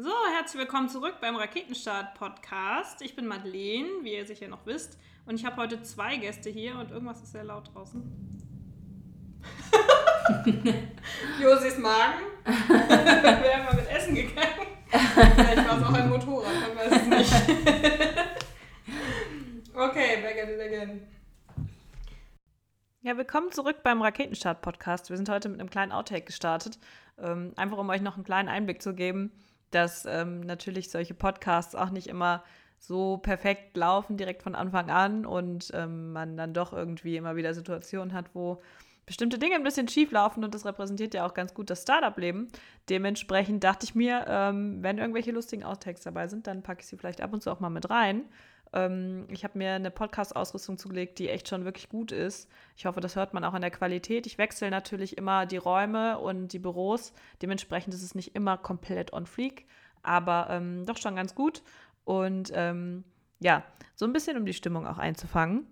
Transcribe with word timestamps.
So, 0.00 0.12
herzlich 0.32 0.60
willkommen 0.60 0.88
zurück 0.88 1.16
beim 1.20 1.34
Raketenstart 1.34 2.14
Podcast. 2.14 3.02
Ich 3.02 3.16
bin 3.16 3.26
Madeleine, 3.26 3.88
wie 4.02 4.14
ihr 4.14 4.24
sicher 4.24 4.46
noch 4.46 4.64
wisst. 4.64 4.96
Und 5.26 5.34
ich 5.34 5.44
habe 5.44 5.56
heute 5.56 5.82
zwei 5.82 6.18
Gäste 6.18 6.50
hier 6.50 6.76
und 6.76 6.92
irgendwas 6.92 7.20
ist 7.20 7.32
sehr 7.32 7.42
laut 7.42 7.74
draußen. 7.74 8.00
Josis 11.42 11.78
Magen. 11.78 12.20
Wir 12.44 13.56
haben 13.56 13.64
mal 13.64 13.74
mit 13.74 13.90
Essen 13.90 14.14
gegangen. 14.14 14.68
Vielleicht 14.88 15.68
war 15.68 15.78
es 15.78 15.84
auch 15.84 15.92
ein 15.92 16.10
Motorrad, 16.10 16.54
man 16.60 16.76
weiß 16.76 16.92
es 16.92 17.06
nicht. 17.08 17.34
okay, 19.74 20.22
back 20.22 20.44
at 20.44 20.48
it 20.48 20.60
again. 20.60 21.08
Ja, 23.00 23.16
willkommen 23.16 23.50
zurück 23.50 23.82
beim 23.82 24.00
Raketenstart-Podcast. 24.00 25.10
Wir 25.10 25.16
sind 25.16 25.28
heute 25.28 25.48
mit 25.48 25.58
einem 25.58 25.70
kleinen 25.70 25.90
Outtake 25.90 26.26
gestartet, 26.26 26.78
ähm, 27.20 27.52
einfach 27.56 27.78
um 27.78 27.90
euch 27.90 28.00
noch 28.00 28.14
einen 28.14 28.24
kleinen 28.24 28.48
Einblick 28.48 28.80
zu 28.80 28.94
geben, 28.94 29.32
dass 29.70 30.06
ähm, 30.06 30.40
natürlich 30.40 30.90
solche 30.90 31.14
Podcasts 31.14 31.74
auch 31.74 31.90
nicht 31.90 32.06
immer 32.06 32.44
so 32.78 33.18
perfekt 33.18 33.76
laufen 33.76 34.16
direkt 34.16 34.42
von 34.42 34.54
Anfang 34.54 34.90
an 34.90 35.26
und 35.26 35.70
ähm, 35.74 36.12
man 36.12 36.36
dann 36.36 36.54
doch 36.54 36.72
irgendwie 36.72 37.16
immer 37.16 37.36
wieder 37.36 37.52
Situationen 37.54 38.14
hat, 38.14 38.26
wo 38.34 38.60
bestimmte 39.08 39.38
Dinge 39.38 39.54
ein 39.54 39.64
bisschen 39.64 39.88
schief 39.88 40.12
laufen 40.12 40.44
und 40.44 40.54
das 40.54 40.66
repräsentiert 40.66 41.14
ja 41.14 41.26
auch 41.26 41.32
ganz 41.32 41.54
gut 41.54 41.70
das 41.70 41.82
Startup-Leben. 41.82 42.48
Dementsprechend 42.90 43.64
dachte 43.64 43.84
ich 43.84 43.94
mir, 43.94 44.26
ähm, 44.28 44.82
wenn 44.82 44.98
irgendwelche 44.98 45.32
lustigen 45.32 45.64
Outtakes 45.64 46.02
dabei 46.02 46.28
sind, 46.28 46.46
dann 46.46 46.62
packe 46.62 46.82
ich 46.82 46.86
sie 46.86 46.98
vielleicht 46.98 47.22
ab 47.22 47.32
und 47.32 47.42
zu 47.42 47.50
auch 47.50 47.58
mal 47.58 47.70
mit 47.70 47.88
rein. 47.88 48.26
Ähm, 48.72 49.26
ich 49.30 49.44
habe 49.44 49.58
mir 49.58 49.72
eine 49.72 49.90
Podcast-Ausrüstung 49.90 50.78
zugelegt, 50.78 51.18
die 51.18 51.28
echt 51.28 51.48
schon 51.48 51.64
wirklich 51.64 51.88
gut 51.88 52.12
ist. 52.12 52.48
Ich 52.76 52.86
hoffe, 52.86 53.00
das 53.00 53.16
hört 53.16 53.34
man 53.34 53.44
auch 53.44 53.54
an 53.54 53.62
der 53.62 53.70
Qualität. 53.70 54.26
Ich 54.26 54.38
wechsle 54.38 54.70
natürlich 54.70 55.16
immer 55.16 55.46
die 55.46 55.56
Räume 55.56 56.18
und 56.18 56.48
die 56.52 56.58
Büros. 56.58 57.12
Dementsprechend 57.42 57.94
ist 57.94 58.02
es 58.02 58.14
nicht 58.14 58.34
immer 58.34 58.58
komplett 58.58 59.12
on 59.12 59.26
fleek, 59.26 59.66
aber 60.02 60.48
ähm, 60.50 60.84
doch 60.86 60.96
schon 60.96 61.16
ganz 61.16 61.34
gut. 61.34 61.62
Und 62.04 62.50
ähm, 62.54 63.04
ja, 63.40 63.62
so 63.94 64.04
ein 64.04 64.12
bisschen, 64.12 64.36
um 64.36 64.46
die 64.46 64.54
Stimmung 64.54 64.86
auch 64.86 64.98
einzufangen. 64.98 65.66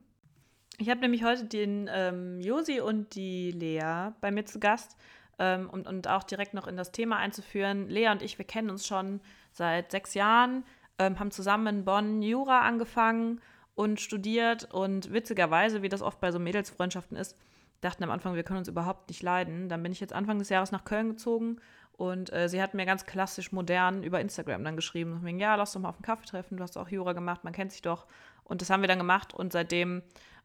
Ich 0.78 0.90
habe 0.90 1.00
nämlich 1.00 1.24
heute 1.24 1.44
den 1.44 1.88
ähm, 1.90 2.40
Josi 2.40 2.80
und 2.80 3.14
die 3.14 3.50
Lea 3.50 4.10
bei 4.20 4.30
mir 4.30 4.44
zu 4.44 4.60
Gast. 4.60 4.96
Ähm, 5.38 5.68
und, 5.68 5.86
und 5.86 6.08
auch 6.08 6.22
direkt 6.22 6.54
noch 6.54 6.66
in 6.66 6.76
das 6.76 6.92
Thema 6.92 7.18
einzuführen. 7.18 7.88
Lea 7.88 8.08
und 8.08 8.22
ich, 8.22 8.38
wir 8.38 8.46
kennen 8.46 8.70
uns 8.70 8.86
schon 8.86 9.20
seit 9.52 9.90
sechs 9.90 10.14
Jahren 10.14 10.64
ähm, 10.98 11.18
haben 11.18 11.30
zusammen 11.30 11.66
in 11.66 11.84
Bonn 11.84 12.22
Jura 12.22 12.60
angefangen 12.60 13.40
und 13.74 14.00
studiert 14.00 14.72
und 14.72 15.12
witzigerweise, 15.12 15.82
wie 15.82 15.88
das 15.88 16.02
oft 16.02 16.20
bei 16.20 16.32
so 16.32 16.38
Mädelsfreundschaften 16.38 17.16
ist, 17.16 17.36
dachten 17.80 18.04
am 18.04 18.10
Anfang, 18.10 18.34
wir 18.34 18.42
können 18.42 18.60
uns 18.60 18.68
überhaupt 18.68 19.08
nicht 19.08 19.22
leiden. 19.22 19.68
Dann 19.68 19.82
bin 19.82 19.92
ich 19.92 20.00
jetzt 20.00 20.12
Anfang 20.12 20.38
des 20.38 20.48
Jahres 20.48 20.72
nach 20.72 20.84
Köln 20.84 21.10
gezogen 21.10 21.58
und 21.92 22.32
äh, 22.32 22.48
sie 22.48 22.60
hat 22.60 22.74
mir 22.74 22.86
ganz 22.86 23.06
klassisch 23.06 23.52
modern 23.52 24.02
über 24.02 24.20
Instagram 24.20 24.64
dann 24.64 24.76
geschrieben, 24.76 25.20
wegen, 25.22 25.38
ja, 25.38 25.54
lass 25.54 25.72
doch 25.72 25.80
mal 25.80 25.90
auf 25.90 25.96
einen 25.96 26.02
Kaffee 26.02 26.26
treffen, 26.26 26.56
du 26.56 26.62
hast 26.62 26.76
auch 26.76 26.88
Jura 26.88 27.12
gemacht, 27.12 27.44
man 27.44 27.52
kennt 27.52 27.72
sich 27.72 27.82
doch. 27.82 28.06
Und 28.44 28.60
das 28.62 28.70
haben 28.70 28.82
wir 28.82 28.88
dann 28.88 28.98
gemacht 28.98 29.34
und 29.34 29.52
seitdem 29.52 30.02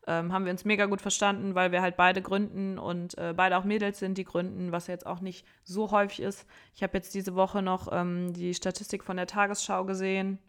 ähm, 0.08 0.34
haben 0.34 0.46
wir 0.46 0.52
uns 0.52 0.66
mega 0.66 0.86
gut 0.88 1.02
verstanden, 1.02 1.54
weil 1.54 1.72
wir 1.72 1.82
halt 1.82 1.96
beide 1.96 2.22
gründen 2.22 2.80
und 2.80 3.18
äh, 3.18 3.34
beide 3.36 3.58
auch 3.58 3.64
Mädels 3.64 4.00
sind, 4.00 4.18
die 4.18 4.24
gründen, 4.24 4.72
was 4.72 4.88
jetzt 4.88 5.06
auch 5.06 5.22
nicht 5.22 5.46
so 5.64 5.92
häufig 5.92 6.22
ist. 6.22 6.48
Ich 6.74 6.82
habe 6.82 6.98
jetzt 6.98 7.14
diese 7.14 7.36
Woche 7.36 7.62
noch 7.62 7.88
ähm, 7.92 8.34
die 8.34 8.54
Statistik 8.54 9.04
von 9.04 9.18
der 9.18 9.28
Tagesschau 9.28 9.86
gesehen. 9.86 10.40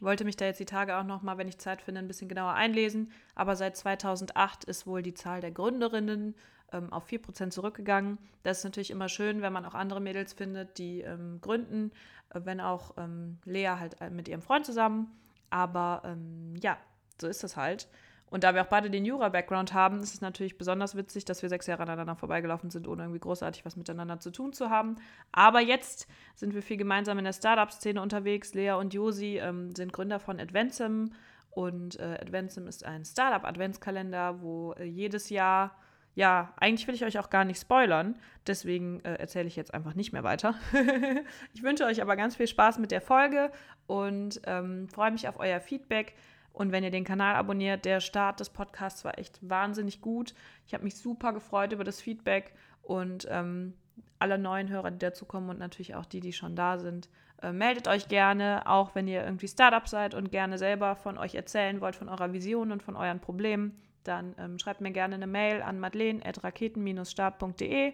Wollte 0.00 0.24
mich 0.24 0.36
da 0.36 0.44
jetzt 0.44 0.60
die 0.60 0.66
Tage 0.66 0.96
auch 0.96 1.04
noch 1.04 1.22
mal, 1.22 1.38
wenn 1.38 1.48
ich 1.48 1.58
Zeit 1.58 1.82
finde, 1.82 2.00
ein 2.00 2.08
bisschen 2.08 2.28
genauer 2.28 2.52
einlesen. 2.52 3.12
Aber 3.34 3.56
seit 3.56 3.76
2008 3.76 4.64
ist 4.64 4.86
wohl 4.86 5.02
die 5.02 5.14
Zahl 5.14 5.40
der 5.40 5.52
Gründerinnen 5.52 6.34
ähm, 6.72 6.92
auf 6.92 7.06
4% 7.08 7.50
zurückgegangen. 7.50 8.18
Das 8.42 8.58
ist 8.58 8.64
natürlich 8.64 8.90
immer 8.90 9.08
schön, 9.08 9.42
wenn 9.42 9.52
man 9.52 9.64
auch 9.64 9.74
andere 9.74 10.00
Mädels 10.00 10.32
findet, 10.32 10.78
die 10.78 11.00
ähm, 11.00 11.40
gründen, 11.40 11.92
äh, 12.30 12.40
wenn 12.44 12.60
auch 12.60 12.94
ähm, 12.96 13.38
Lea 13.44 13.76
halt 13.78 14.00
äh, 14.00 14.10
mit 14.10 14.28
ihrem 14.28 14.42
Freund 14.42 14.66
zusammen. 14.66 15.10
Aber 15.50 16.02
ähm, 16.04 16.54
ja, 16.62 16.76
so 17.20 17.26
ist 17.26 17.42
das 17.42 17.56
halt. 17.56 17.88
Und 18.28 18.42
da 18.42 18.54
wir 18.54 18.62
auch 18.62 18.66
beide 18.66 18.90
den 18.90 19.04
Jura-Background 19.04 19.72
haben, 19.72 20.00
ist 20.00 20.14
es 20.14 20.20
natürlich 20.20 20.58
besonders 20.58 20.96
witzig, 20.96 21.24
dass 21.24 21.42
wir 21.42 21.48
sechs 21.48 21.66
Jahre 21.66 21.84
aneinander 21.84 22.16
vorbeigelaufen 22.16 22.70
sind, 22.70 22.88
ohne 22.88 23.04
irgendwie 23.04 23.20
großartig 23.20 23.64
was 23.64 23.76
miteinander 23.76 24.18
zu 24.18 24.30
tun 24.30 24.52
zu 24.52 24.68
haben. 24.68 24.96
Aber 25.30 25.60
jetzt 25.60 26.08
sind 26.34 26.52
wir 26.52 26.62
viel 26.62 26.76
gemeinsam 26.76 27.18
in 27.18 27.24
der 27.24 27.32
Startup-Szene 27.32 28.02
unterwegs. 28.02 28.52
Lea 28.54 28.72
und 28.72 28.94
Josi 28.94 29.38
ähm, 29.38 29.74
sind 29.76 29.92
Gründer 29.92 30.18
von 30.18 30.40
Adventsum. 30.40 31.12
Und 31.50 31.98
äh, 32.00 32.18
Adventsum 32.20 32.66
ist 32.66 32.84
ein 32.84 33.04
Startup-Adventskalender, 33.04 34.42
wo 34.42 34.72
äh, 34.72 34.84
jedes 34.84 35.30
Jahr 35.30 35.76
ja, 36.16 36.54
eigentlich 36.56 36.88
will 36.88 36.94
ich 36.94 37.04
euch 37.04 37.18
auch 37.18 37.28
gar 37.28 37.44
nicht 37.44 37.60
spoilern, 37.60 38.16
deswegen 38.46 39.00
äh, 39.04 39.16
erzähle 39.16 39.48
ich 39.48 39.54
jetzt 39.54 39.74
einfach 39.74 39.94
nicht 39.94 40.14
mehr 40.14 40.24
weiter. 40.24 40.54
ich 41.52 41.62
wünsche 41.62 41.84
euch 41.84 42.00
aber 42.00 42.16
ganz 42.16 42.36
viel 42.36 42.46
Spaß 42.46 42.78
mit 42.78 42.90
der 42.90 43.02
Folge 43.02 43.52
und 43.86 44.40
ähm, 44.46 44.88
freue 44.88 45.10
mich 45.10 45.28
auf 45.28 45.38
euer 45.38 45.60
Feedback. 45.60 46.14
Und 46.56 46.72
wenn 46.72 46.82
ihr 46.82 46.90
den 46.90 47.04
Kanal 47.04 47.34
abonniert, 47.34 47.84
der 47.84 48.00
Start 48.00 48.40
des 48.40 48.48
Podcasts 48.48 49.04
war 49.04 49.18
echt 49.18 49.38
wahnsinnig 49.46 50.00
gut. 50.00 50.34
Ich 50.66 50.72
habe 50.72 50.84
mich 50.84 50.96
super 50.96 51.34
gefreut 51.34 51.72
über 51.72 51.84
das 51.84 52.00
Feedback 52.00 52.54
und 52.80 53.28
ähm, 53.30 53.74
alle 54.18 54.38
neuen 54.38 54.70
Hörer, 54.70 54.90
die 54.90 54.98
dazukommen 54.98 55.50
und 55.50 55.58
natürlich 55.58 55.94
auch 55.94 56.06
die, 56.06 56.20
die 56.20 56.32
schon 56.32 56.56
da 56.56 56.78
sind. 56.78 57.10
Äh, 57.42 57.52
meldet 57.52 57.88
euch 57.88 58.08
gerne, 58.08 58.62
auch 58.64 58.94
wenn 58.94 59.06
ihr 59.06 59.22
irgendwie 59.22 59.48
Startup 59.48 59.86
seid 59.86 60.14
und 60.14 60.32
gerne 60.32 60.56
selber 60.56 60.96
von 60.96 61.18
euch 61.18 61.34
erzählen 61.34 61.82
wollt, 61.82 61.94
von 61.94 62.08
eurer 62.08 62.32
Vision 62.32 62.72
und 62.72 62.82
von 62.82 62.96
euren 62.96 63.20
Problemen. 63.20 63.76
Dann 64.04 64.34
ähm, 64.38 64.58
schreibt 64.58 64.80
mir 64.80 64.92
gerne 64.92 65.16
eine 65.16 65.26
Mail 65.26 65.60
an 65.60 65.78
madeleine.raketen-start.de 65.78 67.92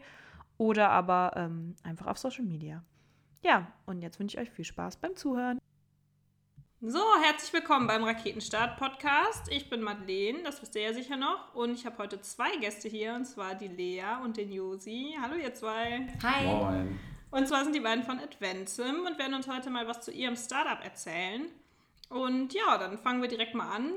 oder 0.58 0.90
aber 0.90 1.32
ähm, 1.34 1.74
einfach 1.82 2.06
auf 2.06 2.18
Social 2.18 2.44
Media. 2.44 2.84
Ja, 3.42 3.72
und 3.86 4.02
jetzt 4.02 4.20
wünsche 4.20 4.36
ich 4.36 4.42
euch 4.48 4.52
viel 4.52 4.64
Spaß 4.64 4.98
beim 4.98 5.16
Zuhören. 5.16 5.58
So, 6.84 6.98
herzlich 7.22 7.52
willkommen 7.52 7.86
beim 7.86 8.02
Raketenstart-Podcast. 8.02 9.46
Ich 9.50 9.70
bin 9.70 9.82
Madeleine, 9.82 10.42
das 10.42 10.60
wisst 10.60 10.74
ihr 10.74 10.82
ja 10.82 10.92
sicher 10.92 11.16
noch. 11.16 11.54
Und 11.54 11.74
ich 11.74 11.86
habe 11.86 11.96
heute 11.98 12.20
zwei 12.22 12.56
Gäste 12.56 12.88
hier, 12.88 13.14
und 13.14 13.24
zwar 13.24 13.54
die 13.54 13.68
Lea 13.68 14.02
und 14.24 14.36
den 14.36 14.50
Josi. 14.50 15.14
Hallo, 15.22 15.36
ihr 15.36 15.54
zwei. 15.54 16.08
Hi. 16.24 16.44
Moin. 16.44 16.98
Und 17.30 17.46
zwar 17.46 17.62
sind 17.62 17.76
die 17.76 17.80
beiden 17.80 18.02
von 18.02 18.18
Adventsum 18.18 19.06
und 19.06 19.16
werden 19.16 19.34
uns 19.34 19.46
heute 19.46 19.70
mal 19.70 19.86
was 19.86 20.00
zu 20.00 20.10
ihrem 20.10 20.34
Startup 20.34 20.82
erzählen. 20.82 21.42
Und 22.08 22.52
ja, 22.52 22.76
dann 22.78 22.98
fangen 22.98 23.22
wir 23.22 23.28
direkt 23.28 23.54
mal 23.54 23.70
an. 23.70 23.92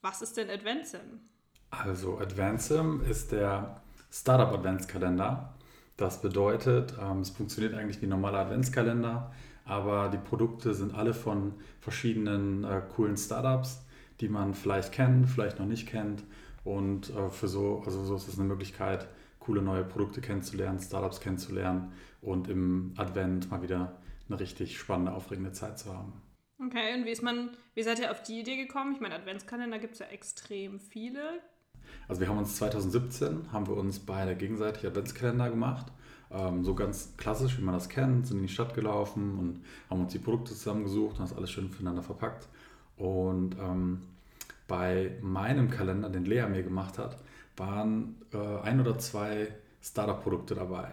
Was 0.00 0.22
ist 0.22 0.36
denn 0.36 0.50
Adventsum? 0.50 1.22
Also, 1.70 2.16
Adventsum 2.20 3.02
ist 3.02 3.32
der 3.32 3.82
Startup-Adventskalender. 4.12 5.52
Das 5.96 6.22
bedeutet, 6.22 6.94
ähm, 7.02 7.22
es 7.22 7.30
funktioniert 7.30 7.74
eigentlich 7.74 8.00
wie 8.00 8.06
ein 8.06 8.10
normaler 8.10 8.38
Adventskalender 8.38 9.32
aber 9.70 10.08
die 10.08 10.18
Produkte 10.18 10.74
sind 10.74 10.94
alle 10.94 11.14
von 11.14 11.54
verschiedenen 11.80 12.64
äh, 12.64 12.82
coolen 12.94 13.16
Startups, 13.16 13.84
die 14.20 14.28
man 14.28 14.52
vielleicht 14.52 14.92
kennt, 14.92 15.28
vielleicht 15.28 15.60
noch 15.60 15.66
nicht 15.66 15.86
kennt. 15.86 16.24
Und 16.64 17.10
äh, 17.10 17.30
für 17.30 17.46
so, 17.46 17.82
also 17.86 18.04
so 18.04 18.16
ist 18.16 18.26
es 18.26 18.38
eine 18.38 18.48
Möglichkeit, 18.48 19.06
coole 19.38 19.62
neue 19.62 19.84
Produkte 19.84 20.20
kennenzulernen, 20.20 20.80
Startups 20.80 21.20
kennenzulernen 21.20 21.92
und 22.20 22.48
im 22.48 22.94
Advent 22.96 23.48
mal 23.50 23.62
wieder 23.62 23.96
eine 24.28 24.40
richtig 24.40 24.76
spannende, 24.76 25.12
aufregende 25.12 25.52
Zeit 25.52 25.78
zu 25.78 25.94
haben. 25.94 26.12
Okay, 26.58 26.94
und 26.94 27.06
wie 27.06 27.10
ist 27.10 27.22
man, 27.22 27.50
wie 27.74 27.82
seid 27.84 28.00
ihr 28.00 28.10
auf 28.10 28.22
die 28.22 28.40
Idee 28.40 28.56
gekommen? 28.56 28.92
Ich 28.94 29.00
meine, 29.00 29.14
Adventskalender 29.14 29.78
gibt 29.78 29.94
es 29.94 30.00
ja 30.00 30.06
extrem 30.06 30.80
viele. 30.80 31.22
Also 32.08 32.20
wir 32.20 32.28
haben 32.28 32.38
uns 32.38 32.56
2017, 32.56 33.52
haben 33.52 33.68
wir 33.68 33.76
uns 33.76 34.00
beide 34.00 34.34
gegenseitig 34.34 34.84
Adventskalender 34.84 35.48
gemacht 35.48 35.86
ähm, 36.32 36.64
so 36.64 36.74
ganz 36.74 37.14
klassisch, 37.16 37.58
wie 37.58 37.62
man 37.62 37.74
das 37.74 37.88
kennt, 37.88 38.26
sind 38.26 38.38
in 38.38 38.46
die 38.46 38.52
Stadt 38.52 38.74
gelaufen 38.74 39.38
und 39.38 39.60
haben 39.88 40.00
uns 40.00 40.12
die 40.12 40.18
Produkte 40.18 40.52
zusammengesucht 40.52 41.18
und 41.18 41.28
das 41.28 41.36
alles 41.36 41.50
schön 41.50 41.70
füreinander 41.70 42.02
verpackt. 42.02 42.48
Und 42.96 43.56
ähm, 43.58 44.00
bei 44.68 45.16
meinem 45.20 45.70
Kalender, 45.70 46.08
den 46.08 46.24
Lea 46.24 46.46
mir 46.48 46.62
gemacht 46.62 46.98
hat, 46.98 47.18
waren 47.56 48.16
äh, 48.32 48.60
ein 48.62 48.80
oder 48.80 48.98
zwei 48.98 49.48
Startup-Produkte 49.82 50.54
dabei. 50.54 50.88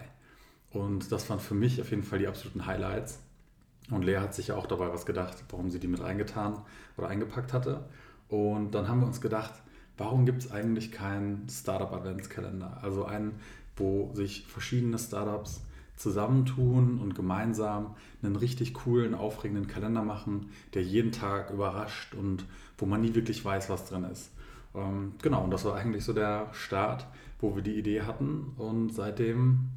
Und 0.70 1.12
das 1.12 1.28
waren 1.30 1.40
für 1.40 1.54
mich 1.54 1.80
auf 1.80 1.90
jeden 1.90 2.02
Fall 2.02 2.18
die 2.18 2.26
absoluten 2.26 2.66
Highlights. 2.66 3.20
Und 3.90 4.04
Lea 4.04 4.18
hat 4.18 4.34
sich 4.34 4.48
ja 4.48 4.56
auch 4.56 4.66
dabei 4.66 4.92
was 4.92 5.06
gedacht, 5.06 5.44
warum 5.50 5.70
sie 5.70 5.80
die 5.80 5.88
mit 5.88 6.02
reingetan 6.02 6.60
oder 6.96 7.08
eingepackt 7.08 7.52
hatte. 7.52 7.84
Und 8.28 8.72
dann 8.72 8.88
haben 8.88 9.00
wir 9.00 9.06
uns 9.06 9.20
gedacht, 9.20 9.54
warum 9.96 10.26
gibt 10.26 10.42
es 10.42 10.50
eigentlich 10.50 10.92
keinen 10.92 11.48
Startup-Adventskalender? 11.48 12.78
Also 12.82 13.04
einen, 13.04 13.40
wo 13.78 14.10
sich 14.14 14.46
verschiedene 14.46 14.98
Startups 14.98 15.62
zusammentun 15.96 16.98
und 16.98 17.14
gemeinsam 17.14 17.94
einen 18.22 18.36
richtig 18.36 18.74
coolen, 18.74 19.14
aufregenden 19.14 19.66
Kalender 19.66 20.02
machen, 20.02 20.50
der 20.74 20.82
jeden 20.82 21.12
Tag 21.12 21.50
überrascht 21.50 22.14
und 22.14 22.44
wo 22.76 22.86
man 22.86 23.00
nie 23.00 23.14
wirklich 23.14 23.44
weiß, 23.44 23.68
was 23.68 23.88
drin 23.88 24.04
ist. 24.04 24.30
Ähm, 24.74 25.12
genau, 25.22 25.42
und 25.44 25.50
das 25.50 25.64
war 25.64 25.74
eigentlich 25.74 26.04
so 26.04 26.12
der 26.12 26.48
Start, 26.52 27.06
wo 27.40 27.56
wir 27.56 27.62
die 27.62 27.74
Idee 27.74 28.02
hatten 28.02 28.52
und 28.56 28.92
seitdem 28.92 29.70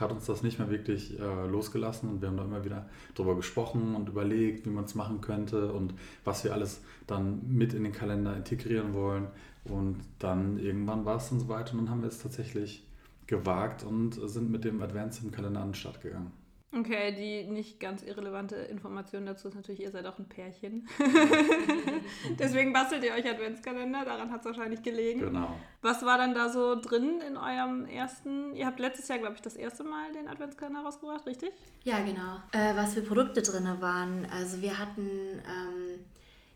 hat 0.00 0.10
uns 0.10 0.24
das 0.24 0.42
nicht 0.42 0.58
mehr 0.58 0.70
wirklich 0.70 1.18
äh, 1.20 1.46
losgelassen 1.46 2.08
und 2.08 2.22
wir 2.22 2.28
haben 2.28 2.36
da 2.36 2.44
immer 2.44 2.64
wieder 2.64 2.88
drüber 3.14 3.36
gesprochen 3.36 3.94
und 3.94 4.08
überlegt, 4.08 4.66
wie 4.66 4.70
man 4.70 4.84
es 4.84 4.94
machen 4.94 5.20
könnte 5.20 5.72
und 5.72 5.94
was 6.24 6.44
wir 6.44 6.54
alles 6.54 6.82
dann 7.06 7.40
mit 7.46 7.74
in 7.74 7.84
den 7.84 7.92
Kalender 7.92 8.34
integrieren 8.36 8.94
wollen 8.94 9.28
und 9.64 9.98
dann 10.18 10.58
irgendwann 10.58 11.04
war 11.04 11.16
es 11.16 11.28
dann 11.28 11.40
soweit 11.40 11.72
und 11.72 11.78
dann 11.78 11.90
haben 11.90 12.00
wir 12.00 12.08
es 12.08 12.18
tatsächlich 12.18 12.84
gewagt 13.32 13.82
und 13.82 14.12
sind 14.12 14.50
mit 14.50 14.64
dem 14.64 14.82
Advance 14.82 15.24
im 15.24 15.32
Kalender 15.32 15.60
an 15.60 15.68
den 15.68 15.74
Start 15.74 16.02
gegangen. 16.02 16.32
Okay, 16.74 17.14
die 17.14 17.50
nicht 17.50 17.80
ganz 17.80 18.02
irrelevante 18.02 18.56
Information 18.56 19.26
dazu 19.26 19.48
ist 19.48 19.54
natürlich, 19.54 19.82
ihr 19.82 19.90
seid 19.90 20.06
auch 20.06 20.18
ein 20.18 20.26
Pärchen. 20.26 20.88
Deswegen 22.38 22.72
bastelt 22.72 23.04
ihr 23.04 23.12
euch 23.12 23.28
Adventskalender, 23.28 24.06
daran 24.06 24.30
hat 24.30 24.40
es 24.40 24.46
wahrscheinlich 24.46 24.82
gelegen. 24.82 25.20
Genau. 25.20 25.54
Was 25.82 26.02
war 26.02 26.16
dann 26.16 26.34
da 26.34 26.48
so 26.48 26.80
drin 26.80 27.20
in 27.26 27.36
eurem 27.36 27.84
ersten, 27.84 28.54
ihr 28.54 28.66
habt 28.66 28.80
letztes 28.80 29.08
Jahr, 29.08 29.18
glaube 29.18 29.34
ich, 29.34 29.42
das 29.42 29.56
erste 29.56 29.84
Mal 29.84 30.12
den 30.12 30.28
Adventskalender 30.28 30.80
rausgebracht, 30.80 31.26
richtig? 31.26 31.52
Ja, 31.84 32.00
genau. 32.00 32.36
Äh, 32.52 32.74
was 32.74 32.94
für 32.94 33.02
Produkte 33.02 33.42
drin 33.42 33.68
waren. 33.80 34.26
Also 34.30 34.62
wir 34.62 34.78
hatten 34.78 35.02
ähm, 35.10 36.04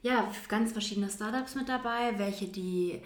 ja 0.01 0.31
ganz 0.49 0.73
verschiedene 0.73 1.11
Startups 1.11 1.55
mit 1.55 1.69
dabei, 1.69 2.19
welche 2.19 2.49
die 2.49 3.03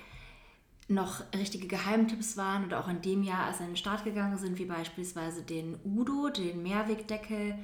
noch 0.91 1.23
richtige 1.35 1.69
Geheimtipps 1.69 2.37
waren 2.37 2.65
oder 2.65 2.81
auch 2.81 2.89
in 2.89 3.01
dem 3.01 3.23
Jahr 3.23 3.47
als 3.47 3.61
an 3.61 3.69
den 3.69 3.77
Start 3.77 4.05
gegangen 4.05 4.39
sind, 4.39 4.59
wie 4.59 4.65
beispielsweise 4.65 5.43
den 5.43 5.79
Udo, 5.85 6.29
den 6.29 6.63
Mehrwegdeckel, 6.63 7.55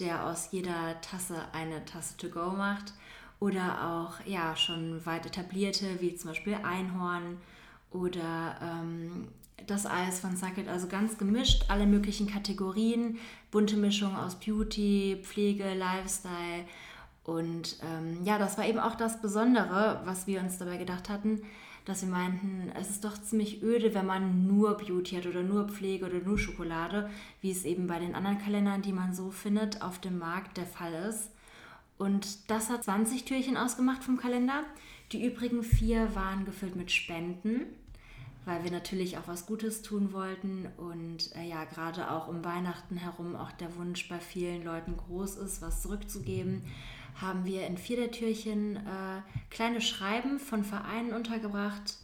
der 0.00 0.26
aus 0.26 0.48
jeder 0.50 1.00
Tasse 1.00 1.36
eine 1.52 1.84
Tasse 1.84 2.16
to 2.16 2.28
go 2.28 2.50
macht. 2.50 2.92
Oder 3.38 3.88
auch 3.88 4.24
ja 4.26 4.54
schon 4.54 5.04
weit 5.04 5.26
etablierte, 5.26 6.00
wie 6.00 6.14
zum 6.14 6.30
Beispiel 6.30 6.54
Einhorn 6.62 7.38
oder 7.90 8.56
ähm, 8.62 9.28
das 9.66 9.84
Eis 9.84 10.20
von 10.20 10.36
Sucket. 10.36 10.68
Also 10.68 10.86
ganz 10.86 11.18
gemischt, 11.18 11.64
alle 11.68 11.86
möglichen 11.86 12.28
Kategorien, 12.28 13.18
bunte 13.50 13.76
Mischung 13.76 14.16
aus 14.16 14.36
Beauty, 14.36 15.18
Pflege, 15.22 15.74
Lifestyle. 15.74 16.64
Und 17.24 17.76
ähm, 17.82 18.24
ja, 18.24 18.38
das 18.38 18.58
war 18.58 18.66
eben 18.66 18.78
auch 18.78 18.94
das 18.94 19.20
Besondere, 19.20 20.00
was 20.04 20.26
wir 20.26 20.40
uns 20.40 20.58
dabei 20.58 20.76
gedacht 20.76 21.08
hatten 21.08 21.42
dass 21.84 22.02
wir 22.02 22.08
meinten, 22.08 22.70
es 22.78 22.90
ist 22.90 23.04
doch 23.04 23.20
ziemlich 23.20 23.62
öde, 23.62 23.94
wenn 23.94 24.06
man 24.06 24.46
nur 24.46 24.76
Beauty 24.76 25.16
hat 25.16 25.26
oder 25.26 25.42
nur 25.42 25.68
Pflege 25.68 26.06
oder 26.06 26.20
nur 26.20 26.38
Schokolade, 26.38 27.10
wie 27.40 27.50
es 27.50 27.64
eben 27.64 27.86
bei 27.86 27.98
den 27.98 28.14
anderen 28.14 28.38
Kalendern, 28.38 28.82
die 28.82 28.92
man 28.92 29.14
so 29.14 29.30
findet, 29.30 29.82
auf 29.82 29.98
dem 29.98 30.18
Markt 30.18 30.56
der 30.56 30.66
Fall 30.66 30.92
ist. 31.08 31.30
Und 31.98 32.50
das 32.50 32.70
hat 32.70 32.84
20 32.84 33.24
Türchen 33.24 33.56
ausgemacht 33.56 34.04
vom 34.04 34.16
Kalender. 34.16 34.64
Die 35.12 35.24
übrigen 35.24 35.62
vier 35.62 36.14
waren 36.14 36.44
gefüllt 36.44 36.76
mit 36.76 36.90
Spenden, 36.90 37.66
weil 38.44 38.64
wir 38.64 38.70
natürlich 38.70 39.18
auch 39.18 39.26
was 39.28 39.46
Gutes 39.46 39.82
tun 39.82 40.12
wollten 40.12 40.66
und 40.78 41.34
äh, 41.36 41.46
ja, 41.48 41.64
gerade 41.64 42.10
auch 42.10 42.28
um 42.28 42.44
Weihnachten 42.44 42.96
herum 42.96 43.36
auch 43.36 43.52
der 43.52 43.76
Wunsch 43.76 44.08
bei 44.08 44.18
vielen 44.18 44.64
Leuten 44.64 44.96
groß 44.96 45.36
ist, 45.36 45.62
was 45.62 45.82
zurückzugeben 45.82 46.62
haben 47.20 47.44
wir 47.44 47.66
in 47.66 47.76
vier 47.76 47.96
der 47.96 48.10
Türchen 48.10 48.76
äh, 48.76 49.22
kleine 49.50 49.80
Schreiben 49.80 50.38
von 50.38 50.64
Vereinen 50.64 51.12
untergebracht, 51.12 51.96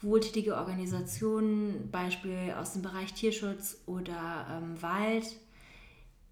wohltätige 0.00 0.56
Organisationen, 0.56 1.90
Beispiel 1.90 2.54
aus 2.58 2.72
dem 2.72 2.82
Bereich 2.82 3.14
Tierschutz 3.14 3.82
oder 3.86 4.46
ähm, 4.50 4.80
Wald, 4.82 5.26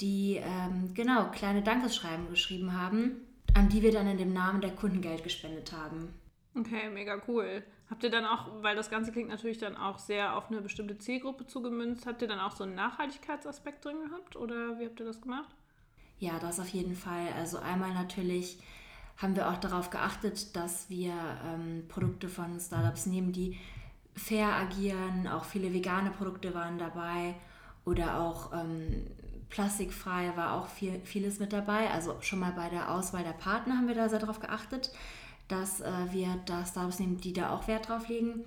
die 0.00 0.41
ähm, 0.43 0.93
genau 0.94 1.31
kleine 1.31 1.62
Dankesschreiben 1.62 2.29
geschrieben 2.29 2.79
haben, 2.79 3.23
an 3.55 3.69
die 3.69 3.82
wir 3.82 3.93
dann 3.93 4.09
in 4.09 4.19
dem 4.19 4.32
Namen 4.32 4.61
der 4.61 4.73
Kunden 4.73 5.00
Geld 5.00 5.23
gespendet 5.23 5.73
haben. 5.73 6.15
Okay, 6.56 6.91
mega 6.93 7.21
cool. 7.29 7.65
Habt 7.91 8.03
ihr 8.03 8.11
dann 8.11 8.25
auch, 8.25 8.62
weil 8.62 8.76
das 8.76 8.91
Ganze 8.91 9.12
klingt 9.12 9.29
natürlich 9.29 9.59
dann 9.59 9.76
auch 9.76 9.99
sehr 9.99 10.37
auf 10.37 10.50
eine 10.50 10.62
bestimmte 10.62 10.99
Zielgruppe 10.99 11.47
zugemünzt, 11.47 12.06
habt 12.06 12.23
ihr 12.23 12.29
dann 12.29 12.41
auch 12.41 12.56
so 12.56 12.65
einen 12.65 12.75
Nachhaltigkeitsaspekt 12.75 13.85
drin 13.85 14.09
gehabt 14.09 14.37
oder 14.37 14.79
wie 14.79 14.87
habt 14.87 14.99
ihr 15.00 15.06
das 15.06 15.21
gemacht? 15.21 15.55
Ja, 16.19 16.38
das 16.38 16.61
auf 16.61 16.69
jeden 16.69 16.94
Fall. 16.94 17.28
Also 17.37 17.58
einmal 17.58 17.93
natürlich 17.93 18.58
haben 19.16 19.37
wir 19.37 19.49
auch 19.49 19.58
darauf 19.58 19.90
geachtet, 19.90 20.56
dass 20.56 20.88
wir 20.90 21.12
ähm, 21.46 21.84
Produkte 21.88 22.28
von 22.28 22.58
Startups 22.58 23.06
nehmen, 23.06 23.32
die 23.32 23.58
fair 24.14 24.55
agieren. 24.55 25.26
Auch 25.28 25.44
viele 25.44 25.72
vegane 25.72 26.11
Produkte 26.11 26.55
waren 26.55 26.78
dabei 26.78 27.34
oder 27.84 28.20
auch 28.20 28.52
ähm, 28.52 29.06
plastikfrei 29.50 30.32
war 30.37 30.55
auch 30.55 30.69
viel, 30.69 31.00
vieles 31.05 31.38
mit 31.38 31.52
dabei. 31.52 31.90
Also 31.90 32.16
schon 32.20 32.40
mal 32.40 32.52
bei 32.52 32.69
der 32.69 32.90
Auswahl 32.90 33.22
der 33.22 33.32
Partner 33.32 33.76
haben 33.76 33.88
wir 33.88 33.94
da 33.94 34.08
sehr 34.08 34.19
darauf 34.19 34.40
geachtet, 34.40 34.90
dass 35.49 35.81
äh, 35.81 35.90
wir 36.11 36.40
da 36.46 36.64
Startups 36.64 36.99
nehmen, 36.99 37.19
die 37.19 37.32
da 37.32 37.50
auch 37.50 37.69
Wert 37.69 37.88
drauf 37.88 38.08
legen. 38.08 38.44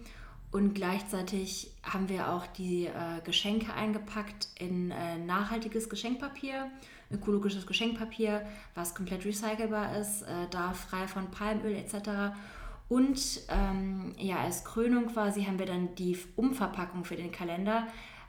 Und 0.52 0.74
gleichzeitig 0.74 1.72
haben 1.84 2.10
wir 2.10 2.30
auch 2.32 2.48
die 2.48 2.88
äh, 2.88 3.22
Geschenke 3.24 3.74
eingepackt 3.74 4.50
in 4.60 4.92
äh, 4.92 5.18
nachhaltiges 5.18 5.90
Geschenkpapier 5.90 6.72
ökologisches 7.12 7.66
Geschenkpapier, 7.66 8.46
was 8.76 8.96
komplett 8.96 9.26
recycelbar 9.26 9.98
ist, 9.98 10.24
äh, 10.24 10.48
da 10.50 10.74
frei 10.74 11.08
von 11.08 11.32
Palmöl 11.32 11.74
etc. 11.74 12.36
Und 12.90 13.42
ähm, 13.50 14.16
ja, 14.18 14.38
als 14.38 14.64
Krönung 14.64 15.08
quasi 15.08 15.44
haben 15.44 15.60
wir 15.60 15.66
dann 15.66 15.96
die 15.96 16.18
Umverpackung 16.36 17.06
für 17.06 17.16
den 17.16 17.32
Kalender. 17.32 17.88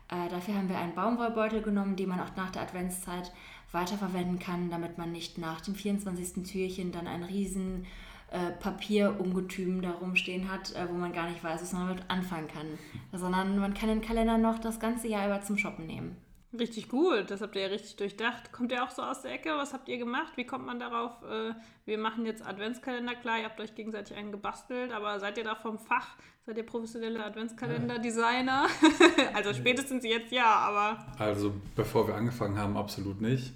Äh, 0.09 0.29
dafür 0.31 0.55
haben 0.55 0.69
wir 0.69 0.79
einen 0.79 0.95
Baumwollbeutel 0.95 1.63
genommen, 1.63 1.97
den 1.97 2.09
man 2.09 2.21
auch 2.21 2.35
nach 2.37 2.51
der 2.51 2.63
Adventszeit 2.63 3.33
weiterverwenden 3.73 4.39
kann, 4.39 4.71
damit 4.71 4.99
man 4.99 5.13
nicht 5.13 5.39
nach 5.39 5.61
dem 5.61 5.75
24. 5.75 6.45
Türchen 6.45 6.91
dann 6.91 7.07
ein 7.07 7.23
riesen 7.23 7.87
äh, 8.31 8.51
Papierungetüm 8.61 9.83
da 9.83 9.91
rumstehen 9.91 10.51
hat, 10.51 10.75
äh, 10.75 10.89
wo 10.89 10.95
man 10.95 11.13
gar 11.13 11.29
nicht 11.29 11.45
weiß, 11.45 11.63
was 11.63 11.73
man 11.73 11.89
damit 11.89 12.05
anfangen 12.09 12.49
kann. 12.49 12.67
Sondern 13.13 13.59
man 13.59 13.75
kann 13.75 13.89
den 13.89 14.01
Kalender 14.01 14.39
noch 14.39 14.59
das 14.59 14.81
ganze 14.81 15.09
Jahr 15.09 15.27
über 15.27 15.43
zum 15.43 15.59
Shoppen 15.59 15.87
nehmen. 15.87 16.17
Richtig 16.57 16.89
gut, 16.89 17.31
das 17.31 17.43
habt 17.43 17.57
ihr 17.57 17.63
ja 17.63 17.69
richtig 17.69 17.97
durchdacht. 17.97 18.53
Kommt 18.53 18.73
ihr 18.73 18.83
auch 18.83 18.91
so 18.91 19.03
aus 19.03 19.21
der 19.21 19.33
Ecke? 19.33 19.51
Was 19.51 19.75
habt 19.75 19.87
ihr 19.89 19.99
gemacht? 19.99 20.33
Wie 20.37 20.47
kommt 20.47 20.65
man 20.65 20.81
darauf? 20.81 21.23
Äh, 21.23 21.53
wir 21.85 21.99
machen 21.99 22.25
jetzt 22.25 22.47
Adventskalender, 22.47 23.15
klar, 23.17 23.39
ihr 23.39 23.45
habt 23.45 23.61
euch 23.61 23.75
gegenseitig 23.75 24.17
einen 24.17 24.33
gebastelt, 24.33 24.91
aber 24.91 25.21
seid 25.21 25.37
ihr 25.37 25.45
da 25.45 25.55
vom 25.55 25.79
Fach? 25.79 26.17
Seid 26.47 26.57
ihr 26.57 26.65
professionelle 26.65 27.23
Adventskalender-Designer? 27.23 28.67
also 29.35 29.53
spätestens 29.53 30.05
jetzt 30.05 30.33
ja, 30.33 30.47
aber. 30.47 31.07
Also 31.19 31.53
bevor 31.77 32.09
wir 32.09 32.15
angefangen 32.15 32.57
haben, 32.57 32.79
absolut 32.79 33.21
nicht. 33.21 33.53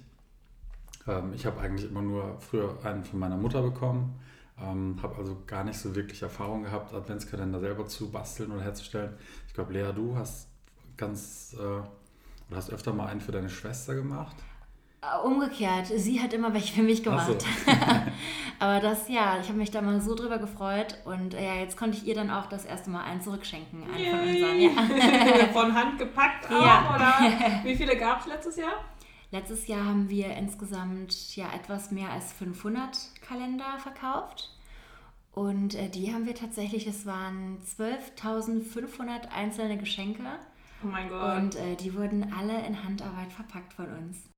Ähm, 1.07 1.33
ich 1.33 1.47
habe 1.47 1.59
eigentlich 1.61 1.89
immer 1.89 2.03
nur 2.03 2.39
früher 2.41 2.77
einen 2.83 3.03
von 3.03 3.17
meiner 3.17 3.37
Mutter 3.37 3.63
bekommen. 3.63 4.19
Ähm, 4.61 4.99
habe 5.01 5.15
also 5.17 5.41
gar 5.47 5.63
nicht 5.63 5.79
so 5.79 5.95
wirklich 5.95 6.21
Erfahrung 6.21 6.61
gehabt, 6.61 6.93
Adventskalender 6.93 7.59
selber 7.59 7.87
zu 7.87 8.11
basteln 8.11 8.51
oder 8.51 8.61
herzustellen. 8.61 9.15
Ich 9.47 9.55
glaube, 9.55 9.73
Lea, 9.73 9.91
du 9.95 10.15
hast 10.15 10.47
ganz. 10.95 11.57
Äh, 12.53 12.55
Du 12.55 12.57
hast 12.57 12.69
öfter 12.71 12.93
mal 12.93 13.07
einen 13.07 13.21
für 13.21 13.31
deine 13.31 13.49
Schwester 13.49 13.95
gemacht? 13.95 14.35
Äh, 15.01 15.25
umgekehrt, 15.25 15.87
sie 15.87 16.21
hat 16.21 16.33
immer 16.33 16.53
welche 16.53 16.73
für 16.73 16.83
mich 16.83 17.03
gemacht. 17.03 17.41
So. 17.41 17.71
Aber 18.59 18.79
das, 18.79 19.09
ja, 19.09 19.39
ich 19.41 19.47
habe 19.47 19.57
mich 19.57 19.71
da 19.71 19.81
mal 19.81 19.99
so 19.99 20.15
drüber 20.15 20.37
gefreut 20.37 20.99
und 21.05 21.33
ja, 21.33 21.55
jetzt 21.55 21.77
konnte 21.77 21.97
ich 21.97 22.05
ihr 22.05 22.15
dann 22.15 22.29
auch 22.29 22.45
das 22.45 22.65
erste 22.65 22.89
Mal 22.89 23.03
einen 23.03 23.21
zurückschenken. 23.21 23.83
Einen 23.83 24.11
von 24.11 24.19
unseren, 24.19 24.59
ja. 24.61 25.47
von 25.53 25.73
Hand 25.73 25.97
gepackt 25.97 26.45
auch, 26.45 26.63
ja. 26.63 26.95
oder? 26.95 27.63
Wie 27.63 27.75
viele 27.75 27.97
gab 27.97 28.21
es 28.21 28.27
letztes 28.27 28.57
Jahr? 28.57 28.85
Letztes 29.31 29.65
Jahr 29.67 29.83
haben 29.83 30.09
wir 30.09 30.27
insgesamt 30.37 31.35
ja 31.35 31.47
etwas 31.55 31.89
mehr 31.89 32.11
als 32.11 32.33
500 32.33 33.19
Kalender 33.27 33.79
verkauft. 33.79 34.51
Und 35.33 35.73
äh, 35.73 35.89
die 35.89 36.13
haben 36.13 36.27
wir 36.27 36.35
tatsächlich, 36.35 36.85
es 36.85 37.07
waren 37.07 37.57
12.500 37.77 39.29
einzelne 39.35 39.77
Geschenke 39.77 40.23
Oh 40.83 40.87
mein 40.87 41.09
Gott. 41.09 41.37
Und 41.37 41.55
äh, 41.55 41.75
die 41.75 41.93
wurden 41.95 42.33
alle 42.37 42.65
in 42.65 42.83
Handarbeit 42.83 43.31
verpackt 43.31 43.73
von 43.73 43.87
uns. 43.87 44.29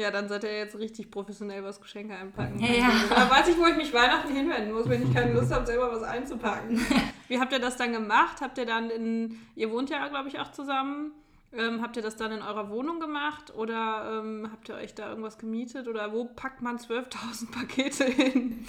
Ja, 0.00 0.10
dann 0.10 0.28
seid 0.28 0.44
ihr 0.44 0.56
jetzt 0.56 0.78
richtig 0.78 1.10
professionell 1.10 1.62
was 1.62 1.80
Geschenke 1.80 2.14
einpacken. 2.16 2.58
Ja, 2.58 2.72
ja. 2.72 2.90
Da 3.10 3.28
weiß 3.28 3.48
ich, 3.48 3.58
wo 3.58 3.66
ich 3.66 3.76
mich 3.76 3.92
Weihnachten 3.92 4.32
hinwenden 4.32 4.72
muss, 4.72 4.88
wenn 4.88 5.02
ich 5.02 5.12
keine 5.12 5.34
Lust 5.34 5.52
habe, 5.52 5.66
selber 5.66 5.90
was 5.92 6.02
einzupacken. 6.02 6.80
Wie 7.28 7.38
habt 7.38 7.52
ihr 7.52 7.58
das 7.58 7.76
dann 7.76 7.92
gemacht? 7.92 8.40
Habt 8.40 8.56
ihr 8.56 8.66
dann 8.66 8.88
in, 8.88 9.38
ihr 9.56 9.70
wohnt 9.70 9.90
ja, 9.90 10.06
glaube 10.08 10.28
ich, 10.28 10.38
auch 10.38 10.52
zusammen. 10.52 11.12
Ähm, 11.52 11.82
habt 11.82 11.96
ihr 11.96 12.02
das 12.02 12.16
dann 12.16 12.30
in 12.30 12.42
eurer 12.42 12.70
Wohnung 12.70 13.00
gemacht 13.00 13.52
oder 13.54 14.22
ähm, 14.22 14.48
habt 14.52 14.68
ihr 14.68 14.76
euch 14.76 14.94
da 14.94 15.10
irgendwas 15.10 15.36
gemietet 15.36 15.88
oder 15.88 16.12
wo 16.12 16.24
packt 16.24 16.62
man 16.62 16.78
12.000 16.78 17.50
Pakete 17.50 18.04
hin? 18.04 18.64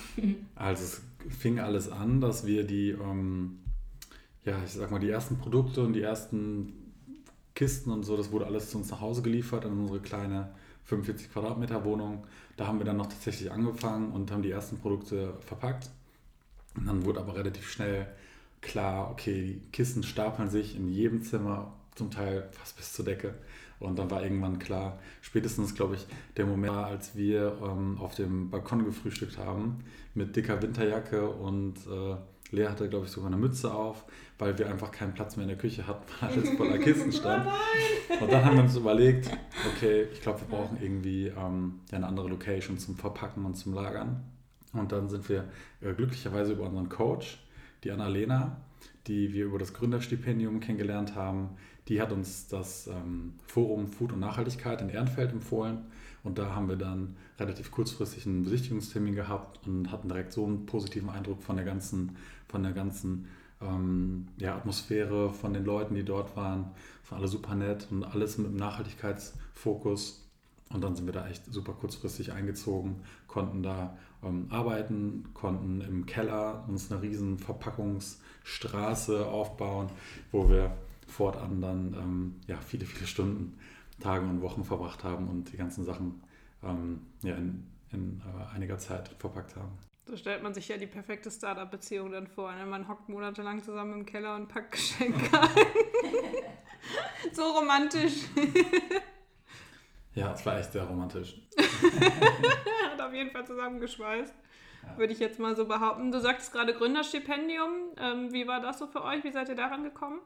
Also 0.55 0.83
es 0.83 1.01
fing 1.29 1.59
alles 1.59 1.91
an, 1.91 2.21
dass 2.21 2.45
wir 2.45 2.63
die, 2.63 2.89
ähm, 2.89 3.59
ja, 4.43 4.55
ich 4.65 4.73
sag 4.73 4.89
mal, 4.89 4.99
die 4.99 5.09
ersten 5.09 5.37
Produkte 5.37 5.81
und 5.81 5.93
die 5.93 6.01
ersten 6.01 6.80
Kisten 7.55 7.91
und 7.91 8.03
so, 8.03 8.17
das 8.17 8.31
wurde 8.31 8.45
alles 8.45 8.69
zu 8.69 8.77
uns 8.77 8.89
nach 8.91 9.01
Hause 9.01 9.21
geliefert 9.21 9.65
in 9.65 9.71
unsere 9.79 9.99
kleine 9.99 10.51
45 10.85 11.31
Quadratmeter 11.31 11.83
Wohnung. 11.85 12.25
Da 12.57 12.67
haben 12.67 12.79
wir 12.79 12.85
dann 12.85 12.97
noch 12.97 13.07
tatsächlich 13.07 13.51
angefangen 13.51 14.11
und 14.11 14.31
haben 14.31 14.41
die 14.41 14.51
ersten 14.51 14.77
Produkte 14.77 15.33
verpackt. 15.45 15.89
Und 16.75 16.87
dann 16.87 17.05
wurde 17.05 17.19
aber 17.19 17.35
relativ 17.35 17.69
schnell 17.69 18.07
klar, 18.61 19.11
okay, 19.11 19.41
die 19.41 19.61
Kisten 19.71 20.03
stapeln 20.03 20.49
sich 20.49 20.75
in 20.75 20.87
jedem 20.87 21.23
Zimmer, 21.23 21.73
zum 21.95 22.11
Teil 22.11 22.49
fast 22.51 22.77
bis 22.77 22.93
zur 22.93 23.05
Decke. 23.05 23.35
Und 23.81 23.97
dann 23.97 24.09
war 24.11 24.23
irgendwann 24.23 24.59
klar, 24.59 24.99
spätestens, 25.21 25.75
glaube 25.75 25.95
ich, 25.95 26.05
der 26.37 26.45
Moment, 26.45 26.73
als 26.73 27.15
wir 27.15 27.57
ähm, 27.63 27.97
auf 27.99 28.15
dem 28.15 28.49
Balkon 28.49 28.85
gefrühstückt 28.85 29.37
haben, 29.37 29.83
mit 30.13 30.35
dicker 30.35 30.61
Winterjacke 30.61 31.27
und 31.27 31.75
äh, 31.87 32.15
Lea 32.51 32.67
hatte, 32.67 32.89
glaube 32.89 33.05
ich, 33.05 33.11
sogar 33.11 33.27
eine 33.27 33.37
Mütze 33.37 33.73
auf, 33.73 34.05
weil 34.37 34.57
wir 34.57 34.69
einfach 34.69 34.91
keinen 34.91 35.13
Platz 35.13 35.37
mehr 35.37 35.43
in 35.43 35.49
der 35.49 35.57
Küche 35.57 35.87
hatten, 35.87 36.03
weil 36.19 36.29
alles 36.29 36.49
voller 36.51 36.77
Kisten 36.79 37.11
stand. 37.11 37.47
Oh 37.47 38.23
und 38.23 38.31
dann 38.31 38.43
haben 38.45 38.57
wir 38.57 38.63
uns 38.63 38.75
überlegt, 38.75 39.29
okay, 39.75 40.07
ich 40.11 40.21
glaube, 40.21 40.41
wir 40.41 40.47
brauchen 40.47 40.77
irgendwie 40.81 41.27
ähm, 41.27 41.79
eine 41.91 42.07
andere 42.07 42.27
Location 42.27 42.77
zum 42.77 42.95
Verpacken 42.95 43.45
und 43.45 43.55
zum 43.55 43.73
Lagern. 43.73 44.23
Und 44.73 44.91
dann 44.91 45.09
sind 45.09 45.27
wir 45.29 45.45
äh, 45.81 45.93
glücklicherweise 45.93 46.53
über 46.53 46.63
unseren 46.63 46.89
Coach, 46.89 47.39
die 47.83 47.91
Annalena, 47.91 48.57
die 49.07 49.33
wir 49.33 49.45
über 49.45 49.57
das 49.57 49.73
Gründerstipendium 49.73 50.59
kennengelernt 50.59 51.15
haben, 51.15 51.51
die 51.91 52.01
hat 52.01 52.13
uns 52.13 52.47
das 52.47 52.87
ähm, 52.87 53.33
Forum 53.47 53.85
Food 53.85 54.13
und 54.13 54.21
Nachhaltigkeit 54.21 54.81
in 54.81 54.87
Ehrenfeld 54.87 55.33
empfohlen. 55.33 55.79
Und 56.23 56.37
da 56.37 56.55
haben 56.55 56.69
wir 56.69 56.77
dann 56.77 57.17
relativ 57.37 57.69
kurzfristig 57.69 58.25
einen 58.25 58.43
Besichtigungstermin 58.43 59.13
gehabt 59.13 59.67
und 59.67 59.91
hatten 59.91 60.07
direkt 60.07 60.31
so 60.31 60.45
einen 60.45 60.65
positiven 60.65 61.09
Eindruck 61.09 61.43
von 61.43 61.57
der 61.57 61.65
ganzen, 61.65 62.15
von 62.47 62.63
der 62.63 62.71
ganzen 62.71 63.27
ähm, 63.61 64.29
ja, 64.37 64.55
Atmosphäre, 64.55 65.33
von 65.33 65.53
den 65.53 65.65
Leuten, 65.65 65.93
die 65.95 66.05
dort 66.05 66.37
waren. 66.37 66.71
Es 67.03 67.11
war 67.11 67.17
alle 67.17 67.27
super 67.27 67.55
nett 67.55 67.87
und 67.91 68.05
alles 68.05 68.37
mit 68.37 68.47
einem 68.47 68.55
Nachhaltigkeitsfokus. 68.55 70.25
Und 70.71 70.81
dann 70.81 70.95
sind 70.95 71.07
wir 71.07 71.13
da 71.13 71.27
echt 71.27 71.43
super 71.51 71.73
kurzfristig 71.73 72.31
eingezogen, 72.31 73.01
konnten 73.27 73.63
da 73.63 73.97
ähm, 74.23 74.45
arbeiten, 74.49 75.25
konnten 75.33 75.81
im 75.81 76.05
Keller 76.05 76.63
uns 76.69 76.89
eine 76.89 77.01
riesen 77.01 77.37
Verpackungsstraße 77.37 79.25
aufbauen, 79.25 79.89
wo 80.31 80.47
wir 80.47 80.77
fortan 81.11 81.61
dann 81.61 81.93
ähm, 81.93 82.41
ja, 82.47 82.57
viele, 82.57 82.85
viele 82.85 83.07
Stunden, 83.07 83.59
Tage 83.99 84.25
und 84.25 84.41
Wochen 84.41 84.63
verbracht 84.63 85.03
haben 85.03 85.27
und 85.27 85.51
die 85.51 85.57
ganzen 85.57 85.83
Sachen 85.83 86.23
ähm, 86.63 87.01
ja, 87.21 87.35
in, 87.35 87.67
in 87.91 88.21
äh, 88.21 88.55
einiger 88.55 88.77
Zeit 88.77 89.09
verpackt 89.19 89.55
haben. 89.55 89.77
So 90.05 90.17
stellt 90.17 90.41
man 90.43 90.53
sich 90.53 90.67
ja 90.67 90.77
die 90.77 90.87
perfekte 90.87 91.29
Startup-Beziehung 91.29 92.11
dann 92.11 92.27
vor. 92.27 92.53
Ne? 92.53 92.65
Man 92.65 92.87
hockt 92.87 93.07
monatelang 93.07 93.63
zusammen 93.63 93.93
im 93.93 94.05
Keller 94.05 94.35
und 94.35 94.47
packt 94.47 94.71
Geschenke 94.71 95.29
ein. 95.39 95.49
so 97.33 97.43
romantisch. 97.43 98.23
ja, 100.15 100.33
es 100.33 100.45
war 100.45 100.59
echt 100.59 100.71
sehr 100.71 100.83
romantisch. 100.83 101.35
Hat 102.91 103.01
auf 103.01 103.13
jeden 103.13 103.31
Fall 103.31 103.45
zusammengeschweißt. 103.45 104.35
Ja. 104.83 104.97
Würde 104.97 105.13
ich 105.13 105.19
jetzt 105.19 105.39
mal 105.39 105.55
so 105.55 105.65
behaupten. 105.65 106.11
Du 106.11 106.19
sagtest 106.19 106.51
gerade 106.51 106.73
Gründerstipendium. 106.73 107.91
Ähm, 107.97 108.33
wie 108.33 108.47
war 108.47 108.59
das 108.59 108.79
so 108.79 108.87
für 108.87 109.03
euch? 109.03 109.23
Wie 109.23 109.31
seid 109.31 109.49
ihr 109.49 109.55
daran 109.55 109.83
gekommen? 109.83 110.19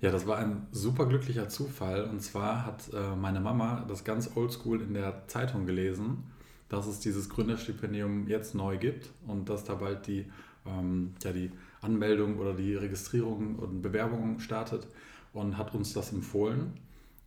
Ja, 0.00 0.10
das 0.10 0.26
war 0.26 0.38
ein 0.38 0.66
super 0.70 1.06
glücklicher 1.06 1.48
Zufall. 1.48 2.04
Und 2.04 2.20
zwar 2.20 2.66
hat 2.66 2.92
äh, 2.92 3.16
meine 3.16 3.40
Mama 3.40 3.84
das 3.88 4.04
ganz 4.04 4.30
oldschool 4.36 4.82
in 4.82 4.94
der 4.94 5.26
Zeitung 5.28 5.66
gelesen, 5.66 6.24
dass 6.68 6.86
es 6.86 7.00
dieses 7.00 7.28
Gründerstipendium 7.28 8.28
jetzt 8.28 8.54
neu 8.54 8.76
gibt 8.76 9.10
und 9.26 9.48
dass 9.48 9.64
da 9.64 9.74
bald 9.76 10.06
die, 10.06 10.26
ähm, 10.66 11.14
ja, 11.22 11.32
die 11.32 11.50
Anmeldung 11.80 12.38
oder 12.38 12.54
die 12.54 12.74
Registrierung 12.74 13.56
und 13.56 13.82
Bewerbung 13.82 14.40
startet 14.40 14.86
und 15.32 15.56
hat 15.56 15.74
uns 15.74 15.92
das 15.92 16.12
empfohlen. 16.12 16.74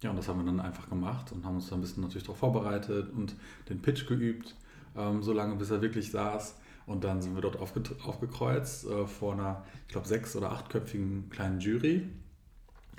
Ja, 0.04 0.12
und 0.12 0.18
das 0.18 0.28
haben 0.28 0.40
wir 0.40 0.46
dann 0.46 0.60
einfach 0.60 0.90
gemacht 0.90 1.32
und 1.32 1.46
haben 1.46 1.56
uns 1.56 1.70
da 1.70 1.76
ein 1.76 1.82
bisschen 1.82 2.04
natürlich 2.04 2.24
darauf 2.24 2.38
vorbereitet 2.38 3.12
und 3.16 3.36
den 3.70 3.82
Pitch 3.82 4.08
geübt, 4.08 4.56
ähm, 4.96 5.24
so 5.24 5.34
lange 5.34 5.56
bis 5.56 5.72
er 5.72 5.82
wirklich 5.82 6.12
saß. 6.12 6.56
Und 6.86 7.04
dann 7.04 7.22
sind 7.22 7.36
wir 7.36 7.42
dort 7.42 7.58
aufge 7.58 7.82
aufgekreuzt 8.06 8.86
äh, 8.86 9.08
vor 9.08 9.34
einer, 9.34 9.66
ich 9.88 9.94
glaube, 9.94 10.08
sechs- 10.08 10.36
oder 10.36 10.52
achtköpfigen 10.52 11.30
kleinen 11.30 11.60
Jury 11.60 12.08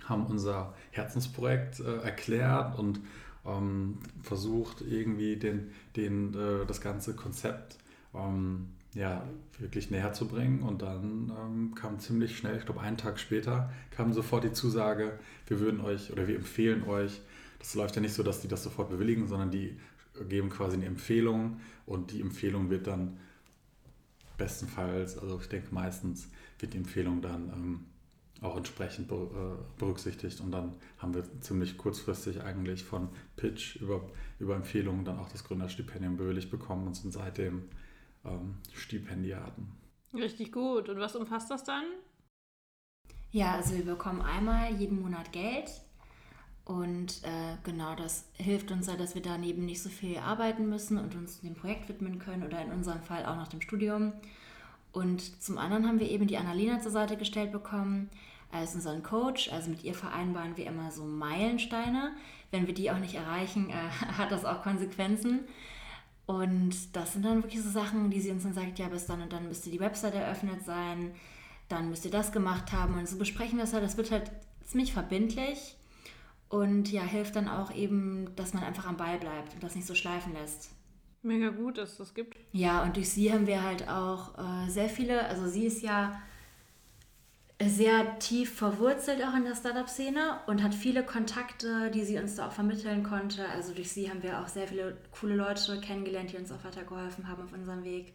haben 0.08 0.26
unser 0.26 0.74
Herzensprojekt 0.90 1.80
äh, 1.80 1.98
erklärt 1.98 2.78
und 2.78 3.00
ähm, 3.46 3.98
versucht, 4.22 4.82
irgendwie 4.82 5.36
den, 5.36 5.70
den, 5.96 6.34
äh, 6.34 6.66
das 6.66 6.80
ganze 6.80 7.14
Konzept 7.14 7.78
ähm, 8.14 8.68
ja, 8.94 9.22
wirklich 9.58 9.90
näher 9.90 10.12
zu 10.12 10.26
bringen. 10.26 10.62
Und 10.62 10.82
dann 10.82 11.32
ähm, 11.38 11.74
kam 11.74 11.98
ziemlich 11.98 12.36
schnell, 12.36 12.56
ich 12.56 12.64
glaube 12.64 12.80
einen 12.80 12.96
Tag 12.96 13.18
später, 13.18 13.72
kam 13.90 14.12
sofort 14.12 14.44
die 14.44 14.52
Zusage, 14.52 15.18
wir 15.46 15.60
würden 15.60 15.80
euch 15.80 16.12
oder 16.12 16.26
wir 16.26 16.36
empfehlen 16.36 16.84
euch, 16.84 17.20
das 17.58 17.74
läuft 17.74 17.96
ja 17.96 18.02
nicht 18.02 18.14
so, 18.14 18.22
dass 18.22 18.40
die 18.40 18.48
das 18.48 18.62
sofort 18.62 18.90
bewilligen, 18.90 19.26
sondern 19.26 19.50
die 19.50 19.78
geben 20.28 20.50
quasi 20.50 20.76
eine 20.76 20.86
Empfehlung 20.86 21.60
und 21.86 22.12
die 22.12 22.20
Empfehlung 22.20 22.70
wird 22.70 22.86
dann 22.86 23.18
bestenfalls, 24.36 25.18
also 25.18 25.38
ich 25.40 25.48
denke 25.48 25.74
meistens, 25.74 26.28
wird 26.58 26.74
die 26.74 26.78
Empfehlung 26.78 27.20
dann 27.20 27.48
ähm, 27.48 27.84
auch 28.40 28.57
entsprechend 28.57 29.11
äh, 29.11 29.16
berücksichtigt. 29.78 30.40
Und 30.40 30.52
dann 30.52 30.75
haben 30.99 31.14
wir 31.14 31.25
ziemlich 31.40 31.76
kurzfristig 31.76 32.42
eigentlich 32.42 32.85
von 32.85 33.09
Pitch 33.37 33.76
über, 33.76 34.09
über 34.38 34.57
Empfehlungen 34.57 35.04
dann 35.04 35.18
auch 35.18 35.28
das 35.28 35.45
Gründerstipendium 35.45 36.16
bewilligt 36.16 36.50
bekommen 36.50 36.87
und 36.87 36.95
sind 36.95 37.12
seitdem 37.12 37.64
ähm, 38.25 38.57
Stipendiaten. 38.73 39.73
Richtig 40.14 40.52
gut. 40.52 40.88
Und 40.88 40.99
was 40.99 41.16
umfasst 41.16 41.50
das 41.50 41.64
dann? 41.64 41.85
Ja, 43.30 43.57
also 43.57 43.76
wir 43.76 43.85
bekommen 43.85 44.23
einmal 44.23 44.73
jeden 44.75 45.02
Monat 45.02 45.33
Geld. 45.33 45.71
Und 46.64 47.23
äh, 47.25 47.57
genau 47.64 47.95
das 47.95 48.28
hilft 48.35 48.71
uns 48.71 48.88
ja, 48.88 48.97
dass 48.97 49.14
wir 49.14 49.23
daneben 49.23 49.64
nicht 49.64 49.83
so 49.83 49.88
viel 49.88 50.18
arbeiten 50.18 50.68
müssen 50.68 50.99
und 50.99 51.14
uns 51.14 51.40
dem 51.40 51.54
Projekt 51.54 51.88
widmen 51.88 52.18
können 52.18 52.42
oder 52.42 52.62
in 52.62 52.71
unserem 52.71 53.02
Fall 53.02 53.25
auch 53.25 53.37
noch 53.37 53.49
dem 53.49 53.62
Studium. 53.62 54.12
Und 54.92 55.42
zum 55.42 55.59
anderen 55.59 55.87
haben 55.87 56.00
wir 56.00 56.09
eben 56.09 56.26
die 56.26 56.38
Annalena 56.38 56.80
zur 56.80 56.90
Seite 56.90 57.16
gestellt 57.16 57.52
bekommen 57.52 58.11
als 58.50 58.75
unseren 58.75 59.02
Coach. 59.02 59.52
Also 59.52 59.71
mit 59.71 59.85
ihr 59.85 59.95
vereinbaren 59.95 60.57
wir 60.57 60.66
immer 60.66 60.90
so 60.90 61.04
Meilensteine. 61.04 62.12
Wenn 62.50 62.66
wir 62.66 62.75
die 62.75 62.90
auch 62.90 62.99
nicht 62.99 63.14
erreichen, 63.14 63.71
äh, 63.71 63.73
hat 64.18 64.33
das 64.33 64.45
auch 64.45 64.62
Konsequenzen. 64.62 65.40
Und 66.26 66.95
das 66.95 67.14
sind 67.14 67.25
dann 67.25 67.42
wirklich 67.42 67.62
so 67.62 67.71
Sachen, 67.71 68.11
die 68.11 68.21
sie 68.21 68.30
uns 68.30 68.42
dann 68.42 68.52
sagt, 68.52 68.78
ja, 68.78 68.88
bis 68.88 69.07
dann 69.07 69.23
und 69.23 69.33
dann 69.33 69.49
müsste 69.49 69.71
die 69.71 69.80
Website 69.80 70.14
eröffnet 70.14 70.62
sein, 70.62 71.12
dann 71.68 71.88
müsst 71.88 72.04
ihr 72.04 72.11
das 72.11 72.33
gemacht 72.33 72.73
haben. 72.73 72.99
Und 72.99 73.09
so 73.09 73.16
besprechen 73.16 73.57
wir 73.57 73.64
es 73.64 73.73
halt. 73.73 73.83
Das 73.83 73.97
wird 73.97 74.11
halt 74.11 74.30
ziemlich 74.64 74.92
verbindlich 74.92 75.76
und 76.50 76.90
ja, 76.92 77.02
hilft 77.02 77.37
dann 77.37 77.49
auch 77.49 77.75
eben, 77.75 78.35
dass 78.37 78.54
man 78.54 78.62
einfach 78.62 78.87
am 78.87 78.97
Ball 78.97 79.18
bleibt 79.18 79.54
und 79.54 79.62
das 79.62 79.75
nicht 79.75 79.87
so 79.87 79.95
schleifen 79.95 80.35
lässt. 80.35 80.71
Mega 81.28 81.50
gut, 81.50 81.76
dass 81.76 81.92
es 81.92 81.99
das 81.99 82.14
gibt. 82.14 82.38
Ja, 82.52 82.82
und 82.82 82.97
durch 82.97 83.11
sie 83.11 83.30
haben 83.30 83.47
wir 83.47 83.62
halt 83.62 83.87
auch 83.87 84.38
äh, 84.38 84.70
sehr 84.70 84.88
viele, 84.88 85.26
also 85.26 85.47
sie 85.47 85.66
ist 85.66 85.82
ja 85.82 86.23
sehr 87.62 88.18
tief 88.18 88.54
verwurzelt 88.54 89.23
auch 89.23 89.35
in 89.35 89.44
der 89.44 89.54
Startup-Szene 89.54 90.40
und 90.47 90.62
hat 90.62 90.75
viele 90.75 91.04
Kontakte, 91.04 91.90
die 91.90 92.02
sie 92.02 92.16
uns 92.16 92.37
da 92.37 92.49
auch 92.49 92.52
vermitteln 92.52 93.02
konnte. 93.02 93.47
Also 93.50 93.75
durch 93.75 93.92
sie 93.92 94.08
haben 94.08 94.23
wir 94.23 94.40
auch 94.40 94.49
sehr 94.49 94.66
viele 94.68 94.97
coole 95.11 95.37
Leute 95.37 95.78
kennengelernt, 95.82 96.32
die 96.32 96.38
uns 96.38 96.50
auch 96.50 96.64
weitergeholfen 96.64 97.28
haben 97.28 97.42
auf 97.42 97.52
unserem 97.52 97.85
Weg. 97.85 98.14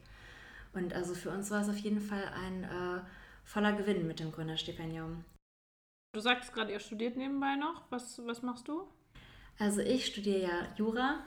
Und 0.73 0.93
also 0.93 1.13
für 1.13 1.29
uns 1.29 1.51
war 1.51 1.61
es 1.61 1.69
auf 1.69 1.77
jeden 1.77 2.01
Fall 2.01 2.23
ein 2.43 2.63
äh, 2.63 3.01
voller 3.43 3.73
Gewinn 3.73 4.07
mit 4.07 4.19
dem 4.19 4.31
Gründerstipendium. 4.31 5.23
Du 6.13 6.19
sagst 6.19 6.51
gerade, 6.51 6.71
ihr 6.71 6.79
studiert 6.79 7.15
nebenbei 7.15 7.57
noch. 7.57 7.83
Was, 7.91 8.19
was 8.25 8.41
machst 8.41 8.67
du? 8.67 8.87
Also 9.59 9.81
ich 9.81 10.07
studiere 10.07 10.41
ja 10.41 10.67
Jura 10.77 11.19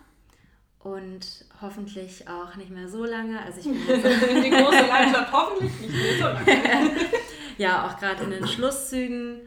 und 0.86 1.44
hoffentlich 1.60 2.28
auch 2.28 2.54
nicht 2.54 2.70
mehr 2.70 2.88
so 2.88 3.04
lange. 3.04 3.42
Also 3.42 3.58
ich 3.58 3.64
bin 3.64 3.74
die 4.42 4.50
große 4.50 4.86
Leidenschaft 4.86 5.32
hoffentlich 5.32 5.80
nicht 5.80 5.92
mehr 5.92 6.16
so 6.16 6.24
lange. 6.24 6.90
ja, 7.58 7.86
auch 7.86 7.98
gerade 7.98 8.22
in 8.22 8.30
den 8.30 8.46
Schlusszügen. 8.46 9.40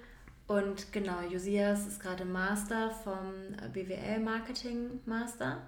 Und 0.47 0.91
genau, 0.91 1.21
Josias 1.31 1.87
ist 1.87 2.01
gerade 2.01 2.25
Master 2.25 2.91
vom 2.91 3.55
BWL 3.71 4.19
Marketing 4.19 4.99
Master. 5.05 5.61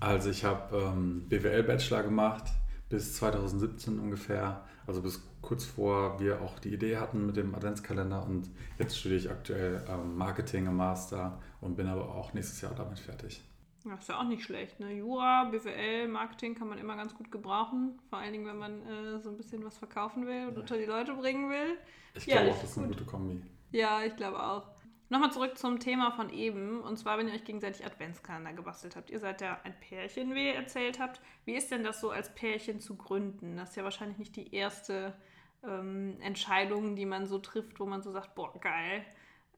Also 0.00 0.28
ich 0.28 0.44
habe 0.44 0.76
ähm, 0.76 1.26
BWL 1.28 1.62
Bachelor 1.62 2.02
gemacht 2.02 2.44
bis 2.90 3.14
2017 3.14 3.98
ungefähr, 3.98 4.64
also 4.86 5.00
bis 5.00 5.22
kurz 5.40 5.64
vor 5.64 6.20
wir 6.20 6.42
auch 6.42 6.58
die 6.58 6.74
Idee 6.74 6.98
hatten 6.98 7.24
mit 7.24 7.36
dem 7.36 7.54
Adventskalender 7.54 8.26
und 8.26 8.50
jetzt 8.78 8.98
studiere 8.98 9.20
ich 9.20 9.30
aktuell 9.30 9.82
ähm, 9.88 10.16
Marketing 10.16 10.66
im 10.66 10.76
Master 10.76 11.40
und 11.60 11.76
bin 11.76 11.86
aber 11.86 12.14
auch 12.14 12.34
nächstes 12.34 12.60
Jahr 12.60 12.74
damit 12.74 12.98
fertig. 12.98 13.42
Das 13.90 14.00
ist 14.00 14.08
ja 14.08 14.18
auch 14.18 14.24
nicht 14.24 14.42
schlecht. 14.42 14.80
Ne? 14.80 14.92
Jura, 14.92 15.44
BWL, 15.44 16.08
Marketing 16.08 16.54
kann 16.54 16.68
man 16.68 16.78
immer 16.78 16.96
ganz 16.96 17.14
gut 17.14 17.30
gebrauchen. 17.30 17.98
Vor 18.10 18.18
allen 18.18 18.32
Dingen, 18.32 18.46
wenn 18.46 18.58
man 18.58 18.82
äh, 18.86 19.20
so 19.20 19.30
ein 19.30 19.36
bisschen 19.36 19.64
was 19.64 19.78
verkaufen 19.78 20.26
will 20.26 20.48
und 20.48 20.54
ja. 20.54 20.60
unter 20.60 20.76
die 20.76 20.84
Leute 20.84 21.14
bringen 21.14 21.50
will. 21.50 21.78
Ich 22.14 22.26
glaube 22.26 22.46
ja, 22.46 22.52
auch, 22.52 22.60
das 22.60 22.70
ist 22.70 22.78
eine 22.78 22.88
gute 22.88 23.04
Kombi. 23.04 23.42
Ja, 23.70 24.02
ich 24.02 24.16
glaube 24.16 24.42
auch. 24.42 24.64
Nochmal 25.08 25.30
zurück 25.30 25.56
zum 25.56 25.78
Thema 25.78 26.10
von 26.10 26.30
eben. 26.30 26.80
Und 26.80 26.96
zwar, 26.98 27.18
wenn 27.18 27.28
ihr 27.28 27.34
euch 27.34 27.44
gegenseitig 27.44 27.86
Adventskalender 27.86 28.52
gebastelt 28.52 28.96
habt. 28.96 29.10
Ihr 29.10 29.20
seid 29.20 29.40
ja 29.40 29.60
ein 29.62 29.78
Pärchen, 29.78 30.34
wie 30.34 30.48
ihr 30.48 30.54
erzählt 30.54 30.98
habt. 30.98 31.20
Wie 31.44 31.54
ist 31.54 31.70
denn 31.70 31.84
das 31.84 32.00
so 32.00 32.10
als 32.10 32.34
Pärchen 32.34 32.80
zu 32.80 32.96
gründen? 32.96 33.56
Das 33.56 33.70
ist 33.70 33.76
ja 33.76 33.84
wahrscheinlich 33.84 34.18
nicht 34.18 34.34
die 34.34 34.52
erste 34.52 35.14
ähm, 35.62 36.16
Entscheidung, 36.20 36.96
die 36.96 37.06
man 37.06 37.26
so 37.26 37.38
trifft, 37.38 37.78
wo 37.78 37.86
man 37.86 38.02
so 38.02 38.10
sagt, 38.10 38.34
boah, 38.34 38.52
geil 38.60 39.04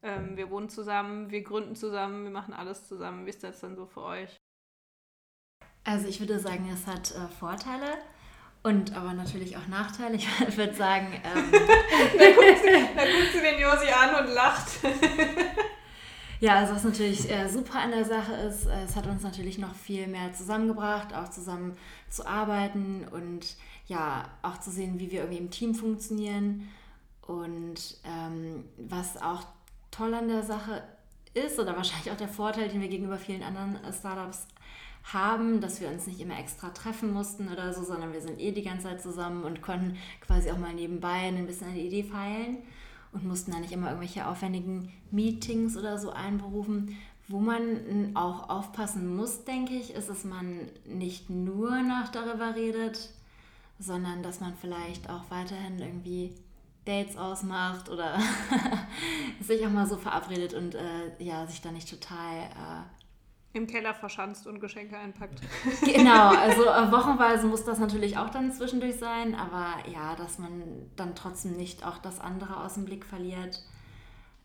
ähm, 0.01 0.37
wir 0.37 0.49
wohnen 0.49 0.69
zusammen, 0.69 1.29
wir 1.29 1.41
gründen 1.43 1.75
zusammen, 1.75 2.23
wir 2.23 2.31
machen 2.31 2.53
alles 2.53 2.87
zusammen. 2.87 3.25
Wie 3.25 3.29
ist 3.29 3.43
das 3.43 3.59
dann 3.59 3.75
so 3.75 3.85
für 3.85 4.03
euch? 4.03 4.39
Also 5.83 6.07
ich 6.07 6.19
würde 6.19 6.39
sagen, 6.39 6.69
es 6.73 6.87
hat 6.87 7.11
äh, 7.11 7.27
Vorteile 7.39 7.97
und 8.63 8.95
aber 8.95 9.13
natürlich 9.13 9.57
auch 9.57 9.67
Nachteile. 9.67 10.17
Ich 10.47 10.57
würde 10.57 10.73
sagen... 10.73 11.07
Ähm, 11.13 11.51
da, 11.51 12.25
guckt 12.31 12.63
sie, 12.63 12.95
da 12.95 13.03
guckt 13.05 13.31
sie 13.33 13.41
den 13.41 13.59
Josi 13.59 13.87
an 13.89 14.25
und 14.25 14.33
lacht. 14.33 14.67
Ja, 16.41 16.55
also 16.55 16.73
was 16.73 16.85
natürlich 16.85 17.29
äh, 17.29 17.49
super 17.49 17.79
an 17.79 17.91
der 17.91 18.05
Sache 18.05 18.33
ist, 18.33 18.65
äh, 18.65 18.83
es 18.85 18.95
hat 18.95 19.05
uns 19.07 19.23
natürlich 19.23 19.57
noch 19.57 19.75
viel 19.75 20.07
mehr 20.07 20.31
zusammengebracht, 20.33 21.13
auch 21.13 21.29
zusammen 21.29 21.75
zu 22.09 22.25
arbeiten 22.25 23.05
und 23.11 23.57
ja, 23.87 24.23
auch 24.41 24.57
zu 24.59 24.71
sehen, 24.71 24.99
wie 24.99 25.11
wir 25.11 25.19
irgendwie 25.19 25.39
im 25.39 25.51
Team 25.51 25.75
funktionieren. 25.75 26.69
Und 27.21 27.97
ähm, 28.05 28.63
was 28.77 29.21
auch 29.21 29.43
toll 29.99 30.13
an 30.13 30.29
der 30.29 30.43
Sache 30.43 30.81
ist 31.33 31.59
oder 31.59 31.75
wahrscheinlich 31.75 32.11
auch 32.11 32.17
der 32.17 32.29
Vorteil, 32.29 32.69
den 32.69 32.81
wir 32.81 32.87
gegenüber 32.87 33.17
vielen 33.17 33.43
anderen 33.43 33.75
äh, 33.83 33.91
Startups 33.91 34.47
haben, 35.03 35.59
dass 35.59 35.81
wir 35.81 35.89
uns 35.89 36.07
nicht 36.07 36.21
immer 36.21 36.39
extra 36.39 36.69
treffen 36.69 37.13
mussten 37.13 37.49
oder 37.49 37.73
so, 37.73 37.83
sondern 37.83 38.13
wir 38.13 38.21
sind 38.21 38.39
eh 38.39 38.51
die 38.51 38.63
ganze 38.63 38.87
Zeit 38.87 39.01
zusammen 39.01 39.43
und 39.43 39.61
konnten 39.61 39.97
quasi 40.21 40.51
auch 40.51 40.57
mal 40.57 40.73
nebenbei 40.73 41.27
ein 41.27 41.45
bisschen 41.45 41.73
die 41.73 41.87
Idee 41.87 42.03
feilen 42.03 42.59
und 43.11 43.25
mussten 43.25 43.51
dann 43.51 43.61
nicht 43.61 43.73
immer 43.73 43.87
irgendwelche 43.87 44.27
aufwendigen 44.27 44.91
Meetings 45.11 45.75
oder 45.77 45.97
so 45.97 46.11
einberufen. 46.11 46.97
Wo 47.27 47.39
man 47.39 48.15
auch 48.15 48.49
aufpassen 48.49 49.15
muss, 49.15 49.43
denke 49.45 49.73
ich, 49.73 49.93
ist, 49.93 50.09
dass 50.09 50.23
man 50.23 50.61
nicht 50.85 51.29
nur 51.29 51.81
nach 51.81 52.09
darüber 52.09 52.55
redet, 52.55 53.09
sondern 53.79 54.23
dass 54.23 54.39
man 54.39 54.53
vielleicht 54.55 55.09
auch 55.09 55.29
weiterhin 55.29 55.79
irgendwie 55.79 56.33
Dates 56.89 57.17
ausmacht 57.17 57.89
oder 57.89 58.17
sich 59.41 59.65
auch 59.65 59.71
mal 59.71 59.87
so 59.87 59.97
verabredet 59.97 60.53
und 60.53 60.75
äh, 60.75 61.11
ja, 61.19 61.45
sich 61.45 61.61
da 61.61 61.71
nicht 61.71 61.89
total 61.89 62.43
äh, 62.43 63.57
im 63.57 63.67
Keller 63.67 63.93
verschanzt 63.93 64.47
und 64.47 64.59
Geschenke 64.59 64.97
einpackt. 64.97 65.41
Genau, 65.81 66.29
also 66.29 66.65
äh, 66.65 66.91
wochenweise 66.91 67.47
muss 67.47 67.63
das 67.63 67.79
natürlich 67.79 68.17
auch 68.17 68.29
dann 68.29 68.51
zwischendurch 68.51 68.95
sein, 68.97 69.35
aber 69.35 69.87
ja, 69.91 70.15
dass 70.15 70.39
man 70.39 70.89
dann 70.95 71.15
trotzdem 71.15 71.55
nicht 71.55 71.85
auch 71.85 71.99
das 71.99 72.19
andere 72.19 72.63
aus 72.63 72.75
dem 72.75 72.85
Blick 72.85 73.05
verliert, 73.05 73.63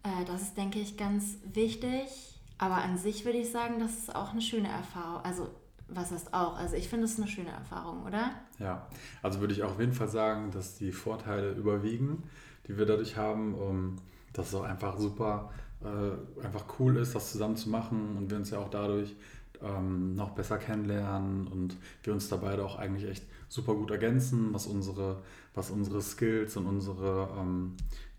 äh, 0.03 0.25
das 0.27 0.43
ist, 0.43 0.57
denke 0.57 0.79
ich, 0.79 0.97
ganz 0.97 1.39
wichtig. 1.45 2.09
Aber 2.57 2.77
an 2.77 2.99
sich 2.99 3.25
würde 3.25 3.39
ich 3.39 3.51
sagen, 3.51 3.81
das 3.81 3.95
ist 3.99 4.15
auch 4.15 4.31
eine 4.31 4.41
schöne 4.41 4.69
Erfahrung. 4.69 5.25
Also, 5.25 5.49
was 5.89 6.11
heißt 6.11 6.33
auch? 6.33 6.57
Also, 6.57 6.77
ich 6.77 6.89
finde 6.89 7.05
es 7.05 7.19
eine 7.19 7.29
schöne 7.29 7.51
Erfahrung, 7.51 8.05
oder? 8.05 8.31
Ja, 8.59 8.87
also 9.23 9.41
würde 9.41 9.53
ich 9.53 9.63
auch 9.63 9.73
auf 9.73 9.81
jeden 9.81 9.93
Fall 9.93 10.09
sagen, 10.09 10.51
dass 10.51 10.77
die 10.77 10.93
Vorteile 10.93 11.53
überwiegen, 11.53 12.23
die 12.67 12.79
wir 12.79 12.87
dadurch 12.87 13.17
haben. 13.17 13.55
Um, 13.55 13.97
das 14.33 14.49
ist 14.49 14.55
auch 14.55 14.65
einfach 14.65 14.99
super 14.99 15.51
äh, 15.85 16.45
einfach 16.45 16.65
cool 16.79 16.97
ist, 16.97 17.15
das 17.15 17.33
zusammen 17.33 17.57
zu 17.57 17.69
machen 17.69 18.17
und 18.17 18.31
wir 18.31 18.39
uns 18.39 18.51
ja 18.51 18.59
auch 18.59 18.71
dadurch 18.71 19.15
ähm, 19.63 20.15
noch 20.15 20.31
besser 20.31 20.59
kennenlernen 20.59 21.47
und 21.47 21.77
wir 22.03 22.13
uns 22.13 22.29
dabei 22.29 22.59
auch 22.61 22.77
eigentlich 22.77 23.09
echt 23.09 23.25
super 23.49 23.75
gut 23.75 23.91
ergänzen, 23.91 24.53
was 24.53 24.67
unsere, 24.67 25.23
was 25.55 25.71
unsere 25.71 26.03
Skills 26.03 26.57
und 26.57 26.67
unsere 26.67 27.29
ähm, 27.39 27.77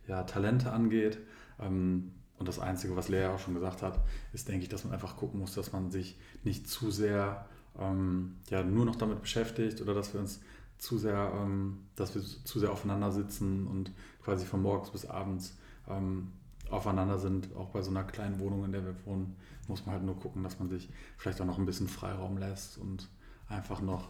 ja, 0.08 0.24
Talente 0.24 0.72
angeht. 0.72 1.18
Ähm, 1.60 2.12
und 2.38 2.48
das 2.48 2.60
Einzige, 2.60 2.96
was 2.96 3.10
Lea 3.10 3.28
auch 3.28 3.40
schon 3.40 3.54
gesagt 3.54 3.82
hat, 3.82 4.00
ist, 4.34 4.48
denke 4.48 4.64
ich, 4.64 4.70
dass 4.70 4.84
man 4.84 4.94
einfach 4.94 5.16
gucken 5.16 5.40
muss, 5.40 5.56
dass 5.56 5.72
man 5.72 5.90
sich 5.90 6.20
nicht 6.44 6.68
zu 6.70 6.92
sehr 6.92 7.48
ähm, 7.80 8.38
ja, 8.50 8.64
nur 8.64 8.86
noch 8.86 8.96
damit 8.96 9.22
beschäftigt 9.22 9.82
oder 9.82 9.94
dass 9.94 10.14
wir 10.14 10.22
uns 10.22 10.40
zu 10.78 10.98
sehr, 10.98 11.32
ähm, 11.36 11.80
dass 11.96 12.16
wir 12.16 12.22
zu 12.22 12.60
sehr 12.60 12.72
aufeinander 12.72 13.12
sitzen 13.12 13.68
und 13.68 13.92
quasi 14.24 14.46
von 14.46 14.62
morgens 14.62 14.90
bis 14.92 15.06
abends 15.06 15.58
ähm, 15.88 16.32
aufeinander 16.70 17.20
sind, 17.20 17.56
auch 17.56 17.70
bei 17.70 17.82
so 17.82 17.92
einer 17.92 18.04
kleinen 18.04 18.40
Wohnung, 18.40 18.66
in 18.66 18.72
der 18.72 18.84
wir 18.84 18.96
wohnen, 19.06 19.36
muss 19.68 19.86
man 19.86 19.96
halt 19.96 20.04
nur 20.04 20.20
gucken, 20.20 20.44
dass 20.44 20.60
man 20.60 20.70
sich 20.70 20.90
vielleicht 21.18 21.40
auch 21.42 21.46
noch 21.46 21.58
ein 21.58 21.66
bisschen 21.66 21.88
Freiraum 21.88 22.38
lässt 22.38 22.78
und 22.78 23.08
einfach 23.50 23.82
noch 23.82 24.10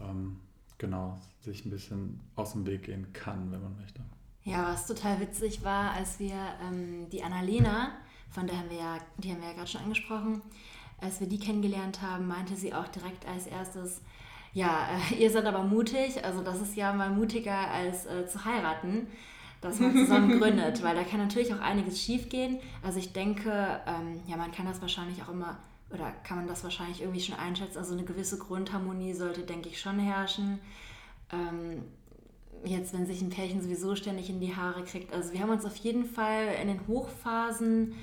ähm, 0.00 0.40
genau 0.78 1.18
sich 1.40 1.64
ein 1.64 1.70
bisschen 1.70 2.20
aus 2.34 2.52
dem 2.52 2.66
Weg 2.66 2.84
gehen 2.84 3.12
kann, 3.12 3.50
wenn 3.50 3.62
man 3.62 3.76
möchte. 3.76 4.00
Ja, 4.44 4.72
was 4.72 4.86
total 4.86 5.20
witzig 5.20 5.64
war, 5.64 5.92
als 5.92 6.18
wir 6.18 6.36
ähm, 6.62 7.08
die 7.10 7.22
Annalena, 7.22 7.92
von 8.30 8.46
der 8.46 8.58
haben 8.58 8.70
wir 8.70 8.78
ja, 8.78 8.98
die 9.18 9.32
haben 9.32 9.40
wir 9.40 9.48
ja 9.48 9.54
gerade 9.54 9.66
schon 9.66 9.82
angesprochen, 9.82 10.42
als 11.00 11.20
wir 11.20 11.26
die 11.26 11.38
kennengelernt 11.38 12.02
haben, 12.02 12.26
meinte 12.26 12.56
sie 12.56 12.74
auch 12.74 12.88
direkt 12.88 13.26
als 13.26 13.46
erstes, 13.46 14.00
ja, 14.52 14.88
äh, 15.10 15.14
ihr 15.22 15.30
seid 15.30 15.44
aber 15.44 15.62
mutig, 15.62 16.24
also 16.24 16.42
das 16.42 16.60
ist 16.60 16.76
ja 16.76 16.92
mal 16.92 17.10
mutiger 17.10 17.70
als 17.70 18.06
äh, 18.06 18.26
zu 18.26 18.44
heiraten 18.44 19.06
dass 19.60 19.80
man 19.80 19.92
zusammen 19.96 20.38
gründet, 20.40 20.82
weil 20.82 20.94
da 20.94 21.02
kann 21.02 21.20
natürlich 21.20 21.52
auch 21.54 21.60
einiges 21.60 22.00
schiefgehen. 22.00 22.58
Also 22.82 22.98
ich 22.98 23.12
denke, 23.12 23.50
ähm, 23.86 24.20
ja, 24.26 24.36
man 24.36 24.52
kann 24.52 24.66
das 24.66 24.80
wahrscheinlich 24.80 25.22
auch 25.22 25.28
immer, 25.28 25.58
oder 25.90 26.12
kann 26.24 26.38
man 26.38 26.46
das 26.46 26.64
wahrscheinlich 26.64 27.00
irgendwie 27.00 27.20
schon 27.20 27.36
einschätzen. 27.36 27.78
Also 27.78 27.94
eine 27.94 28.04
gewisse 28.04 28.38
Grundharmonie 28.38 29.14
sollte, 29.14 29.42
denke 29.42 29.68
ich, 29.68 29.80
schon 29.80 29.98
herrschen. 29.98 30.58
Ähm, 31.32 31.82
jetzt, 32.64 32.92
wenn 32.92 33.06
sich 33.06 33.22
ein 33.22 33.30
Pärchen 33.30 33.62
sowieso 33.62 33.96
ständig 33.96 34.30
in 34.30 34.40
die 34.40 34.54
Haare 34.54 34.82
kriegt. 34.84 35.12
Also 35.12 35.32
wir 35.32 35.40
haben 35.40 35.50
uns 35.50 35.64
auf 35.64 35.76
jeden 35.76 36.04
Fall 36.04 36.48
in 36.60 36.68
den 36.68 36.86
Hochphasen 36.86 37.94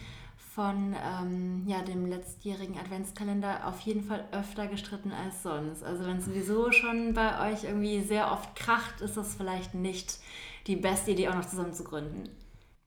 von 0.54 0.96
ähm, 1.04 1.64
ja, 1.66 1.82
dem 1.82 2.06
letztjährigen 2.06 2.78
Adventskalender 2.78 3.68
auf 3.68 3.80
jeden 3.82 4.04
Fall 4.04 4.28
öfter 4.32 4.68
gestritten 4.68 5.12
als 5.12 5.42
sonst. 5.42 5.84
Also 5.84 6.06
wenn 6.06 6.18
es 6.18 6.26
sowieso 6.26 6.72
schon 6.72 7.14
bei 7.14 7.52
euch 7.52 7.64
irgendwie 7.64 8.02
sehr 8.02 8.32
oft 8.32 8.56
kracht, 8.56 9.02
ist 9.02 9.18
das 9.18 9.36
vielleicht 9.36 9.74
nicht 9.74 10.20
die 10.68 10.76
beste 10.76 11.12
Idee, 11.12 11.30
auch 11.30 11.36
noch 11.36 11.46
zusammen 11.46 11.74
zu 11.74 11.84
gründen. 11.84 12.30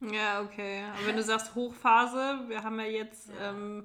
Ja, 0.00 0.42
okay. 0.42 0.85
Aber 0.96 1.07
wenn 1.09 1.16
du 1.16 1.22
sagst 1.22 1.55
Hochphase, 1.55 2.44
wir 2.48 2.62
haben 2.62 2.79
ja 2.79 2.87
jetzt 2.87 3.31
ja. 3.31 3.50
Ähm, 3.50 3.85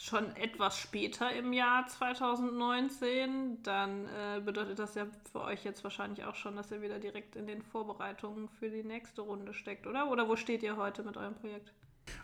schon 0.00 0.34
etwas 0.36 0.78
später 0.78 1.30
im 1.32 1.52
Jahr 1.52 1.86
2019, 1.86 3.62
dann 3.64 4.06
äh, 4.06 4.40
bedeutet 4.40 4.78
das 4.78 4.94
ja 4.94 5.06
für 5.30 5.42
euch 5.42 5.64
jetzt 5.64 5.82
wahrscheinlich 5.84 6.24
auch 6.24 6.36
schon, 6.36 6.56
dass 6.56 6.70
ihr 6.70 6.80
wieder 6.80 6.98
direkt 6.98 7.36
in 7.36 7.46
den 7.46 7.62
Vorbereitungen 7.62 8.48
für 8.48 8.70
die 8.70 8.84
nächste 8.84 9.22
Runde 9.22 9.52
steckt, 9.52 9.86
oder? 9.86 10.10
Oder 10.10 10.28
wo 10.28 10.36
steht 10.36 10.62
ihr 10.62 10.76
heute 10.76 11.02
mit 11.02 11.16
eurem 11.16 11.34
Projekt? 11.34 11.72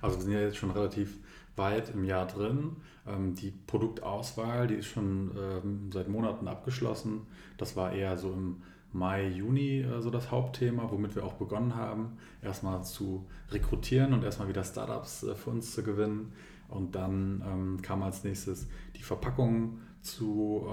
Also 0.01 0.17
wir 0.17 0.23
sind 0.23 0.33
ja 0.33 0.41
jetzt 0.41 0.57
schon 0.57 0.71
relativ 0.71 1.19
weit 1.57 1.91
im 1.95 2.05
Jahr 2.05 2.27
drin. 2.27 2.77
Ähm, 3.07 3.35
die 3.35 3.53
Produktauswahl, 3.67 4.67
die 4.67 4.75
ist 4.75 4.87
schon 4.87 5.31
ähm, 5.39 5.91
seit 5.93 6.09
Monaten 6.09 6.49
abgeschlossen. 6.49 7.27
Das 7.59 7.77
war 7.77 7.93
eher 7.93 8.17
so 8.17 8.33
im 8.33 8.63
Mai, 8.93 9.29
Juni 9.29 9.81
äh, 9.81 10.01
so 10.01 10.11
das 10.11 10.31
Hauptthema, 10.31 10.91
womit 10.91 11.15
wir 11.17 11.25
auch 11.25 11.35
begonnen 11.35 11.75
haben, 11.75 12.17
erstmal 12.43 12.85
zu 12.85 13.27
rekrutieren 13.51 14.13
und 14.13 14.25
erstmal 14.25 14.49
wieder 14.49 14.65
Startups 14.65 15.25
äh, 15.25 15.35
für 15.35 15.51
uns 15.51 15.73
zu 15.73 15.83
gewinnen. 15.83 16.33
Und 16.69 16.95
dann 16.95 17.43
ähm, 17.47 17.83
kam 17.83 18.03
als 18.03 18.25
nächstes 18.25 18.67
die 18.97 19.03
Verpackung 19.03 19.79
zu 20.01 20.67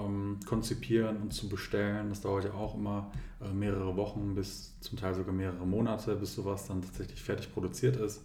konzipieren 0.44 1.22
und 1.22 1.32
zu 1.32 1.48
bestellen. 1.48 2.10
Das 2.10 2.20
dauert 2.20 2.44
ja 2.44 2.52
auch 2.52 2.74
immer 2.74 3.10
äh, 3.40 3.52
mehrere 3.52 3.96
Wochen 3.96 4.34
bis 4.34 4.78
zum 4.80 4.98
Teil 4.98 5.14
sogar 5.14 5.32
mehrere 5.32 5.66
Monate, 5.66 6.14
bis 6.16 6.34
sowas 6.34 6.66
dann 6.66 6.82
tatsächlich 6.82 7.22
fertig 7.22 7.52
produziert 7.52 7.96
ist. 7.96 8.22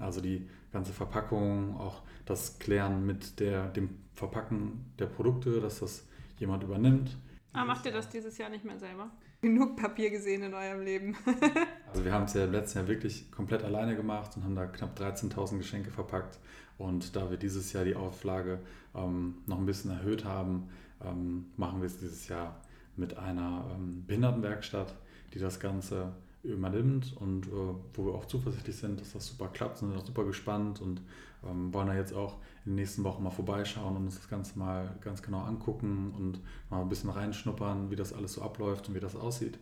Also 0.00 0.20
die 0.20 0.48
ganze 0.72 0.92
Verpackung, 0.92 1.76
auch 1.76 2.02
das 2.24 2.58
Klären 2.58 3.06
mit 3.06 3.40
der, 3.40 3.68
dem 3.68 3.90
Verpacken 4.14 4.92
der 4.98 5.06
Produkte, 5.06 5.60
dass 5.60 5.80
das 5.80 6.06
jemand 6.38 6.62
übernimmt. 6.62 7.16
Ah, 7.52 7.64
macht 7.64 7.86
ihr 7.86 7.92
das 7.92 8.08
dieses 8.08 8.38
Jahr 8.38 8.50
nicht 8.50 8.64
mehr 8.64 8.78
selber? 8.78 9.10
genug 9.40 9.76
Papier 9.76 10.10
gesehen 10.10 10.42
in 10.42 10.54
eurem 10.54 10.82
Leben. 10.82 11.16
also 11.90 12.04
wir 12.04 12.12
haben 12.12 12.24
es 12.24 12.34
ja 12.34 12.44
im 12.44 12.52
letzten 12.52 12.78
Jahr 12.78 12.88
wirklich 12.88 13.30
komplett 13.30 13.62
alleine 13.62 13.96
gemacht 13.96 14.36
und 14.36 14.44
haben 14.44 14.54
da 14.54 14.66
knapp 14.66 14.98
13.000 14.98 15.58
Geschenke 15.58 15.90
verpackt. 15.90 16.38
Und 16.76 17.16
da 17.16 17.30
wir 17.30 17.36
dieses 17.36 17.72
Jahr 17.72 17.84
die 17.84 17.96
Auflage 17.96 18.60
ähm, 18.94 19.36
noch 19.46 19.58
ein 19.58 19.66
bisschen 19.66 19.90
erhöht 19.90 20.24
haben, 20.24 20.68
ähm, 21.04 21.46
machen 21.56 21.80
wir 21.80 21.86
es 21.86 21.98
dieses 21.98 22.28
Jahr 22.28 22.60
mit 22.96 23.16
einer 23.16 23.64
ähm, 23.74 24.04
Behindertenwerkstatt, 24.06 24.94
die 25.34 25.38
das 25.38 25.60
Ganze 25.60 26.12
übernimmt 26.42 27.16
und 27.16 27.46
äh, 27.46 27.74
wo 27.94 28.06
wir 28.06 28.14
auch 28.14 28.26
zuversichtlich 28.26 28.76
sind, 28.76 29.00
dass 29.00 29.12
das 29.12 29.26
super 29.26 29.48
klappt, 29.48 29.78
sind 29.78 29.96
auch 29.96 30.06
super 30.06 30.24
gespannt 30.24 30.80
und 30.80 31.02
ähm, 31.44 31.72
wollen 31.72 31.88
da 31.88 31.94
jetzt 31.94 32.12
auch 32.14 32.34
in 32.64 32.72
den 32.72 32.76
nächsten 32.76 33.04
Wochen 33.04 33.22
mal 33.22 33.30
vorbeischauen 33.30 33.96
und 33.96 34.04
uns 34.04 34.16
das 34.16 34.28
Ganze 34.28 34.58
mal 34.58 34.96
ganz 35.00 35.22
genau 35.22 35.40
angucken 35.40 36.12
und 36.16 36.40
mal 36.70 36.82
ein 36.82 36.88
bisschen 36.88 37.10
reinschnuppern, 37.10 37.90
wie 37.90 37.96
das 37.96 38.12
alles 38.12 38.34
so 38.34 38.42
abläuft 38.42 38.88
und 38.88 38.94
wie 38.94 39.00
das 39.00 39.16
aussieht. 39.16 39.58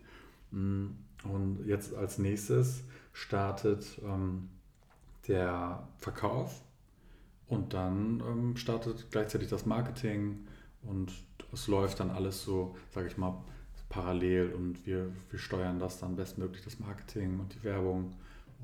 Mm, 0.51 0.89
und 1.25 1.67
jetzt 1.67 1.95
als 1.95 2.19
nächstes 2.19 2.85
startet 3.12 4.01
ähm, 4.05 4.51
der 5.29 5.89
Verkauf 5.99 6.62
und 7.49 7.73
dann 7.75 8.23
ähm, 8.27 8.57
startet 8.57 9.07
gleichzeitig 9.11 9.49
das 9.49 9.67
Marketing 9.67 10.47
und 10.83 11.12
es 11.53 11.69
läuft 11.69 12.01
dann 12.01 12.11
alles 12.11 12.45
so, 12.45 12.77
sage 12.91 13.09
ich 13.09 13.17
mal, 13.17 13.43
parallel 13.88 14.53
und 14.53 14.87
wir, 14.87 15.12
wir 15.31 15.38
steuern 15.38 15.79
das 15.79 16.01
dann 16.01 16.16
bestmöglich, 16.16 16.64
das 16.64 16.79
Marketing 16.79 17.40
und 17.40 17.55
die 17.55 17.64
Werbung 17.64 18.14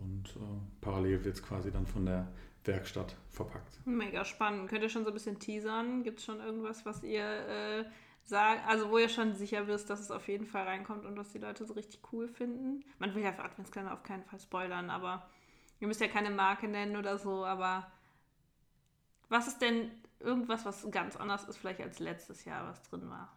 und 0.00 0.28
äh, 0.36 0.40
parallel 0.80 1.24
wird 1.24 1.36
es 1.36 1.42
quasi 1.42 1.70
dann 1.70 1.86
von 1.86 2.06
der 2.06 2.28
Werkstatt 2.64 3.16
verpackt. 3.30 3.78
Mega 3.84 4.24
spannend. 4.24 4.68
Könnt 4.68 4.82
ihr 4.82 4.88
schon 4.88 5.04
so 5.04 5.10
ein 5.10 5.14
bisschen 5.14 5.38
teasern? 5.38 6.02
Gibt 6.02 6.20
es 6.20 6.24
schon 6.24 6.40
irgendwas, 6.40 6.86
was 6.86 7.02
ihr 7.02 7.24
äh, 7.24 7.84
sagt, 8.24 8.66
also 8.68 8.90
wo 8.90 8.98
ihr 8.98 9.08
schon 9.08 9.34
sicher 9.34 9.66
wisst, 9.66 9.90
dass 9.90 10.00
es 10.00 10.10
auf 10.10 10.28
jeden 10.28 10.46
Fall 10.46 10.64
reinkommt 10.64 11.04
und 11.04 11.16
was 11.16 11.32
die 11.32 11.38
Leute 11.38 11.64
so 11.64 11.74
richtig 11.74 12.00
cool 12.12 12.28
finden? 12.28 12.84
Man 12.98 13.14
will 13.14 13.22
ja 13.22 13.32
für 13.32 13.44
Adventskalender 13.44 13.94
auf 13.94 14.02
keinen 14.02 14.24
Fall 14.24 14.38
spoilern, 14.38 14.90
aber 14.90 15.28
ihr 15.80 15.88
müsst 15.88 16.00
ja 16.00 16.08
keine 16.08 16.30
Marke 16.30 16.68
nennen 16.68 16.96
oder 16.96 17.18
so, 17.18 17.44
aber 17.44 17.90
was 19.28 19.48
ist 19.48 19.60
denn 19.60 19.90
irgendwas, 20.20 20.64
was 20.64 20.88
ganz 20.90 21.16
anders 21.16 21.44
ist 21.44 21.56
vielleicht 21.56 21.80
als 21.80 21.98
letztes 21.98 22.44
Jahr, 22.44 22.68
was 22.68 22.82
drin 22.82 23.08
war? 23.10 23.36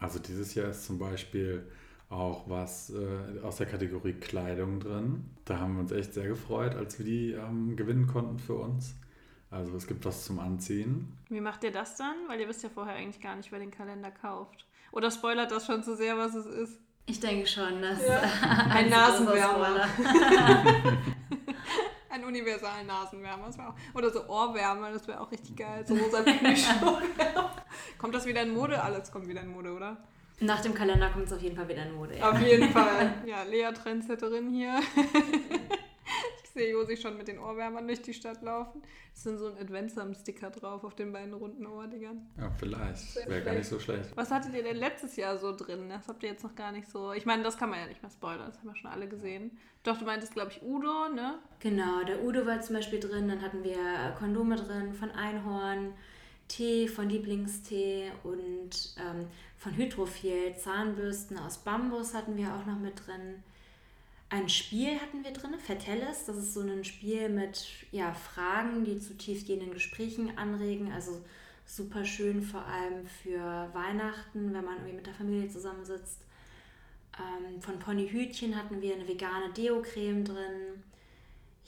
Also 0.00 0.18
dieses 0.18 0.54
Jahr 0.54 0.68
ist 0.68 0.86
zum 0.86 0.98
Beispiel 0.98 1.70
auch 2.08 2.48
was 2.48 2.90
äh, 2.90 3.40
aus 3.44 3.56
der 3.56 3.66
Kategorie 3.66 4.14
Kleidung 4.14 4.80
drin. 4.80 5.30
Da 5.44 5.60
haben 5.60 5.74
wir 5.74 5.80
uns 5.82 5.92
echt 5.92 6.14
sehr 6.14 6.26
gefreut, 6.26 6.74
als 6.74 6.98
wir 6.98 7.06
die 7.06 7.32
ähm, 7.32 7.76
gewinnen 7.76 8.06
konnten 8.08 8.38
für 8.38 8.54
uns. 8.54 8.94
Also 9.50 9.76
es 9.76 9.86
gibt 9.86 10.04
was 10.04 10.24
zum 10.24 10.38
Anziehen. 10.40 11.16
Wie 11.28 11.40
macht 11.40 11.62
ihr 11.64 11.72
das 11.72 11.96
dann? 11.96 12.14
Weil 12.28 12.40
ihr 12.40 12.48
wisst 12.48 12.62
ja 12.62 12.68
vorher 12.68 12.94
eigentlich 12.94 13.20
gar 13.20 13.36
nicht, 13.36 13.52
wer 13.52 13.58
den 13.58 13.70
Kalender 13.70 14.10
kauft. 14.10 14.66
Oder 14.92 15.10
spoilert 15.10 15.50
das 15.50 15.66
schon 15.66 15.82
zu 15.84 15.96
sehr, 15.96 16.16
was 16.18 16.34
es 16.34 16.46
ist? 16.46 16.78
Ich 17.06 17.20
denke 17.20 17.46
schon, 17.46 17.82
dass 17.82 18.00
ja. 18.06 18.20
ein 18.70 18.88
Nasenwärmer. 18.88 19.86
ein 22.10 22.24
universalen 22.24 22.86
Nasenwärmer. 22.86 23.48
Auch, 23.48 23.74
oder 23.96 24.10
so 24.10 24.26
Ohrwärmer, 24.28 24.92
das 24.92 25.06
wäre 25.08 25.20
auch 25.20 25.30
richtig 25.30 25.56
geil. 25.56 25.84
So 25.86 25.94
rosa 25.94 26.22
Plüsch. 26.22 26.64
kommt 27.98 28.14
das 28.14 28.26
wieder 28.26 28.42
in 28.42 28.54
Mode? 28.54 28.82
Alles 28.82 29.10
kommt 29.10 29.28
wieder 29.28 29.40
in 29.42 29.48
Mode, 29.48 29.72
oder? 29.72 29.96
Nach 30.40 30.60
dem 30.62 30.74
Kalender 30.74 31.10
kommt 31.10 31.26
es 31.26 31.32
auf 31.32 31.42
jeden 31.42 31.56
Fall 31.56 31.68
wieder 31.68 31.84
in 31.84 31.94
Mode. 31.94 32.16
Ja. 32.16 32.30
Auf 32.30 32.40
jeden 32.40 32.68
Fall. 32.72 33.12
Ja, 33.26 33.42
Lea 33.42 33.70
Trendsetterin 33.74 34.48
hier. 34.50 34.80
ich 36.42 36.50
sehe 36.50 36.72
Josi 36.72 36.96
schon 36.96 37.18
mit 37.18 37.28
den 37.28 37.38
Ohrwärmern 37.38 37.86
durch 37.86 38.00
die 38.00 38.14
Stadt 38.14 38.40
laufen. 38.40 38.82
Es 39.14 39.24
sind 39.24 39.38
so 39.38 39.48
ein 39.48 39.58
Adventsam-Sticker 39.58 40.48
drauf 40.48 40.82
auf 40.82 40.94
den 40.94 41.12
beiden 41.12 41.34
runden 41.34 41.66
Ohrdingern. 41.66 42.26
Ja, 42.38 42.50
vielleicht. 42.58 43.16
Wäre 43.28 43.42
gar 43.42 43.52
nicht 43.54 43.68
so 43.68 43.78
schlecht. 43.78 44.16
Was 44.16 44.30
hattet 44.30 44.54
ihr 44.54 44.62
denn 44.62 44.76
letztes 44.76 45.16
Jahr 45.16 45.36
so 45.36 45.54
drin? 45.54 45.90
Das 45.90 46.08
habt 46.08 46.22
ihr 46.22 46.30
jetzt 46.30 46.42
noch 46.42 46.54
gar 46.54 46.72
nicht 46.72 46.88
so. 46.88 47.12
Ich 47.12 47.26
meine, 47.26 47.42
das 47.42 47.58
kann 47.58 47.68
man 47.68 47.78
ja 47.78 47.86
nicht 47.86 48.00
mehr 48.02 48.10
spoilern, 48.10 48.46
das 48.46 48.58
haben 48.58 48.68
wir 48.68 48.76
schon 48.76 48.90
alle 48.90 49.08
gesehen. 49.08 49.58
Doch, 49.82 49.98
du 49.98 50.06
meintest, 50.06 50.32
glaube 50.32 50.52
ich, 50.52 50.62
Udo, 50.62 51.08
ne? 51.14 51.38
Genau, 51.58 52.02
der 52.04 52.22
Udo 52.24 52.46
war 52.46 52.60
zum 52.62 52.76
Beispiel 52.76 53.00
drin, 53.00 53.28
dann 53.28 53.42
hatten 53.42 53.62
wir 53.62 54.14
Kondome 54.18 54.56
drin 54.56 54.94
von 54.94 55.10
Einhorn. 55.10 55.92
Tee 56.50 56.88
von 56.88 57.08
Lieblingstee 57.08 58.10
und 58.24 58.94
ähm, 58.98 59.28
von 59.56 59.76
Hydrophil, 59.76 60.56
Zahnbürsten 60.56 61.38
aus 61.38 61.58
Bambus 61.58 62.12
hatten 62.12 62.36
wir 62.36 62.52
auch 62.54 62.66
noch 62.66 62.78
mit 62.78 63.06
drin. 63.06 63.42
Ein 64.30 64.48
Spiel 64.48 65.00
hatten 65.00 65.22
wir 65.22 65.32
drin, 65.32 65.54
Fertelles. 65.58 66.24
Das 66.26 66.36
ist 66.36 66.54
so 66.54 66.60
ein 66.60 66.84
Spiel 66.84 67.28
mit 67.28 67.66
ja, 67.92 68.12
Fragen, 68.12 68.84
die 68.84 68.98
zu 68.98 69.16
tiefgehenden 69.16 69.72
Gesprächen 69.72 70.36
anregen. 70.38 70.92
Also 70.92 71.22
super 71.66 72.04
schön, 72.04 72.42
vor 72.42 72.64
allem 72.64 73.06
für 73.06 73.68
Weihnachten, 73.72 74.52
wenn 74.52 74.64
man 74.64 74.76
irgendwie 74.76 74.96
mit 74.96 75.06
der 75.06 75.14
Familie 75.14 75.48
zusammensitzt. 75.48 76.18
Ähm, 77.16 77.60
von 77.60 77.78
Ponyhütchen 77.78 78.56
hatten 78.56 78.80
wir 78.80 78.94
eine 78.94 79.06
vegane 79.06 79.52
Deo-Creme 79.52 80.24
drin. 80.24 80.82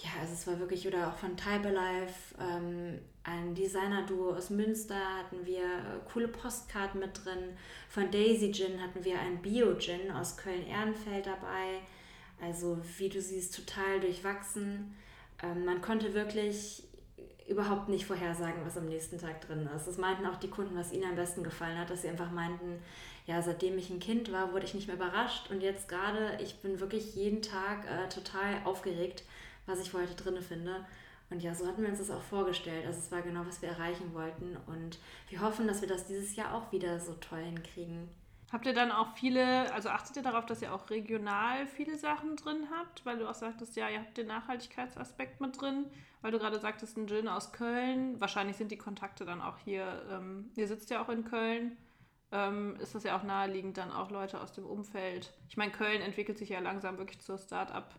Ja, 0.03 0.11
also 0.21 0.33
es 0.33 0.47
war 0.49 0.59
wirklich, 0.59 0.87
oder 0.87 1.09
auch 1.09 1.17
von 1.17 1.37
Type 1.37 1.69
Alive, 1.69 2.13
ähm, 2.41 2.99
ein 3.23 3.55
Designer-Duo 3.55 4.35
aus 4.35 4.51
Münster 4.51 4.97
hatten 5.19 5.47
wir 5.47 5.63
äh, 5.63 6.11
coole 6.13 6.27
Postkarten 6.27 6.99
mit 6.99 7.25
drin. 7.25 7.57
Von 7.89 8.11
Daisy 8.11 8.51
Gin 8.51 8.83
hatten 8.83 9.05
wir 9.05 9.21
ein 9.21 9.41
Bio-Gin 9.41 10.11
aus 10.11 10.37
Köln-Ehrenfeld 10.37 11.27
dabei. 11.27 11.79
Also 12.41 12.79
wie 12.99 13.09
du 13.09 13.21
siehst, 13.21 13.55
total 13.55 14.01
durchwachsen. 14.01 14.97
Ähm, 15.41 15.65
man 15.65 15.81
konnte 15.81 16.15
wirklich 16.15 16.83
überhaupt 17.49 17.89
nicht 17.89 18.07
vorhersagen, 18.07 18.65
was 18.65 18.77
am 18.77 18.87
nächsten 18.87 19.19
Tag 19.19 19.41
drin 19.47 19.69
ist. 19.77 19.87
Das 19.87 19.99
meinten 19.99 20.27
auch 20.27 20.37
die 20.37 20.51
Kunden, 20.51 20.77
was 20.77 20.93
ihnen 20.93 21.11
am 21.11 21.17
besten 21.17 21.45
gefallen 21.45 21.79
hat, 21.79 21.91
dass 21.91 22.03
sie 22.03 22.09
einfach 22.09 22.33
meinten, 22.33 22.83
ja, 23.27 23.41
seitdem 23.41 23.79
ich 23.79 23.91
ein 23.91 24.01
Kind 24.01 24.33
war, 24.33 24.53
wurde 24.53 24.65
ich 24.65 24.75
nicht 24.75 24.89
mehr 24.89 24.97
überrascht 24.97 25.49
und 25.51 25.61
jetzt 25.61 25.89
gerade, 25.89 26.39
ich 26.43 26.57
bin 26.57 26.81
wirklich 26.81 27.15
jeden 27.15 27.43
Tag 27.43 27.85
äh, 27.85 28.09
total 28.09 28.63
aufgeregt, 28.65 29.23
was 29.67 29.81
ich 29.81 29.93
heute 29.93 30.15
drin 30.15 30.41
finde. 30.43 30.85
Und 31.31 31.43
ja, 31.43 31.55
so 31.55 31.67
hatten 31.67 31.83
wir 31.83 31.89
uns 31.89 31.99
das 31.99 32.11
auch 32.11 32.23
vorgestellt. 32.23 32.87
Also 32.87 32.99
es 32.99 33.11
war 33.11 33.23
genau, 33.23 33.47
was 33.47 33.63
wir 33.63 33.71
erreichen 33.71 34.13
wollten. 34.13 34.57
Und 34.67 34.99
wir 35.31 35.41
hoffen, 35.41 35.67
dass 35.67 35.81
wir 35.81 35.89
das 35.89 36.07
dieses 36.07 36.37
Jahr 36.37 36.55
auch 36.55 36.71
wieder 36.73 37.01
so 37.01 37.15
toll 37.15 37.43
hinkriegen. 37.43 38.09
Habt 38.53 38.67
ihr 38.67 38.75
dann 38.75 38.93
auch 38.93 39.15
viele, 39.17 39.73
also 39.73 39.89
achtet 39.89 40.17
ihr 40.17 40.23
darauf, 40.23 40.45
dass 40.45 40.61
ihr 40.61 40.75
auch 40.75 40.91
regional 40.91 41.67
viele 41.67 41.97
Sachen 41.97 42.37
drin 42.37 42.67
habt? 42.71 43.07
Weil 43.07 43.19
du 43.19 43.29
auch 43.29 43.35
sagtest, 43.35 43.77
ja, 43.77 43.89
ihr 43.89 44.01
habt 44.01 44.19
den 44.19 44.27
Nachhaltigkeitsaspekt 44.27 45.41
mit 45.41 45.59
drin. 45.59 45.87
Weil 46.21 46.33
du 46.33 46.39
gerade 46.39 46.61
sagtest, 46.61 46.99
ein 46.99 47.09
Gin 47.09 47.29
aus 47.29 47.53
Köln. 47.53 48.21
Wahrscheinlich 48.21 48.59
sind 48.59 48.71
die 48.71 48.77
Kontakte 48.77 49.25
dann 49.25 49.41
auch 49.41 49.57
hier. 49.65 50.05
Ähm, 50.11 50.51
ihr 50.55 50.69
sitzt 50.69 50.91
ja 50.91 51.03
auch 51.03 51.09
in 51.09 51.25
Köln. 51.25 51.79
Ähm, 52.31 52.77
ist 52.77 52.95
das 52.95 53.05
ja 53.05 53.17
auch 53.19 53.23
naheliegend, 53.23 53.79
dann 53.79 53.91
auch 53.91 54.11
Leute 54.11 54.41
aus 54.41 54.53
dem 54.53 54.67
Umfeld. 54.67 55.33
Ich 55.49 55.57
meine, 55.57 55.73
Köln 55.73 56.03
entwickelt 56.03 56.37
sich 56.37 56.51
ja 56.51 56.61
langsam 56.61 56.99
wirklich 56.99 57.21
zur 57.21 57.39
Start-up 57.39 57.95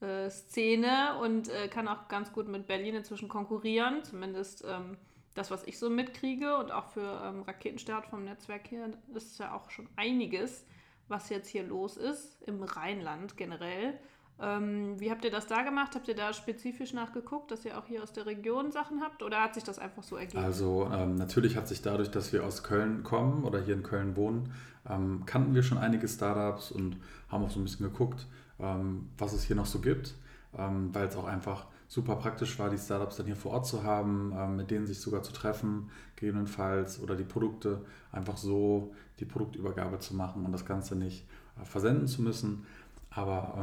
äh, 0.00 0.30
Szene 0.30 1.18
und 1.20 1.48
äh, 1.48 1.68
kann 1.68 1.88
auch 1.88 2.08
ganz 2.08 2.32
gut 2.32 2.48
mit 2.48 2.66
Berlin 2.66 2.94
inzwischen 2.94 3.28
konkurrieren, 3.28 4.04
zumindest 4.04 4.64
ähm, 4.68 4.96
das, 5.34 5.50
was 5.50 5.64
ich 5.66 5.78
so 5.78 5.90
mitkriege 5.90 6.56
und 6.56 6.72
auch 6.72 6.86
für 6.88 7.22
ähm, 7.24 7.42
Raketenstart 7.42 8.06
vom 8.06 8.24
Netzwerk 8.24 8.66
hier 8.68 8.92
ist 9.14 9.38
ja 9.38 9.54
auch 9.54 9.70
schon 9.70 9.88
einiges, 9.96 10.64
was 11.08 11.30
jetzt 11.30 11.48
hier 11.48 11.62
los 11.62 11.96
ist 11.96 12.42
im 12.42 12.62
Rheinland 12.62 13.36
generell. 13.36 13.98
Ähm, 14.40 15.00
wie 15.00 15.10
habt 15.10 15.24
ihr 15.24 15.30
das 15.30 15.46
da 15.46 15.62
gemacht? 15.62 15.94
Habt 15.94 16.06
ihr 16.06 16.14
da 16.14 16.32
spezifisch 16.32 16.92
nachgeguckt, 16.92 17.50
dass 17.50 17.64
ihr 17.64 17.76
auch 17.76 17.86
hier 17.86 18.02
aus 18.02 18.12
der 18.12 18.26
Region 18.26 18.70
Sachen 18.70 19.00
habt 19.02 19.22
oder 19.22 19.42
hat 19.42 19.54
sich 19.54 19.64
das 19.64 19.78
einfach 19.78 20.04
so 20.04 20.16
ergeben? 20.16 20.42
Also 20.42 20.88
ähm, 20.92 21.16
natürlich 21.16 21.56
hat 21.56 21.66
sich 21.66 21.82
dadurch, 21.82 22.10
dass 22.10 22.32
wir 22.32 22.44
aus 22.44 22.62
Köln 22.62 23.02
kommen 23.02 23.44
oder 23.44 23.60
hier 23.60 23.74
in 23.74 23.82
Köln 23.82 24.14
wohnen, 24.14 24.52
ähm, 24.88 25.24
kannten 25.26 25.54
wir 25.54 25.64
schon 25.64 25.78
einige 25.78 26.06
Startups 26.06 26.70
und 26.70 26.96
haben 27.28 27.44
auch 27.44 27.50
so 27.50 27.58
ein 27.58 27.64
bisschen 27.64 27.86
geguckt, 27.90 28.26
ähm, 28.60 29.08
was 29.18 29.32
es 29.32 29.42
hier 29.42 29.56
noch 29.56 29.66
so 29.66 29.80
gibt, 29.80 30.14
ähm, 30.56 30.94
weil 30.94 31.08
es 31.08 31.16
auch 31.16 31.26
einfach 31.26 31.66
super 31.88 32.16
praktisch 32.16 32.58
war, 32.60 32.70
die 32.70 32.78
Startups 32.78 33.16
dann 33.16 33.26
hier 33.26 33.36
vor 33.36 33.52
Ort 33.52 33.66
zu 33.66 33.82
haben, 33.82 34.32
ähm, 34.36 34.56
mit 34.56 34.70
denen 34.70 34.86
sich 34.86 35.00
sogar 35.00 35.22
zu 35.24 35.32
treffen, 35.32 35.90
gegebenenfalls, 36.14 37.02
oder 37.02 37.16
die 37.16 37.24
Produkte 37.24 37.84
einfach 38.12 38.36
so 38.36 38.94
die 39.18 39.24
Produktübergabe 39.24 39.98
zu 39.98 40.14
machen 40.14 40.44
und 40.44 40.52
das 40.52 40.64
Ganze 40.64 40.94
nicht 40.94 41.26
äh, 41.60 41.64
versenden 41.64 42.06
zu 42.06 42.22
müssen. 42.22 42.66
Aber 43.10 43.54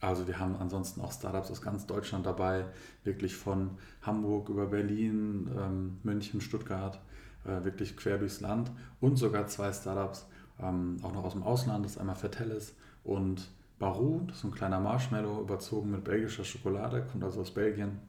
also 0.00 0.26
wir 0.26 0.38
haben 0.38 0.56
ansonsten 0.56 1.00
auch 1.00 1.12
Startups 1.12 1.50
aus 1.50 1.62
ganz 1.62 1.86
Deutschland 1.86 2.26
dabei, 2.26 2.66
wirklich 3.04 3.36
von 3.36 3.70
Hamburg 4.02 4.48
über 4.48 4.66
Berlin, 4.66 5.98
München, 6.02 6.40
Stuttgart, 6.40 7.00
äh, 7.44 7.64
wirklich 7.64 7.96
quer 7.96 8.18
durchs 8.18 8.40
Land 8.40 8.70
und 9.00 9.16
sogar 9.16 9.46
zwei 9.46 9.72
Startups 9.72 10.26
auch 10.60 11.12
noch 11.12 11.22
aus 11.22 11.34
dem 11.34 11.44
Ausland, 11.44 11.84
das 11.84 11.92
ist 11.92 11.98
einmal 11.98 12.16
Fertellis 12.16 12.74
und 13.04 13.48
Barou, 13.78 14.22
das 14.26 14.38
ist 14.38 14.44
ein 14.44 14.50
kleiner 14.50 14.80
Marshmallow, 14.80 15.40
überzogen 15.40 15.92
mit 15.92 16.02
belgischer 16.02 16.42
Schokolade, 16.42 17.06
kommt 17.10 17.22
also 17.22 17.42
aus 17.42 17.54
Belgien. 17.54 18.00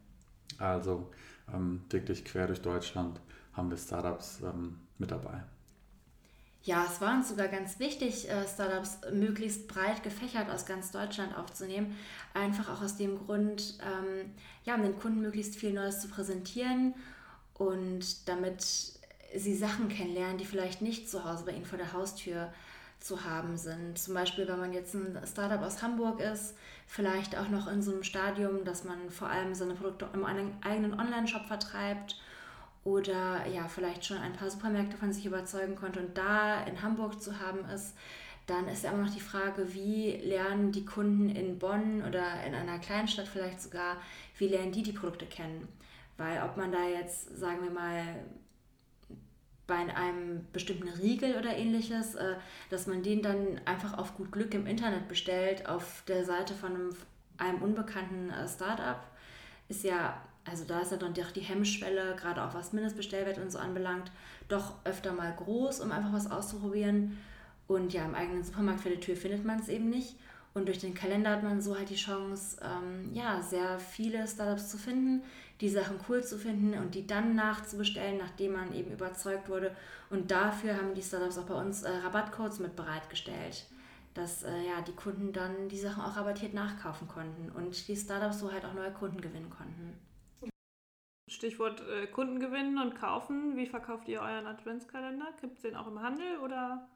Also 0.58 1.10
ähm, 1.54 1.82
wirklich 1.90 2.26
quer 2.26 2.48
durch 2.48 2.62
Deutschland 2.62 3.22
haben 3.54 3.70
wir 3.70 3.78
Startups 3.78 4.42
ähm, 4.42 4.78
mit 4.98 5.12
dabei. 5.12 5.44
Ja, 6.64 6.86
es 6.86 7.00
war 7.00 7.16
uns 7.16 7.30
sogar 7.30 7.48
ganz 7.48 7.80
wichtig, 7.80 8.30
äh, 8.30 8.46
Startups 8.46 9.00
möglichst 9.14 9.68
breit 9.68 10.04
gefächert 10.04 10.50
aus 10.50 10.66
ganz 10.66 10.92
Deutschland 10.92 11.38
aufzunehmen. 11.38 11.96
Einfach 12.34 12.70
auch 12.70 12.82
aus 12.82 12.98
dem 12.98 13.18
Grund, 13.18 13.78
ähm, 13.82 14.34
ja, 14.66 14.76
um 14.76 14.84
den 14.84 15.00
Kunden 15.00 15.22
möglichst 15.22 15.56
viel 15.56 15.72
Neues 15.72 16.02
zu 16.02 16.10
präsentieren 16.10 16.94
und 17.54 18.28
damit 18.28 18.66
sie 19.36 19.56
Sachen 19.56 19.88
kennenlernen, 19.88 20.38
die 20.38 20.46
vielleicht 20.46 20.82
nicht 20.82 21.10
zu 21.10 21.24
Hause 21.24 21.46
bei 21.46 21.54
ihnen 21.54 21.66
vor 21.66 21.78
der 21.78 21.94
Haustür 21.94 22.52
zu 23.00 23.24
haben 23.24 23.58
sind. 23.58 23.98
Zum 23.98 24.14
Beispiel, 24.14 24.48
wenn 24.48 24.60
man 24.60 24.74
jetzt 24.74 24.94
ein 24.94 25.18
Startup 25.26 25.62
aus 25.62 25.82
Hamburg 25.82 26.20
ist, 26.20 26.56
vielleicht 26.88 27.38
auch 27.38 27.48
noch 27.48 27.68
in 27.68 27.82
so 27.82 27.92
einem 27.92 28.04
Stadium, 28.04 28.66
dass 28.66 28.84
man 28.84 29.10
vor 29.10 29.30
allem 29.30 29.56
seine 29.56 29.76
Produkte 29.76 30.10
im 30.14 30.26
eigenen 30.26 31.00
Online-Shop 31.00 31.46
vertreibt 31.46 32.18
oder 32.84 33.46
ja, 33.48 33.68
vielleicht 33.68 34.06
schon 34.06 34.18
ein 34.18 34.34
paar 34.34 34.50
Supermärkte 34.50 34.98
von 34.98 35.12
sich 35.12 35.26
überzeugen 35.26 35.76
konnte 35.76 36.00
und 36.00 36.18
da 36.18 36.64
in 36.64 36.82
Hamburg 36.82 37.22
zu 37.22 37.40
haben 37.40 37.66
ist, 37.74 37.96
dann 38.48 38.68
ist 38.68 38.84
ja 38.84 38.92
immer 38.92 39.06
noch 39.06 39.14
die 39.14 39.20
Frage, 39.20 39.74
wie 39.74 40.12
lernen 40.12 40.72
die 40.72 40.86
Kunden 40.86 41.30
in 41.30 41.60
Bonn 41.60 42.04
oder 42.08 42.44
in 42.46 42.56
einer 42.56 42.80
Kleinstadt 42.80 43.28
vielleicht 43.28 43.62
sogar, 43.62 43.98
wie 44.38 44.48
lernen 44.48 44.72
die 44.72 44.82
die 44.82 44.92
Produkte 44.92 45.26
kennen? 45.26 45.68
Weil 46.18 46.42
ob 46.44 46.58
man 46.58 46.72
da 46.72 46.88
jetzt, 46.88 47.38
sagen 47.38 47.62
wir 47.64 47.72
mal, 47.72 48.04
bei 49.68 49.76
einem 49.96 50.48
bestimmten 50.52 50.90
Riegel 50.90 51.38
oder 51.38 51.56
ähnliches, 51.56 52.16
äh, 52.16 52.36
dass 52.72 52.88
man 52.88 53.04
den 53.04 53.22
dann 53.22 53.62
einfach 53.66 53.98
auf 53.98 54.16
gut 54.16 54.32
Glück 54.32 54.54
im 54.56 54.66
Internet 54.66 55.08
bestellt, 55.08 55.70
auf 55.70 56.04
der 56.08 56.26
Seite 56.26 56.56
von 56.56 56.74
einem, 56.74 56.96
einem 57.38 57.62
unbekannten 57.62 58.32
äh, 58.32 58.48
Startup, 58.48 59.00
ist 59.70 59.84
ja, 59.84 60.20
also 60.50 60.64
da 60.66 60.80
ist 60.80 60.92
ja 60.92 60.98
dann 60.98 61.14
doch 61.14 61.32
die 61.32 61.42
Hemmschwelle, 61.42 62.16
gerade 62.16 62.44
auch 62.44 62.54
was 62.54 62.74
Mindestbestellwert 62.74 63.38
und 63.38 63.52
so 63.52 63.60
anbelangt, 63.60 64.12
doch 64.48 64.74
öfter 64.84 65.14
mal 65.14 65.34
groß, 65.36 65.82
um 65.82 65.92
einfach 65.92 66.14
was 66.14 66.30
auszuprobieren. 66.30 67.18
Und 67.68 67.94
ja, 67.94 68.04
im 68.06 68.16
eigenen 68.16 68.44
Supermarkt 68.44 68.82
vor 68.82 68.92
der 68.92 69.00
Tür 69.00 69.16
findet 69.16 69.46
man 69.46 69.60
es 69.60 69.70
eben 69.70 69.90
nicht. 69.90 70.16
Und 70.54 70.68
durch 70.68 70.80
den 70.80 70.96
Kalender 70.96 71.30
hat 71.30 71.44
man 71.44 71.62
so 71.62 71.78
halt 71.78 71.90
die 71.90 71.96
Chance, 71.96 72.58
ähm, 72.64 73.14
ja, 73.14 73.42
sehr 73.42 73.80
viele 73.80 74.28
Startups 74.28 74.70
zu 74.70 74.78
finden, 74.78 75.22
die 75.62 75.70
Sachen 75.70 76.00
cool 76.08 76.24
zu 76.24 76.38
finden 76.38 76.74
und 76.74 76.96
die 76.96 77.06
dann 77.06 77.36
nachzubestellen, 77.36 78.18
nachdem 78.18 78.54
man 78.54 78.74
eben 78.74 78.92
überzeugt 78.92 79.48
wurde. 79.50 79.76
Und 80.10 80.32
dafür 80.32 80.76
haben 80.76 80.96
die 80.96 81.04
Startups 81.04 81.38
auch 81.38 81.46
bei 81.46 81.54
uns 81.54 81.84
äh, 81.84 81.90
Rabattcodes 82.04 82.60
mit 82.60 82.76
bereitgestellt, 82.76 83.68
dass 84.16 84.44
äh, 84.44 84.50
ja, 84.50 84.82
die 84.82 84.94
Kunden 84.94 85.32
dann 85.32 85.70
die 85.70 85.78
Sachen 85.78 86.02
auch 86.02 86.16
rabattiert 86.16 86.56
nachkaufen 86.56 87.08
konnten 87.08 87.52
und 87.52 87.88
die 87.88 87.96
Startups 87.96 88.40
so 88.40 88.52
halt 88.52 88.66
auch 88.66 88.74
neue 88.74 88.92
Kunden 88.92 89.22
gewinnen 89.22 89.52
konnten. 89.52 89.94
Stichwort 91.30 91.82
äh, 91.82 92.08
Kunden 92.08 92.40
gewinnen 92.40 92.78
und 92.78 92.96
kaufen. 92.96 93.56
Wie 93.56 93.66
verkauft 93.66 94.08
ihr 94.08 94.22
euren 94.22 94.48
Adventskalender? 94.48 95.28
Gibt 95.40 95.58
es 95.58 95.62
den 95.62 95.76
auch 95.76 95.88
im 95.88 96.02
Handel 96.02 96.40
oder? 96.44 96.88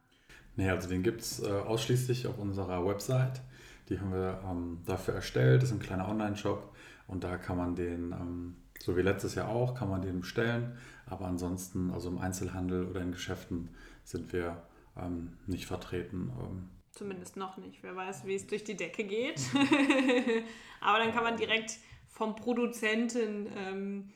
Nee, 0.56 0.69
also 0.69 0.89
den 0.89 1.04
gibt 1.04 1.22
es 1.22 1.41
äh, 1.41 1.50
ausschließlich 1.50 2.28
auf 2.28 2.38
unserer 2.38 2.86
Website. 2.86 3.41
Die 3.89 4.00
haben 4.00 4.12
wir 4.12 4.41
ähm, 4.50 4.82
dafür 4.86 5.15
erstellt. 5.15 5.62
Das 5.62 5.69
ist 5.69 5.76
ein 5.76 5.82
kleiner 5.82 6.08
Online-Shop 6.08 6.74
und 7.08 7.24
da 7.24 7.38
kann 7.38 7.58
man 7.58 7.76
den, 7.76 8.12
ähm, 8.12 8.56
so 8.80 8.96
wie 8.96 9.02
letztes 9.02 9.36
Jahr 9.36 9.50
auch, 9.50 9.76
kann 9.76 9.89
man 9.89 10.02
den 10.02 10.22
bestellen. 10.22 10.78
Aber 11.06 11.26
ansonsten, 11.26 11.91
also 11.91 12.10
im 12.10 12.17
Einzelhandel 12.17 12.88
oder 12.88 13.02
in 13.02 13.12
Geschäften 13.12 13.69
sind 14.04 14.32
wir 14.34 14.63
ähm, 14.98 15.38
nicht 15.48 15.65
vertreten. 15.65 16.32
Ähm. 16.39 16.69
Zumindest 16.91 17.38
noch 17.38 17.58
nicht. 17.58 17.82
Wer 17.82 17.96
weiß, 17.96 18.26
wie 18.26 18.36
es 18.36 18.48
durch 18.48 18.63
die 18.63 18.78
Decke 18.78 19.04
geht. 19.04 19.41
Aber 20.82 21.00
dann 21.00 21.12
kann 21.13 21.24
man 21.24 21.38
direkt 21.38 21.80
vom 22.08 22.36
Produzenten 22.36 23.48
ähm, 23.56 24.12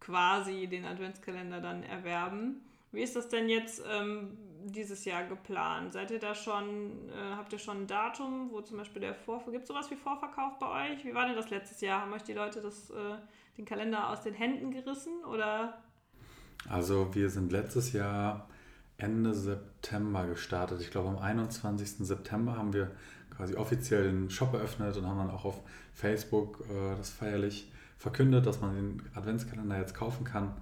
quasi 0.00 0.66
den 0.66 0.84
Adventskalender 0.84 1.60
dann 1.60 1.82
erwerben. 1.82 2.62
Wie 2.92 3.02
ist 3.02 3.16
das 3.16 3.28
denn 3.28 3.48
jetzt 3.48 3.82
ähm, 3.90 4.36
dieses 4.64 5.04
Jahr 5.04 5.24
geplant? 5.24 5.92
Seid 5.92 6.10
ihr 6.10 6.18
da 6.18 6.34
schon, 6.34 7.08
äh, 7.10 7.34
habt 7.36 7.52
ihr 7.52 7.58
schon 7.58 7.82
ein 7.82 7.86
Datum, 7.86 8.50
wo 8.50 8.60
zum 8.60 8.78
Beispiel 8.78 9.00
der 9.00 9.14
Vorverkauf, 9.14 9.52
gibt 9.52 9.62
es 9.64 9.68
sowas 9.68 9.90
wie 9.90 9.96
Vorverkauf 9.96 10.58
bei 10.58 10.92
euch? 10.92 11.04
Wie 11.04 11.14
war 11.14 11.26
denn 11.26 11.36
das 11.36 11.50
letztes 11.50 11.80
Jahr? 11.80 12.02
Haben 12.02 12.12
euch 12.12 12.22
die 12.22 12.32
Leute 12.32 12.60
das, 12.60 12.90
äh, 12.90 13.16
den 13.58 13.64
Kalender 13.64 14.10
aus 14.10 14.22
den 14.22 14.34
Händen 14.34 14.70
gerissen 14.70 15.24
oder? 15.24 15.82
Also 16.68 17.14
wir 17.14 17.30
sind 17.30 17.52
letztes 17.52 17.92
Jahr 17.92 18.48
Ende 18.98 19.34
September 19.34 20.26
gestartet. 20.26 20.80
Ich 20.80 20.90
glaube 20.90 21.08
am 21.08 21.18
21. 21.18 22.06
September 22.06 22.56
haben 22.56 22.72
wir 22.72 22.92
quasi 23.36 23.56
offiziell 23.56 24.04
den 24.04 24.30
Shop 24.30 24.54
eröffnet 24.54 24.96
und 24.96 25.06
haben 25.06 25.18
dann 25.18 25.30
auch 25.30 25.44
auf 25.44 25.60
Facebook 25.92 26.64
äh, 26.70 26.96
das 26.96 27.10
feierlich 27.10 27.70
verkündet, 27.98 28.46
dass 28.46 28.60
man 28.60 28.74
den 28.74 29.02
Adventskalender 29.14 29.78
jetzt 29.78 29.94
kaufen 29.94 30.24
kann. 30.24 30.54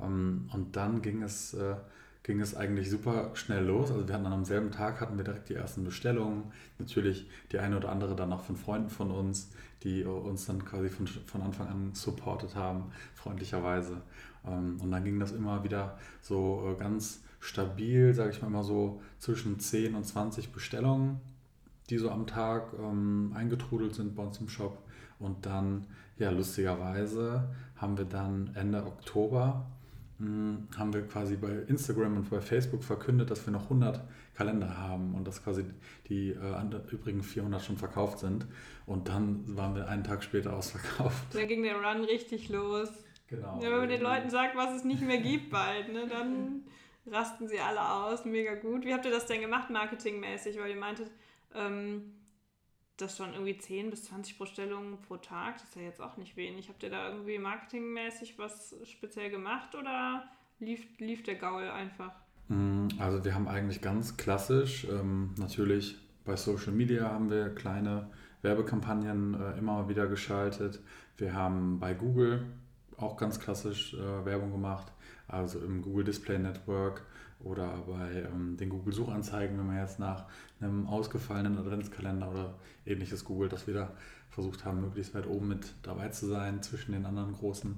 Ähm, 0.00 0.48
und 0.52 0.76
dann 0.76 1.02
ging 1.02 1.22
es, 1.22 1.54
äh, 1.54 1.74
ging 2.22 2.40
es 2.40 2.54
eigentlich 2.54 2.90
super 2.90 3.30
schnell 3.34 3.64
los. 3.64 3.90
Also 3.90 4.06
wir 4.06 4.14
hatten 4.14 4.24
dann 4.24 4.32
am 4.32 4.44
selben 4.44 4.70
Tag 4.70 5.00
hatten 5.00 5.16
wir 5.16 5.24
direkt 5.24 5.48
die 5.48 5.54
ersten 5.54 5.84
Bestellungen. 5.84 6.44
Natürlich 6.78 7.28
die 7.50 7.58
eine 7.58 7.76
oder 7.76 7.90
andere 7.90 8.14
dann 8.14 8.32
auch 8.32 8.42
von 8.42 8.56
Freunden 8.56 8.90
von 8.90 9.10
uns, 9.10 9.50
die 9.82 10.04
uns 10.04 10.46
dann 10.46 10.64
quasi 10.64 10.88
von, 10.88 11.06
von 11.06 11.42
Anfang 11.42 11.68
an 11.68 11.90
supportet 11.94 12.54
haben, 12.54 12.92
freundlicherweise. 13.14 14.02
Ähm, 14.46 14.78
und 14.80 14.90
dann 14.90 15.04
ging 15.04 15.18
das 15.18 15.32
immer 15.32 15.64
wieder 15.64 15.98
so 16.20 16.70
äh, 16.70 16.78
ganz 16.78 17.22
stabil, 17.40 18.14
sage 18.14 18.30
ich 18.30 18.40
mal 18.40 18.48
immer 18.48 18.62
so 18.62 19.02
zwischen 19.18 19.58
10 19.58 19.94
und 19.94 20.04
20 20.04 20.52
Bestellungen, 20.52 21.20
die 21.90 21.98
so 21.98 22.10
am 22.10 22.26
Tag 22.26 22.72
ähm, 22.78 23.32
eingetrudelt 23.34 23.94
sind 23.94 24.14
bei 24.14 24.22
uns 24.22 24.38
im 24.38 24.48
Shop. 24.48 24.78
Und 25.18 25.46
dann, 25.46 25.86
ja, 26.22 26.30
lustigerweise 26.30 27.48
haben 27.76 27.98
wir 27.98 28.04
dann 28.04 28.52
Ende 28.54 28.84
Oktober 28.84 29.66
mh, 30.18 30.26
hm, 30.26 30.68
haben 30.78 30.94
wir 30.94 31.02
quasi 31.06 31.36
bei 31.36 31.50
Instagram 31.66 32.16
und 32.16 32.30
bei 32.30 32.40
Facebook 32.40 32.84
verkündet, 32.84 33.30
dass 33.30 33.44
wir 33.44 33.52
noch 33.52 33.64
100 33.64 34.00
Kalender 34.34 34.78
haben 34.78 35.14
und 35.14 35.26
dass 35.26 35.42
quasi 35.42 35.64
die 36.08 36.30
äh, 36.30 36.92
übrigen 36.92 37.22
400 37.22 37.62
schon 37.62 37.76
verkauft 37.76 38.20
sind. 38.20 38.46
Und 38.86 39.08
dann 39.08 39.56
waren 39.56 39.74
wir 39.74 39.88
einen 39.88 40.04
Tag 40.04 40.22
später 40.22 40.54
ausverkauft. 40.56 41.34
Da 41.34 41.44
ging 41.44 41.62
der 41.62 41.76
Run 41.76 42.04
richtig 42.04 42.48
los. 42.48 42.88
Genau. 43.28 43.60
Ja, 43.62 43.70
wenn 43.70 43.78
man 43.78 43.88
den 43.88 44.02
Leuten 44.02 44.30
sagt, 44.30 44.56
was 44.56 44.76
es 44.76 44.84
nicht 44.84 45.02
mehr 45.02 45.18
gibt 45.18 45.50
bald, 45.50 45.92
ne, 45.92 46.06
dann 46.06 46.62
rasten 47.06 47.48
sie 47.48 47.58
alle 47.58 47.80
aus. 47.80 48.24
Mega 48.24 48.54
gut. 48.54 48.84
Wie 48.84 48.94
habt 48.94 49.04
ihr 49.04 49.10
das 49.10 49.26
denn 49.26 49.40
gemacht, 49.40 49.70
marketingmäßig? 49.70 50.58
Weil 50.58 50.70
ihr 50.70 50.76
meintet, 50.76 51.10
ähm, 51.54 52.12
das 52.96 53.16
schon 53.16 53.32
irgendwie 53.32 53.56
10 53.56 53.90
bis 53.90 54.04
20 54.04 54.38
Bestellungen 54.38 54.98
pro 55.02 55.16
Tag. 55.16 55.54
Das 55.54 55.64
ist 55.64 55.76
ja 55.76 55.82
jetzt 55.82 56.00
auch 56.00 56.16
nicht 56.16 56.36
wenig. 56.36 56.68
Habt 56.68 56.82
ihr 56.82 56.90
da 56.90 57.08
irgendwie 57.08 57.38
marketingmäßig 57.38 58.38
was 58.38 58.74
speziell 58.84 59.30
gemacht 59.30 59.74
oder 59.74 60.24
lief, 60.58 60.86
lief 60.98 61.22
der 61.22 61.36
Gaul 61.36 61.68
einfach? 61.68 62.12
Mm, 62.48 62.88
also 62.98 63.24
wir 63.24 63.34
haben 63.34 63.48
eigentlich 63.48 63.80
ganz 63.80 64.16
klassisch, 64.16 64.86
ähm, 64.90 65.34
natürlich 65.38 65.98
bei 66.24 66.36
Social 66.36 66.72
Media 66.72 67.10
haben 67.10 67.30
wir 67.30 67.54
kleine 67.54 68.10
Werbekampagnen 68.42 69.34
äh, 69.34 69.58
immer 69.58 69.88
wieder 69.88 70.06
geschaltet. 70.06 70.80
Wir 71.16 71.34
haben 71.34 71.80
bei 71.80 71.94
Google 71.94 72.46
auch 72.96 73.16
ganz 73.16 73.40
klassisch 73.40 73.94
äh, 73.94 74.24
Werbung 74.24 74.52
gemacht 74.52 74.92
also 75.32 75.58
im 75.60 75.82
Google 75.82 76.04
Display 76.04 76.38
Network 76.38 77.02
oder 77.44 77.68
bei 77.86 78.22
ähm, 78.32 78.56
den 78.56 78.68
Google 78.68 78.92
Suchanzeigen, 78.92 79.58
wenn 79.58 79.66
man 79.66 79.78
jetzt 79.78 79.98
nach 79.98 80.26
einem 80.60 80.86
ausgefallenen 80.86 81.58
Adventskalender 81.58 82.30
oder 82.30 82.54
ähnliches 82.86 83.24
googelt, 83.24 83.52
dass 83.52 83.66
wir 83.66 83.74
da 83.74 83.92
versucht 84.30 84.64
haben, 84.64 84.80
möglichst 84.80 85.14
weit 85.14 85.26
oben 85.26 85.48
mit 85.48 85.74
dabei 85.82 86.08
zu 86.08 86.26
sein 86.26 86.62
zwischen 86.62 86.92
den 86.92 87.04
anderen 87.04 87.32
großen 87.32 87.76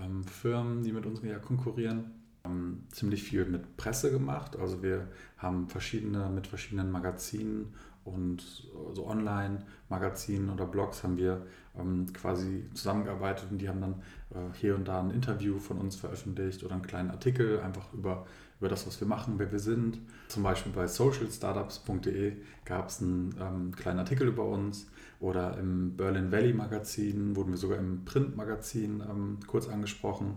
ähm, 0.00 0.24
Firmen, 0.24 0.82
die 0.82 0.92
mit 0.92 1.06
uns 1.06 1.22
ja 1.22 1.38
konkurrieren. 1.38 2.12
Ähm, 2.44 2.84
ziemlich 2.90 3.22
viel 3.22 3.44
mit 3.44 3.76
Presse 3.76 4.10
gemacht. 4.10 4.56
Also 4.58 4.82
wir 4.82 5.08
haben 5.36 5.68
verschiedene 5.68 6.30
mit 6.30 6.46
verschiedenen 6.46 6.90
Magazinen 6.90 7.74
und 8.04 8.40
so 8.40 8.88
also 8.88 9.06
Online-Magazinen 9.06 10.50
oder 10.50 10.66
Blogs 10.66 11.04
haben 11.04 11.18
wir 11.18 11.46
ähm, 11.78 12.06
quasi 12.12 12.64
zusammengearbeitet 12.72 13.48
und 13.50 13.58
die 13.58 13.68
haben 13.68 13.80
dann 13.80 14.02
äh, 14.30 14.54
hier 14.58 14.74
und 14.74 14.88
da 14.88 15.00
ein 15.00 15.10
Interview 15.10 15.58
von 15.58 15.78
uns 15.78 15.96
veröffentlicht 15.96 16.64
oder 16.64 16.74
einen 16.74 16.86
kleinen 16.86 17.10
Artikel 17.10 17.60
einfach 17.60 17.92
über, 17.92 18.26
über 18.60 18.68
das, 18.68 18.86
was 18.86 19.00
wir 19.00 19.08
machen, 19.08 19.34
wer 19.38 19.50
wir 19.50 19.58
sind. 19.58 19.98
Zum 20.28 20.42
Beispiel 20.42 20.70
bei 20.72 20.86
socialstartups.de 20.86 22.36
gab 22.64 22.90
es 22.90 23.00
einen 23.00 23.34
ähm, 23.40 23.74
kleinen 23.74 24.00
Artikel 24.00 24.28
über 24.28 24.44
uns 24.44 24.86
oder 25.18 25.58
im 25.58 25.96
Berlin 25.96 26.30
Valley 26.30 26.52
Magazin 26.52 27.34
wurden 27.34 27.50
wir 27.50 27.58
sogar 27.58 27.78
im 27.78 28.04
Printmagazin 28.04 29.02
ähm, 29.08 29.38
kurz 29.46 29.68
angesprochen. 29.68 30.36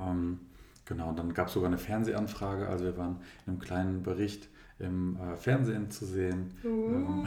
Ähm, 0.00 0.38
genau, 0.84 1.10
und 1.10 1.18
dann 1.18 1.34
gab 1.34 1.48
es 1.48 1.54
sogar 1.54 1.68
eine 1.68 1.78
Fernsehanfrage, 1.78 2.68
also 2.68 2.84
wir 2.84 2.96
waren 2.96 3.16
in 3.46 3.52
einem 3.52 3.58
kleinen 3.60 4.02
Bericht 4.02 4.48
im 4.78 5.16
äh, 5.16 5.36
Fernsehen 5.36 5.90
zu 5.90 6.04
sehen. 6.04 6.52
Uh. 6.64 7.24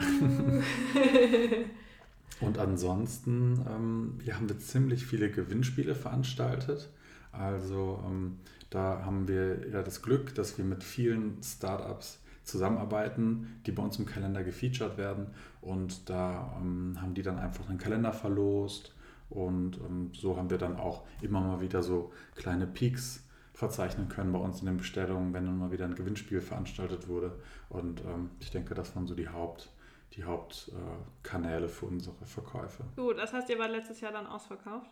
Und 2.40 2.58
ansonsten 2.58 3.60
ähm, 3.68 4.18
ja, 4.24 4.36
haben 4.36 4.48
wir 4.48 4.58
ziemlich 4.58 5.04
viele 5.04 5.30
Gewinnspiele 5.30 5.94
veranstaltet. 5.94 6.88
Also 7.32 8.02
ähm, 8.06 8.38
da 8.70 9.02
haben 9.04 9.28
wir 9.28 9.68
ja 9.68 9.82
das 9.82 10.02
Glück, 10.02 10.34
dass 10.34 10.58
wir 10.58 10.64
mit 10.64 10.84
vielen 10.84 11.42
Startups 11.42 12.20
zusammenarbeiten, 12.44 13.60
die 13.66 13.72
bei 13.72 13.82
uns 13.82 13.98
im 13.98 14.06
Kalender 14.06 14.42
gefeatured 14.42 14.96
werden. 14.98 15.28
Und 15.60 16.08
da 16.08 16.56
ähm, 16.60 16.98
haben 17.00 17.14
die 17.14 17.22
dann 17.22 17.38
einfach 17.38 17.68
einen 17.68 17.78
Kalender 17.78 18.12
verlost. 18.12 18.94
Und 19.28 19.78
ähm, 19.78 20.10
so 20.14 20.36
haben 20.36 20.50
wir 20.50 20.58
dann 20.58 20.76
auch 20.76 21.04
immer 21.22 21.40
mal 21.40 21.60
wieder 21.60 21.82
so 21.82 22.12
kleine 22.34 22.66
Peaks 22.66 23.26
verzeichnen 23.52 24.08
können 24.08 24.32
bei 24.32 24.38
uns 24.38 24.60
in 24.60 24.66
den 24.66 24.78
Bestellungen, 24.78 25.32
wenn 25.34 25.44
dann 25.44 25.58
mal 25.58 25.70
wieder 25.70 25.84
ein 25.84 25.94
Gewinnspiel 25.94 26.40
veranstaltet 26.40 27.08
wurde. 27.08 27.38
Und 27.68 28.00
ähm, 28.00 28.30
ich 28.40 28.50
denke, 28.50 28.74
das 28.74 28.96
waren 28.96 29.06
so 29.06 29.14
die 29.14 29.28
Haupt- 29.28 29.70
die 30.14 30.24
Hauptkanäle 30.24 31.68
für 31.68 31.86
unsere 31.86 32.24
Verkäufe. 32.24 32.82
Gut, 32.96 33.18
das 33.18 33.32
heißt, 33.32 33.48
ihr 33.48 33.58
wart 33.60 33.70
letztes 33.70 34.00
Jahr 34.00 34.10
dann 34.10 34.26
ausverkauft? 34.26 34.90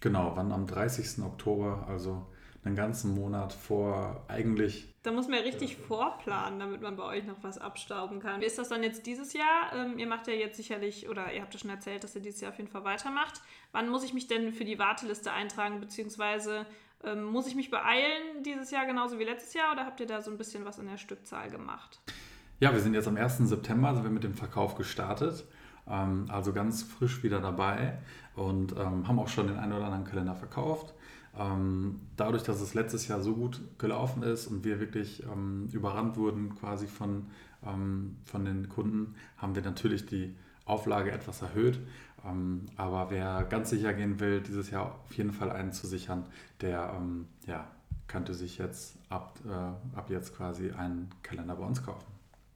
Genau, 0.00 0.32
wann 0.34 0.50
am 0.52 0.66
30. 0.66 1.22
Oktober, 1.22 1.86
also 1.88 2.26
einen 2.64 2.76
ganzen 2.76 3.14
Monat 3.14 3.52
vor 3.52 4.22
eigentlich. 4.28 4.94
Da 5.02 5.12
muss 5.12 5.28
man 5.28 5.38
ja 5.38 5.44
richtig 5.44 5.76
vorplanen, 5.76 6.58
damit 6.58 6.82
man 6.82 6.96
bei 6.96 7.04
euch 7.04 7.24
noch 7.24 7.42
was 7.42 7.56
abstauben 7.56 8.20
kann. 8.20 8.40
Wie 8.40 8.44
ist 8.44 8.58
das 8.58 8.68
dann 8.68 8.82
jetzt 8.82 9.06
dieses 9.06 9.32
Jahr? 9.32 9.72
Ähm, 9.74 9.98
ihr 9.98 10.06
macht 10.06 10.26
ja 10.26 10.34
jetzt 10.34 10.56
sicherlich, 10.56 11.08
oder 11.08 11.32
ihr 11.32 11.40
habt 11.40 11.54
ja 11.54 11.60
schon 11.60 11.70
erzählt, 11.70 12.04
dass 12.04 12.14
ihr 12.14 12.20
dieses 12.20 12.42
Jahr 12.42 12.52
auf 12.52 12.58
jeden 12.58 12.70
Fall 12.70 12.84
weitermacht. 12.84 13.40
Wann 13.72 13.88
muss 13.88 14.04
ich 14.04 14.12
mich 14.12 14.26
denn 14.26 14.52
für 14.52 14.64
die 14.64 14.78
Warteliste 14.78 15.32
eintragen, 15.32 15.80
beziehungsweise 15.80 16.66
ähm, 17.02 17.24
muss 17.24 17.46
ich 17.46 17.54
mich 17.54 17.70
beeilen 17.70 18.42
dieses 18.44 18.70
Jahr 18.70 18.84
genauso 18.84 19.18
wie 19.18 19.24
letztes 19.24 19.54
Jahr 19.54 19.72
oder 19.72 19.86
habt 19.86 20.00
ihr 20.00 20.06
da 20.06 20.20
so 20.20 20.30
ein 20.30 20.36
bisschen 20.36 20.66
was 20.66 20.78
in 20.78 20.86
der 20.86 20.98
Stückzahl 20.98 21.50
gemacht? 21.50 21.98
Ja, 22.58 22.74
wir 22.74 22.80
sind 22.80 22.92
jetzt 22.92 23.08
am 23.08 23.16
1. 23.16 23.38
September, 23.38 23.94
sind 23.94 24.04
wir 24.04 24.10
mit 24.10 24.24
dem 24.24 24.34
Verkauf 24.34 24.74
gestartet. 24.74 25.46
Ähm, 25.88 26.26
also 26.28 26.52
ganz 26.52 26.82
frisch 26.82 27.22
wieder 27.22 27.40
dabei 27.40 27.98
und 28.36 28.72
ähm, 28.72 29.06
haben 29.06 29.18
auch 29.18 29.28
schon 29.28 29.48
den 29.48 29.58
einen 29.58 29.72
oder 29.72 29.86
anderen 29.86 30.04
Kalender 30.04 30.34
verkauft. 30.34 30.94
Ähm, 31.38 32.00
dadurch, 32.16 32.42
dass 32.42 32.60
es 32.60 32.74
letztes 32.74 33.06
Jahr 33.08 33.20
so 33.20 33.34
gut 33.34 33.60
gelaufen 33.78 34.22
ist 34.22 34.46
und 34.46 34.64
wir 34.64 34.80
wirklich 34.80 35.22
überrannt 35.72 36.16
wurden 36.16 36.56
quasi 36.56 36.88
von, 36.88 37.26
von 38.24 38.44
den 38.44 38.68
Kunden, 38.68 39.14
haben 39.36 39.54
wir 39.54 39.62
natürlich 39.62 40.06
die 40.06 40.34
Auflage 40.64 41.12
etwas 41.12 41.42
erhöht. 41.42 41.78
aber 42.76 43.10
wer 43.10 43.44
ganz 43.44 43.70
sicher 43.70 43.92
gehen 43.92 44.18
will, 44.18 44.40
dieses 44.40 44.70
Jahr 44.70 44.98
auf 45.04 45.12
jeden 45.12 45.32
Fall 45.32 45.52
einen 45.52 45.72
zu 45.72 45.86
sichern, 45.86 46.26
der 46.60 47.00
ja, 47.46 47.66
könnte 48.10 48.34
sich 48.34 48.58
jetzt 48.58 48.98
ab, 49.08 49.38
äh, 49.46 49.96
ab 49.96 50.10
jetzt 50.10 50.36
quasi 50.36 50.72
einen 50.72 51.10
Kalender 51.22 51.54
bei 51.54 51.64
uns 51.64 51.82
kaufen. 51.82 52.09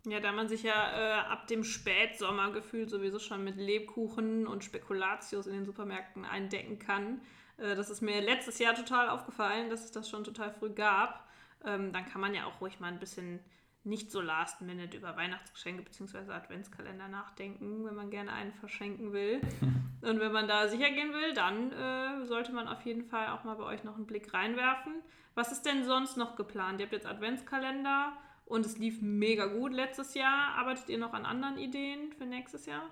Ja, 0.06 0.20
da 0.20 0.32
man 0.32 0.48
sich 0.48 0.62
ja 0.62 0.72
äh, 0.72 1.20
ab 1.32 1.46
dem 1.46 1.64
Spätsommer 1.64 2.50
gefühlt 2.52 2.90
sowieso 2.90 3.18
schon 3.18 3.42
mit 3.42 3.56
Lebkuchen 3.56 4.46
und 4.46 4.62
Spekulatius 4.62 5.46
in 5.46 5.54
den 5.54 5.64
Supermärkten 5.64 6.26
eindecken 6.26 6.78
kann. 6.78 7.22
Äh, 7.56 7.74
das 7.74 7.88
ist 7.88 8.02
mir 8.02 8.20
letztes 8.20 8.58
Jahr 8.58 8.74
total 8.74 9.08
aufgefallen, 9.08 9.70
dass 9.70 9.84
es 9.84 9.92
das 9.92 10.08
schon 10.10 10.24
total 10.24 10.52
früh 10.52 10.70
gab. 10.70 11.26
Ähm, 11.64 11.92
dann 11.92 12.04
kann 12.04 12.20
man 12.20 12.34
ja 12.34 12.44
auch 12.44 12.60
ruhig 12.60 12.80
mal 12.80 12.88
ein 12.88 12.98
bisschen 12.98 13.40
nicht 13.82 14.10
so 14.10 14.20
last 14.20 14.60
minute 14.62 14.96
über 14.96 15.16
Weihnachtsgeschenke 15.16 15.82
bzw. 15.82 16.32
Adventskalender 16.32 17.08
nachdenken, 17.08 17.84
wenn 17.84 17.94
man 17.94 18.10
gerne 18.10 18.32
einen 18.32 18.52
verschenken 18.52 19.12
will. 19.12 19.40
und 20.02 20.20
wenn 20.20 20.32
man 20.32 20.48
da 20.48 20.68
sicher 20.68 20.90
gehen 20.90 21.12
will, 21.12 21.32
dann 21.32 21.72
äh, 21.72 22.26
sollte 22.26 22.52
man 22.52 22.68
auf 22.68 22.82
jeden 22.82 23.04
Fall 23.04 23.28
auch 23.28 23.44
mal 23.44 23.54
bei 23.54 23.64
euch 23.64 23.84
noch 23.84 23.96
einen 23.96 24.06
Blick 24.06 24.34
reinwerfen. 24.34 24.94
Was 25.34 25.50
ist 25.50 25.62
denn 25.62 25.84
sonst 25.84 26.16
noch 26.16 26.36
geplant? 26.36 26.80
Ihr 26.80 26.86
habt 26.86 26.92
jetzt 26.92 27.06
Adventskalender 27.06 28.12
und 28.46 28.66
es 28.66 28.78
lief 28.78 29.00
mega 29.00 29.46
gut 29.46 29.72
letztes 29.72 30.14
Jahr. 30.14 30.57
Arbeitet 30.59 30.88
ihr 30.88 30.98
noch 30.98 31.12
an 31.12 31.24
anderen 31.24 31.59
Ideen 31.59 32.12
für 32.16 32.26
nächstes 32.26 32.66
Jahr? 32.66 32.85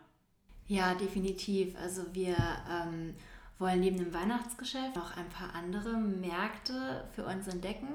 Ja, 0.66 0.94
definitiv. 0.94 1.76
Also 1.76 2.02
wir 2.14 2.36
ähm, 2.70 3.14
wollen 3.58 3.80
neben 3.80 3.98
dem 3.98 4.14
Weihnachtsgeschäft 4.14 4.96
noch 4.96 5.16
ein 5.16 5.28
paar 5.28 5.54
andere 5.54 5.94
Märkte 5.96 7.04
für 7.14 7.24
uns 7.24 7.48
entdecken. 7.48 7.88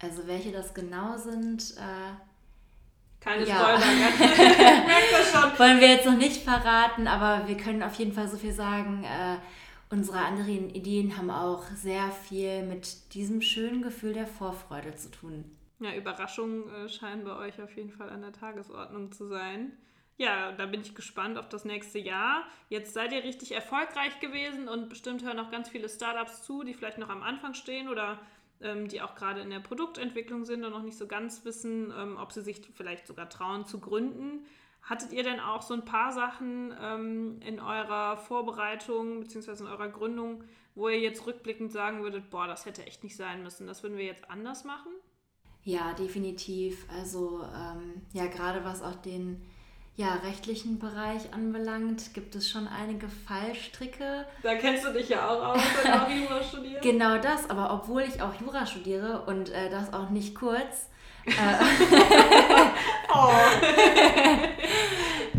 Also 0.00 0.26
welche 0.26 0.52
das 0.52 0.74
genau 0.74 1.16
sind. 1.16 1.74
Äh, 1.76 2.14
keine 3.20 3.46
ja. 3.46 3.78
Spoiler, 3.78 5.58
Wollen 5.58 5.80
wir 5.80 5.88
jetzt 5.88 6.06
noch 6.06 6.16
nicht 6.16 6.42
verraten, 6.42 7.08
aber 7.08 7.48
wir 7.48 7.56
können 7.56 7.82
auf 7.82 7.94
jeden 7.94 8.12
Fall 8.12 8.28
so 8.28 8.36
viel 8.36 8.52
sagen. 8.52 9.04
Äh, 9.04 9.38
unsere 9.90 10.18
anderen 10.18 10.70
Ideen 10.70 11.16
haben 11.16 11.30
auch 11.30 11.64
sehr 11.74 12.10
viel 12.10 12.62
mit 12.62 13.14
diesem 13.14 13.42
schönen 13.42 13.82
Gefühl 13.82 14.12
der 14.12 14.26
Vorfreude 14.26 14.94
zu 14.94 15.10
tun. 15.10 15.44
Ja, 15.80 15.94
Überraschungen 15.94 16.68
äh, 16.70 16.88
scheinen 16.88 17.24
bei 17.24 17.36
euch 17.36 17.60
auf 17.62 17.74
jeden 17.76 17.90
Fall 17.90 18.10
an 18.10 18.22
der 18.22 18.32
Tagesordnung 18.32 19.12
zu 19.12 19.26
sein. 19.26 19.76
Ja, 20.16 20.50
da 20.50 20.66
bin 20.66 20.80
ich 20.80 20.96
gespannt 20.96 21.38
auf 21.38 21.48
das 21.48 21.64
nächste 21.64 22.00
Jahr. 22.00 22.44
Jetzt 22.68 22.92
seid 22.92 23.12
ihr 23.12 23.22
richtig 23.22 23.52
erfolgreich 23.52 24.18
gewesen 24.18 24.68
und 24.68 24.88
bestimmt 24.88 25.22
hören 25.22 25.38
auch 25.38 25.52
ganz 25.52 25.68
viele 25.68 25.88
Startups 25.88 26.42
zu, 26.42 26.64
die 26.64 26.74
vielleicht 26.74 26.98
noch 26.98 27.08
am 27.08 27.22
Anfang 27.22 27.54
stehen 27.54 27.88
oder 27.88 28.18
ähm, 28.60 28.88
die 28.88 29.00
auch 29.00 29.14
gerade 29.14 29.40
in 29.40 29.50
der 29.50 29.60
Produktentwicklung 29.60 30.44
sind 30.44 30.64
und 30.64 30.72
noch 30.72 30.82
nicht 30.82 30.98
so 30.98 31.06
ganz 31.06 31.44
wissen, 31.44 31.92
ähm, 31.96 32.16
ob 32.16 32.32
sie 32.32 32.42
sich 32.42 32.60
vielleicht 32.74 33.06
sogar 33.06 33.28
trauen 33.28 33.64
zu 33.64 33.78
gründen. 33.78 34.44
Hattet 34.82 35.12
ihr 35.12 35.22
denn 35.22 35.38
auch 35.38 35.62
so 35.62 35.74
ein 35.74 35.84
paar 35.84 36.12
Sachen 36.12 36.74
ähm, 36.80 37.40
in 37.42 37.60
eurer 37.60 38.16
Vorbereitung 38.16 39.20
bzw. 39.20 39.62
in 39.62 39.68
eurer 39.68 39.88
Gründung, 39.88 40.42
wo 40.74 40.88
ihr 40.88 40.98
jetzt 40.98 41.26
rückblickend 41.26 41.70
sagen 41.70 42.02
würdet, 42.02 42.28
boah, 42.30 42.48
das 42.48 42.66
hätte 42.66 42.84
echt 42.84 43.04
nicht 43.04 43.16
sein 43.16 43.44
müssen, 43.44 43.68
das 43.68 43.84
würden 43.84 43.98
wir 43.98 44.04
jetzt 44.04 44.28
anders 44.28 44.64
machen? 44.64 44.90
Ja, 45.68 45.92
definitiv. 45.92 46.86
Also 46.88 47.42
ähm, 47.54 48.00
ja, 48.14 48.24
gerade 48.24 48.64
was 48.64 48.80
auch 48.80 48.94
den 48.94 49.38
ja, 49.96 50.14
rechtlichen 50.24 50.78
Bereich 50.78 51.34
anbelangt, 51.34 52.14
gibt 52.14 52.34
es 52.36 52.48
schon 52.48 52.66
einige 52.66 53.06
Fallstricke. 53.06 54.24
Da 54.42 54.54
kennst 54.54 54.86
du 54.86 54.94
dich 54.94 55.10
ja 55.10 55.28
auch 55.28 55.44
aus, 55.54 55.60
wenn 55.82 55.92
du 55.92 56.02
auch 56.02 56.08
Jura 56.08 56.42
studierst. 56.42 56.82
genau 56.82 57.18
das, 57.18 57.50
aber 57.50 57.74
obwohl 57.74 58.00
ich 58.00 58.22
auch 58.22 58.32
Jura 58.40 58.64
studiere 58.64 59.24
und 59.26 59.50
äh, 59.50 59.68
das 59.68 59.92
auch 59.92 60.08
nicht 60.08 60.34
kurz. 60.34 60.88
Äh, 61.26 61.32
oh. 63.14 63.28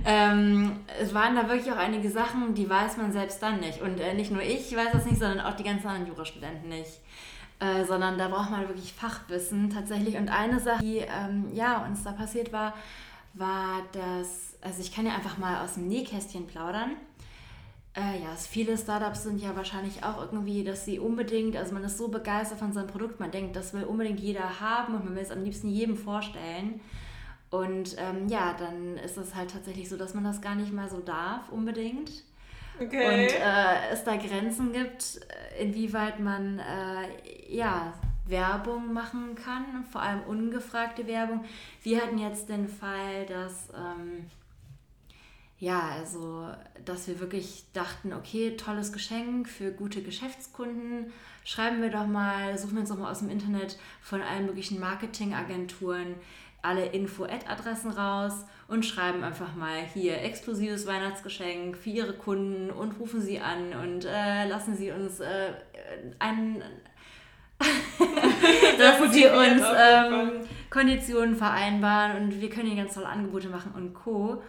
ähm, 0.05 0.79
es 1.01 1.11
waren 1.11 1.35
da 1.37 1.49
wirklich 1.49 1.73
auch 1.73 1.77
einige 1.77 2.11
Sachen, 2.11 2.53
die 2.53 2.69
weiß 2.69 2.97
man 2.97 3.11
selbst 3.11 3.41
dann 3.41 3.61
nicht. 3.61 3.81
Und 3.81 3.99
äh, 3.99 4.13
nicht 4.13 4.29
nur 4.29 4.43
ich 4.43 4.75
weiß 4.75 4.91
das 4.91 5.05
nicht, 5.05 5.17
sondern 5.17 5.39
auch 5.39 5.55
die 5.55 5.63
ganzen 5.63 5.87
anderen 5.87 6.09
Jurastudenten 6.09 6.69
nicht. 6.69 6.99
Äh, 7.59 7.83
sondern 7.85 8.17
da 8.17 8.29
braucht 8.29 8.51
man 8.51 8.67
wirklich 8.67 8.93
Fachwissen 8.93 9.69
tatsächlich. 9.69 10.15
Und 10.15 10.29
eine 10.29 10.59
Sache, 10.59 10.81
die 10.81 10.97
ähm, 10.99 11.53
ja, 11.53 11.85
uns 11.85 12.03
da 12.03 12.13
passiert 12.13 12.53
war, 12.53 12.73
war 13.33 13.81
das, 13.91 14.55
also 14.61 14.81
ich 14.81 14.93
kann 14.93 15.05
ja 15.05 15.13
einfach 15.13 15.37
mal 15.37 15.63
aus 15.63 15.73
dem 15.73 15.87
Nähkästchen 15.87 16.47
plaudern. 16.47 16.91
Äh, 17.95 18.21
ja, 18.21 18.29
viele 18.37 18.77
Startups 18.77 19.23
sind 19.23 19.41
ja 19.41 19.55
wahrscheinlich 19.57 20.03
auch 20.03 20.21
irgendwie, 20.21 20.63
dass 20.63 20.85
sie 20.85 20.99
unbedingt, 20.99 21.57
also 21.57 21.73
man 21.73 21.83
ist 21.83 21.97
so 21.97 22.07
begeistert 22.07 22.59
von 22.59 22.71
seinem 22.71 22.87
Produkt, 22.87 23.19
man 23.19 23.31
denkt, 23.31 23.55
das 23.57 23.73
will 23.73 23.83
unbedingt 23.83 24.21
jeder 24.21 24.61
haben 24.61 24.95
und 24.95 25.03
man 25.03 25.15
will 25.15 25.23
es 25.23 25.31
am 25.31 25.43
liebsten 25.43 25.67
jedem 25.67 25.97
vorstellen. 25.97 26.79
Und 27.49 27.95
ähm, 27.97 28.27
ja, 28.29 28.55
dann 28.57 28.95
ist 28.97 29.17
es 29.17 29.35
halt 29.35 29.51
tatsächlich 29.51 29.89
so, 29.89 29.97
dass 29.97 30.13
man 30.13 30.23
das 30.23 30.39
gar 30.39 30.55
nicht 30.55 30.71
mal 30.71 30.89
so 30.89 30.99
darf 30.99 31.49
unbedingt. 31.49 32.23
Okay. 32.79 33.05
Und 33.05 33.33
äh, 33.33 33.89
es 33.91 34.03
da 34.03 34.15
Grenzen 34.15 34.71
gibt, 34.71 35.19
äh, 35.57 35.63
inwieweit 35.63 36.19
man 36.19 36.59
äh, 36.59 37.53
ja, 37.53 37.93
Werbung 38.25 38.93
machen 38.93 39.35
kann, 39.35 39.85
vor 39.91 40.01
allem 40.01 40.21
ungefragte 40.21 41.07
Werbung. 41.07 41.43
Wir 41.83 42.01
hatten 42.01 42.17
jetzt 42.17 42.47
den 42.47 42.67
Fall, 42.67 43.25
dass, 43.25 43.69
ähm, 43.75 44.27
ja, 45.57 45.89
also, 45.97 46.47
dass 46.85 47.07
wir 47.07 47.19
wirklich 47.19 47.65
dachten, 47.73 48.13
okay, 48.13 48.55
tolles 48.55 48.93
Geschenk 48.93 49.49
für 49.49 49.71
gute 49.71 50.01
Geschäftskunden. 50.01 51.11
Schreiben 51.43 51.81
wir 51.81 51.89
doch 51.89 52.07
mal, 52.07 52.57
suchen 52.57 52.73
wir 52.75 52.81
uns 52.81 52.89
doch 52.89 52.97
mal 52.97 53.11
aus 53.11 53.19
dem 53.19 53.29
Internet 53.29 53.77
von 54.01 54.21
allen 54.21 54.45
möglichen 54.45 54.79
Marketingagenturen 54.79 56.15
alle 56.61 56.85
Info-Ad-Adressen 56.87 57.91
raus 57.91 58.45
und 58.67 58.85
schreiben 58.85 59.23
einfach 59.23 59.55
mal 59.55 59.81
hier 59.93 60.21
exklusives 60.21 60.85
Weihnachtsgeschenk 60.85 61.77
für 61.77 61.89
Ihre 61.89 62.13
Kunden 62.13 62.69
und 62.69 62.99
rufen 62.99 63.21
Sie 63.21 63.39
an 63.39 63.73
und 63.73 64.05
äh, 64.05 64.47
lassen 64.47 64.75
Sie 64.75 64.91
uns 64.91 65.19
äh, 65.19 65.53
einen, 66.19 66.63
dass 68.77 69.13
sie 69.13 69.25
uns 69.25 69.61
ähm, 69.77 70.31
Konditionen 70.69 71.35
vereinbaren 71.35 72.23
und 72.23 72.41
wir 72.41 72.49
können 72.49 72.67
ihnen 72.67 72.77
ganz 72.77 72.93
tolle 72.93 73.07
Angebote 73.07 73.49
machen 73.49 73.73
und 73.75 73.93
Co. 73.93 74.41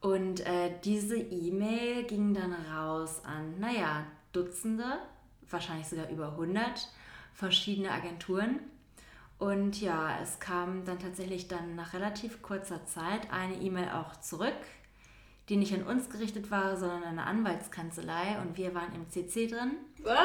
Und 0.00 0.40
äh, 0.40 0.72
diese 0.84 1.16
E-Mail 1.16 2.04
ging 2.04 2.32
dann 2.32 2.54
raus 2.74 3.22
an, 3.24 3.58
naja, 3.58 4.04
Dutzende, 4.32 4.84
wahrscheinlich 5.50 5.88
sogar 5.88 6.08
über 6.10 6.32
100 6.32 6.88
verschiedene 7.32 7.90
Agenturen. 7.90 8.60
Und 9.38 9.80
ja, 9.80 10.18
es 10.20 10.40
kam 10.40 10.84
dann 10.84 10.98
tatsächlich 10.98 11.46
dann 11.46 11.76
nach 11.76 11.92
relativ 11.92 12.42
kurzer 12.42 12.84
Zeit 12.86 13.32
eine 13.32 13.54
E-Mail 13.54 13.90
auch 13.90 14.16
zurück, 14.20 14.52
die 15.48 15.56
nicht 15.56 15.72
an 15.72 15.84
uns 15.84 16.10
gerichtet 16.10 16.50
war, 16.50 16.76
sondern 16.76 17.04
an 17.04 17.18
eine 17.18 17.24
Anwaltskanzlei 17.24 18.38
und 18.42 18.56
wir 18.56 18.74
waren 18.74 18.92
im 18.94 19.08
CC 19.08 19.46
drin. 19.46 19.76
Was? 20.02 20.18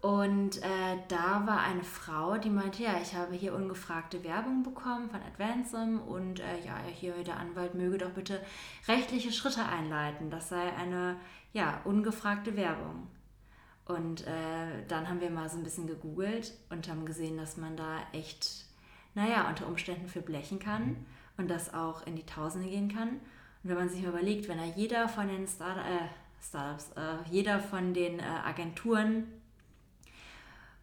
Und 0.00 0.62
äh, 0.62 0.96
da 1.08 1.46
war 1.46 1.60
eine 1.60 1.84
Frau, 1.84 2.38
die 2.38 2.48
meinte, 2.48 2.82
ja, 2.82 2.94
ich 3.02 3.14
habe 3.14 3.34
hier 3.34 3.54
ungefragte 3.54 4.24
Werbung 4.24 4.62
bekommen 4.62 5.10
von 5.10 5.20
Advancem 5.20 6.00
und 6.00 6.40
äh, 6.40 6.64
ja, 6.64 6.78
hier 6.94 7.12
der 7.24 7.38
Anwalt 7.38 7.74
möge 7.74 7.98
doch 7.98 8.10
bitte 8.10 8.40
rechtliche 8.88 9.32
Schritte 9.32 9.64
einleiten. 9.66 10.30
Das 10.30 10.48
sei 10.48 10.72
eine, 10.76 11.16
ja, 11.52 11.80
ungefragte 11.84 12.56
Werbung. 12.56 13.06
Und 13.86 14.26
äh, 14.26 14.84
dann 14.88 15.08
haben 15.08 15.20
wir 15.20 15.30
mal 15.30 15.48
so 15.48 15.56
ein 15.56 15.62
bisschen 15.62 15.86
gegoogelt 15.86 16.52
und 16.70 16.88
haben 16.88 17.06
gesehen, 17.06 17.36
dass 17.36 17.56
man 17.56 17.76
da 17.76 18.00
echt, 18.12 18.66
naja, 19.14 19.48
unter 19.48 19.66
Umständen 19.66 20.08
für 20.08 20.22
blechen 20.22 20.58
kann 20.58 20.96
und 21.36 21.48
das 21.48 21.72
auch 21.72 22.04
in 22.06 22.16
die 22.16 22.26
Tausende 22.26 22.68
gehen 22.68 22.92
kann. 22.92 23.08
Und 23.08 23.70
wenn 23.70 23.76
man 23.76 23.88
sich 23.88 24.02
mal 24.02 24.08
überlegt, 24.08 24.48
wenn 24.48 24.58
da 24.58 24.64
jeder 24.64 25.08
von 25.08 25.28
den 25.28 25.46
Start 25.46 25.78
äh, 25.78 26.08
Startups, 26.42 26.92
äh, 26.96 27.16
jeder 27.30 27.60
von 27.60 27.94
den 27.94 28.18
äh, 28.18 28.22
Agenturen 28.22 29.24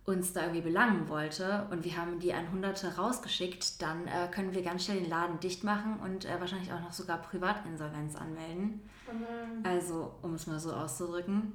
uns 0.06 0.34
da 0.34 0.42
irgendwie 0.42 0.62
belangen 0.62 1.08
wollte 1.08 1.66
und 1.72 1.86
wir 1.86 1.96
haben 1.96 2.20
die 2.20 2.34
an 2.34 2.52
Hunderte 2.52 2.98
rausgeschickt, 2.98 3.82
dann 3.82 4.06
äh, 4.08 4.28
können 4.32 4.54
wir 4.54 4.62
ganz 4.62 4.84
schnell 4.84 5.00
den 5.00 5.10
Laden 5.10 5.39
dicht 5.39 5.63
machen 5.63 6.00
und 6.04 6.26
äh, 6.26 6.39
wahrscheinlich 6.39 6.74
auch 6.74 6.82
noch 6.82 6.92
sogar 6.92 7.20
Privatinsolvenz 7.20 8.16
anmelden. 8.16 8.82
Mhm. 9.12 9.66
Also, 9.66 10.13
um 10.22 10.34
es 10.34 10.46
mal 10.46 10.60
so 10.60 10.74
auszudrücken. 10.74 11.54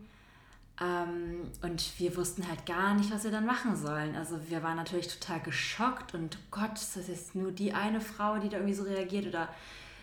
Ähm, 0.81 1.51
und 1.63 1.99
wir 1.99 2.17
wussten 2.17 2.47
halt 2.47 2.65
gar 2.67 2.95
nicht, 2.95 3.13
was 3.13 3.25
wir 3.25 3.31
dann 3.31 3.47
machen 3.47 3.77
sollen. 3.77 4.15
Also 4.15 4.39
wir 4.49 4.63
waren 4.63 4.77
natürlich 4.77 5.09
total 5.09 5.41
geschockt 5.41 6.15
und 6.15 6.39
Gott, 6.51 6.75
ist 6.75 6.97
das 6.97 7.09
jetzt 7.09 7.35
nur 7.35 7.51
die 7.51 7.73
eine 7.73 8.01
Frau, 8.01 8.39
die 8.39 8.49
da 8.49 8.59
irgendwie 8.59 8.75
so 8.75 8.85
reagiert 8.85 9.27
oder 9.27 9.49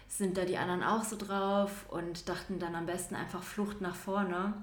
sind 0.07 0.37
da 0.37 0.45
die 0.45 0.57
anderen 0.57 0.83
auch 0.83 1.03
so 1.03 1.15
drauf 1.17 1.85
und 1.89 2.29
dachten 2.29 2.59
dann 2.59 2.75
am 2.75 2.85
besten 2.85 3.15
einfach 3.15 3.41
Flucht 3.41 3.81
nach 3.81 3.95
vorne, 3.95 4.53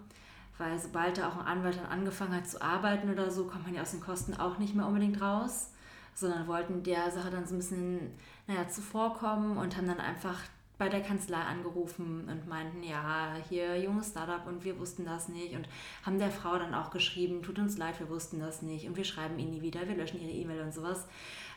weil 0.58 0.78
sobald 0.78 1.18
da 1.18 1.28
auch 1.28 1.38
ein 1.38 1.46
Anwalt 1.46 1.76
dann 1.76 1.86
angefangen 1.86 2.34
hat 2.36 2.48
zu 2.48 2.60
arbeiten 2.62 3.10
oder 3.10 3.30
so, 3.30 3.46
kommt 3.46 3.64
man 3.64 3.74
ja 3.74 3.82
aus 3.82 3.90
den 3.90 4.00
Kosten 4.00 4.34
auch 4.34 4.58
nicht 4.58 4.74
mehr 4.74 4.86
unbedingt 4.86 5.20
raus, 5.20 5.70
sondern 6.14 6.46
wollten 6.46 6.82
der 6.82 7.10
Sache 7.10 7.30
dann 7.30 7.46
so 7.46 7.54
ein 7.54 7.58
bisschen, 7.58 8.18
naja, 8.46 8.68
zuvorkommen 8.68 9.56
und 9.56 9.76
haben 9.76 9.86
dann 9.86 10.00
einfach 10.00 10.38
bei 10.82 10.88
der 10.88 11.00
Kanzlei 11.00 11.38
angerufen 11.38 12.28
und 12.28 12.48
meinten, 12.48 12.82
ja, 12.82 13.36
hier 13.48 13.80
junges 13.80 14.08
Startup 14.08 14.44
und 14.48 14.64
wir 14.64 14.80
wussten 14.80 15.04
das 15.04 15.28
nicht 15.28 15.54
und 15.54 15.68
haben 16.04 16.18
der 16.18 16.32
Frau 16.32 16.58
dann 16.58 16.74
auch 16.74 16.90
geschrieben, 16.90 17.40
tut 17.40 17.60
uns 17.60 17.78
leid, 17.78 18.00
wir 18.00 18.08
wussten 18.08 18.40
das 18.40 18.62
nicht 18.62 18.88
und 18.88 18.96
wir 18.96 19.04
schreiben 19.04 19.38
ihnen 19.38 19.52
nie 19.52 19.62
wieder, 19.62 19.86
wir 19.86 19.94
löschen 19.94 20.20
ihre 20.20 20.32
E-Mail 20.32 20.60
und 20.60 20.74
sowas. 20.74 21.06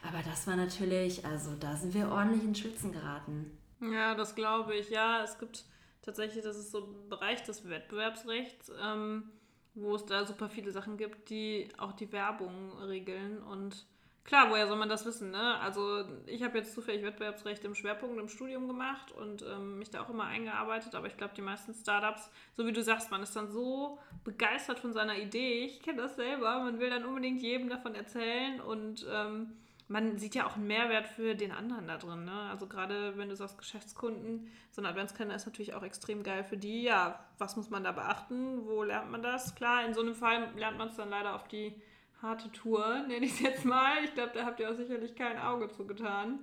Aber 0.08 0.22
das 0.22 0.46
war 0.46 0.56
natürlich, 0.56 1.26
also 1.26 1.56
da 1.60 1.76
sind 1.76 1.96
wir 1.96 2.12
ordentlich 2.12 2.44
ins 2.44 2.60
Schwitzen 2.60 2.92
geraten. 2.92 3.58
Ja, 3.82 4.14
das 4.14 4.36
glaube 4.36 4.76
ich. 4.76 4.92
Ja, 4.92 5.24
es 5.24 5.40
gibt 5.40 5.66
tatsächlich, 6.04 6.44
das 6.44 6.58
ist 6.58 6.70
so 6.70 6.86
ein 6.86 7.10
Bereich 7.10 7.42
des 7.42 7.68
Wettbewerbsrechts, 7.68 8.72
ähm, 8.80 9.32
wo 9.74 9.96
es 9.96 10.06
da 10.06 10.24
super 10.24 10.50
viele 10.50 10.72
Sachen 10.72 10.98
gibt, 10.98 11.32
die 11.32 11.70
auch 11.80 11.94
die 11.94 12.12
Werbung 12.12 12.78
regeln. 12.78 13.42
Und 13.42 13.88
klar, 14.26 14.50
woher 14.50 14.68
soll 14.68 14.78
man 14.78 14.90
das 14.90 15.06
wissen? 15.06 15.32
Ne? 15.32 15.60
Also 15.60 16.04
ich 16.26 16.44
habe 16.44 16.58
jetzt 16.58 16.74
zufällig 16.74 17.04
Wettbewerbsrecht 17.04 17.64
im 17.64 17.76
Schwerpunkt 17.76 18.20
im 18.20 18.28
Studium 18.28 18.68
gemacht 18.68 19.12
und 19.12 19.44
ähm, 19.44 19.80
mich 19.80 19.92
da 19.92 20.02
auch 20.02 20.10
immer 20.10 20.26
eingearbeitet, 20.26 20.96
aber 20.96 21.08
ich 21.08 21.16
glaube, 21.16 21.34
die 21.36 21.42
meisten 21.42 21.74
Startups, 21.74 22.30
so 22.54 22.66
wie 22.66 22.74
du 22.74 22.84
sagst, 22.84 23.12
man 23.12 23.24
ist 23.24 23.36
dann 23.36 23.50
so 23.50 24.00
begeistert 24.24 24.80
von 24.80 24.94
seiner 24.94 25.18
Idee. 25.18 25.64
Ich 25.66 25.82
kenne 25.82 26.02
das 26.02 26.16
selber, 26.16 26.60
man 26.60 26.80
will 26.80 26.90
dann 26.90 27.06
unbedingt 27.06 27.42
jedem 27.42 27.70
davon 27.70 27.96
erzählen 27.96 28.60
und 28.60 29.06
ähm, 29.12 29.54
man 29.88 30.18
sieht 30.18 30.34
ja 30.34 30.48
auch 30.48 30.56
einen 30.56 30.66
Mehrwert 30.66 31.08
für 31.08 31.36
den 31.36 31.52
anderen 31.52 31.88
da 31.88 31.98
drin. 31.98 32.26
Ne? 32.26 32.50
Also 32.50 32.66
gerade 32.66 33.18
wenn 33.18 33.30
du 33.30 33.36
sagst 33.36 33.58
Geschäftskunden, 33.58 34.52
so 34.72 34.82
ein 34.82 34.88
Adventskalender 34.88 35.36
ist 35.36 35.46
natürlich 35.46 35.76
auch 35.76 35.84
extrem 35.84 36.24
geil 36.24 36.44
für 36.44 36.58
die. 36.58 36.82
Ja, 36.84 37.24
was 37.38 37.56
muss 37.56 37.70
man 37.70 37.84
da 37.84 37.92
beachten? 37.92 38.66
Wo 38.66 38.82
lernt 38.82 39.12
man 39.12 39.22
das? 39.22 39.54
Klar, 39.54 39.86
in 39.86 39.94
so 39.94 40.02
einem 40.02 40.16
Fall 40.16 40.50
lernt 40.56 40.80
man 40.80 40.88
es 40.88 40.96
dann 40.96 41.12
leider 41.12 41.36
auf 41.36 41.48
die 41.48 41.80
harte 42.26 42.52
Tour, 42.52 43.00
nenne 43.08 43.26
ich 43.26 43.34
es 43.34 43.40
jetzt 43.40 43.66
mal. 43.66 44.04
Ich 44.04 44.14
glaube, 44.14 44.32
da 44.34 44.46
habt 44.46 44.60
ihr 44.60 44.70
auch 44.70 44.76
sicherlich 44.76 45.16
kein 45.16 45.38
Auge 45.38 45.70
zugetan 45.70 46.40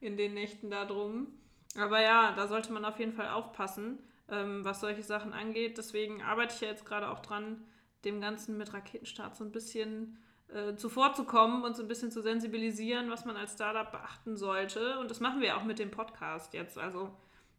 in 0.00 0.16
den 0.16 0.34
Nächten 0.34 0.70
da 0.70 0.84
drum. 0.84 1.28
Aber 1.78 2.00
ja, 2.00 2.32
da 2.32 2.48
sollte 2.48 2.72
man 2.72 2.84
auf 2.84 2.98
jeden 2.98 3.12
Fall 3.12 3.28
aufpassen, 3.28 3.98
ähm, 4.30 4.64
was 4.64 4.80
solche 4.80 5.02
Sachen 5.02 5.32
angeht. 5.32 5.78
Deswegen 5.78 6.22
arbeite 6.22 6.54
ich 6.54 6.60
ja 6.60 6.68
jetzt 6.68 6.86
gerade 6.86 7.10
auch 7.10 7.20
dran, 7.20 7.64
dem 8.04 8.20
Ganzen 8.20 8.56
mit 8.56 8.72
Raketenstart 8.72 9.36
so 9.36 9.44
ein 9.44 9.52
bisschen 9.52 10.18
äh, 10.48 10.76
zuvorzukommen 10.76 11.64
und 11.64 11.76
so 11.76 11.82
ein 11.82 11.88
bisschen 11.88 12.10
zu 12.10 12.22
sensibilisieren, 12.22 13.10
was 13.10 13.24
man 13.24 13.36
als 13.36 13.54
Startup 13.54 13.90
beachten 13.90 14.36
sollte. 14.36 14.98
Und 15.00 15.10
das 15.10 15.20
machen 15.20 15.40
wir 15.40 15.56
auch 15.56 15.64
mit 15.64 15.78
dem 15.78 15.90
Podcast 15.90 16.54
jetzt. 16.54 16.78
Also 16.78 17.10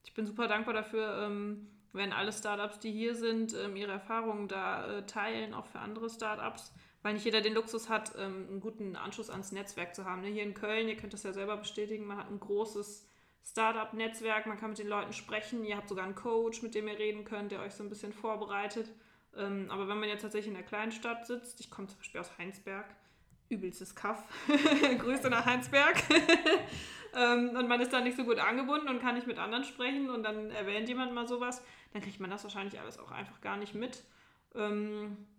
ich 0.04 0.14
bin 0.14 0.26
super 0.26 0.48
dankbar 0.48 0.74
dafür, 0.74 1.24
ähm, 1.24 1.68
wenn 1.94 2.14
alle 2.14 2.32
Startups, 2.32 2.80
die 2.80 2.92
hier 2.92 3.16
sind, 3.16 3.54
ähm, 3.54 3.76
ihre 3.76 3.92
Erfahrungen 3.92 4.48
da 4.48 4.88
äh, 4.88 5.06
teilen, 5.06 5.54
auch 5.54 5.66
für 5.66 5.80
andere 5.80 6.10
Startups, 6.10 6.74
weil 7.08 7.14
nicht 7.14 7.24
jeder 7.24 7.40
den 7.40 7.54
Luxus 7.54 7.88
hat, 7.88 8.16
ähm, 8.18 8.48
einen 8.50 8.60
guten 8.60 8.98
Anschluss 8.98 9.30
ans 9.30 9.54
Netzwerk 9.54 9.96
zu 9.96 10.04
haben. 10.04 10.24
Ne? 10.24 10.28
Hier 10.28 10.44
in 10.44 10.54
Köln, 10.54 10.90
ihr 10.90 10.98
könnt 10.98 11.14
das 11.14 11.24
ja 11.24 11.32
selber 11.32 11.56
bestätigen, 11.56 12.06
man 12.06 12.18
hat 12.18 12.30
ein 12.30 12.38
großes 12.38 13.08
Startup-Netzwerk, 13.46 14.46
man 14.46 14.60
kann 14.60 14.72
mit 14.72 14.80
den 14.80 14.90
Leuten 14.90 15.14
sprechen, 15.14 15.64
ihr 15.64 15.78
habt 15.78 15.88
sogar 15.88 16.04
einen 16.04 16.16
Coach, 16.16 16.62
mit 16.64 16.76
dem 16.76 16.86
ihr 16.90 17.00
reden 17.00 17.24
könnt, 17.24 17.54
der 17.54 17.62
euch 17.62 17.76
so 17.76 17.84
ein 17.84 17.88
bisschen 17.88 18.12
vorbereitet. 18.12 18.92
Ähm, 19.38 19.68
aber 19.72 19.88
wenn 19.88 20.02
man 20.02 20.10
jetzt 20.10 20.24
tatsächlich 20.24 20.50
in 20.50 20.56
der 20.56 20.66
kleinen 20.66 20.92
Stadt 20.92 21.26
sitzt, 21.26 21.62
ich 21.62 21.72
komme 21.72 21.88
zum 21.88 21.98
Beispiel 21.98 22.20
aus 22.20 22.38
Heinsberg, 22.38 22.88
übelstes 23.48 23.96
Kaff, 23.96 24.26
Grüße 25.00 25.30
nach 25.30 25.46
Heinsberg, 25.46 26.04
ähm, 27.16 27.52
und 27.58 27.70
man 27.70 27.80
ist 27.80 27.94
da 27.94 28.02
nicht 28.02 28.18
so 28.18 28.26
gut 28.26 28.40
angebunden 28.40 28.90
und 28.90 29.00
kann 29.00 29.16
nicht 29.16 29.28
mit 29.28 29.38
anderen 29.38 29.64
sprechen 29.64 30.10
und 30.10 30.24
dann 30.24 30.52
erwähnt 30.52 30.90
jemand 30.90 31.14
mal 31.14 31.26
sowas, 31.26 31.64
dann 31.94 32.02
kriegt 32.02 32.20
man 32.20 32.30
das 32.30 32.44
wahrscheinlich 32.44 32.78
alles 32.82 33.00
auch 33.00 33.12
einfach 33.12 33.40
gar 33.40 33.56
nicht 33.56 33.76
mit. 33.76 34.04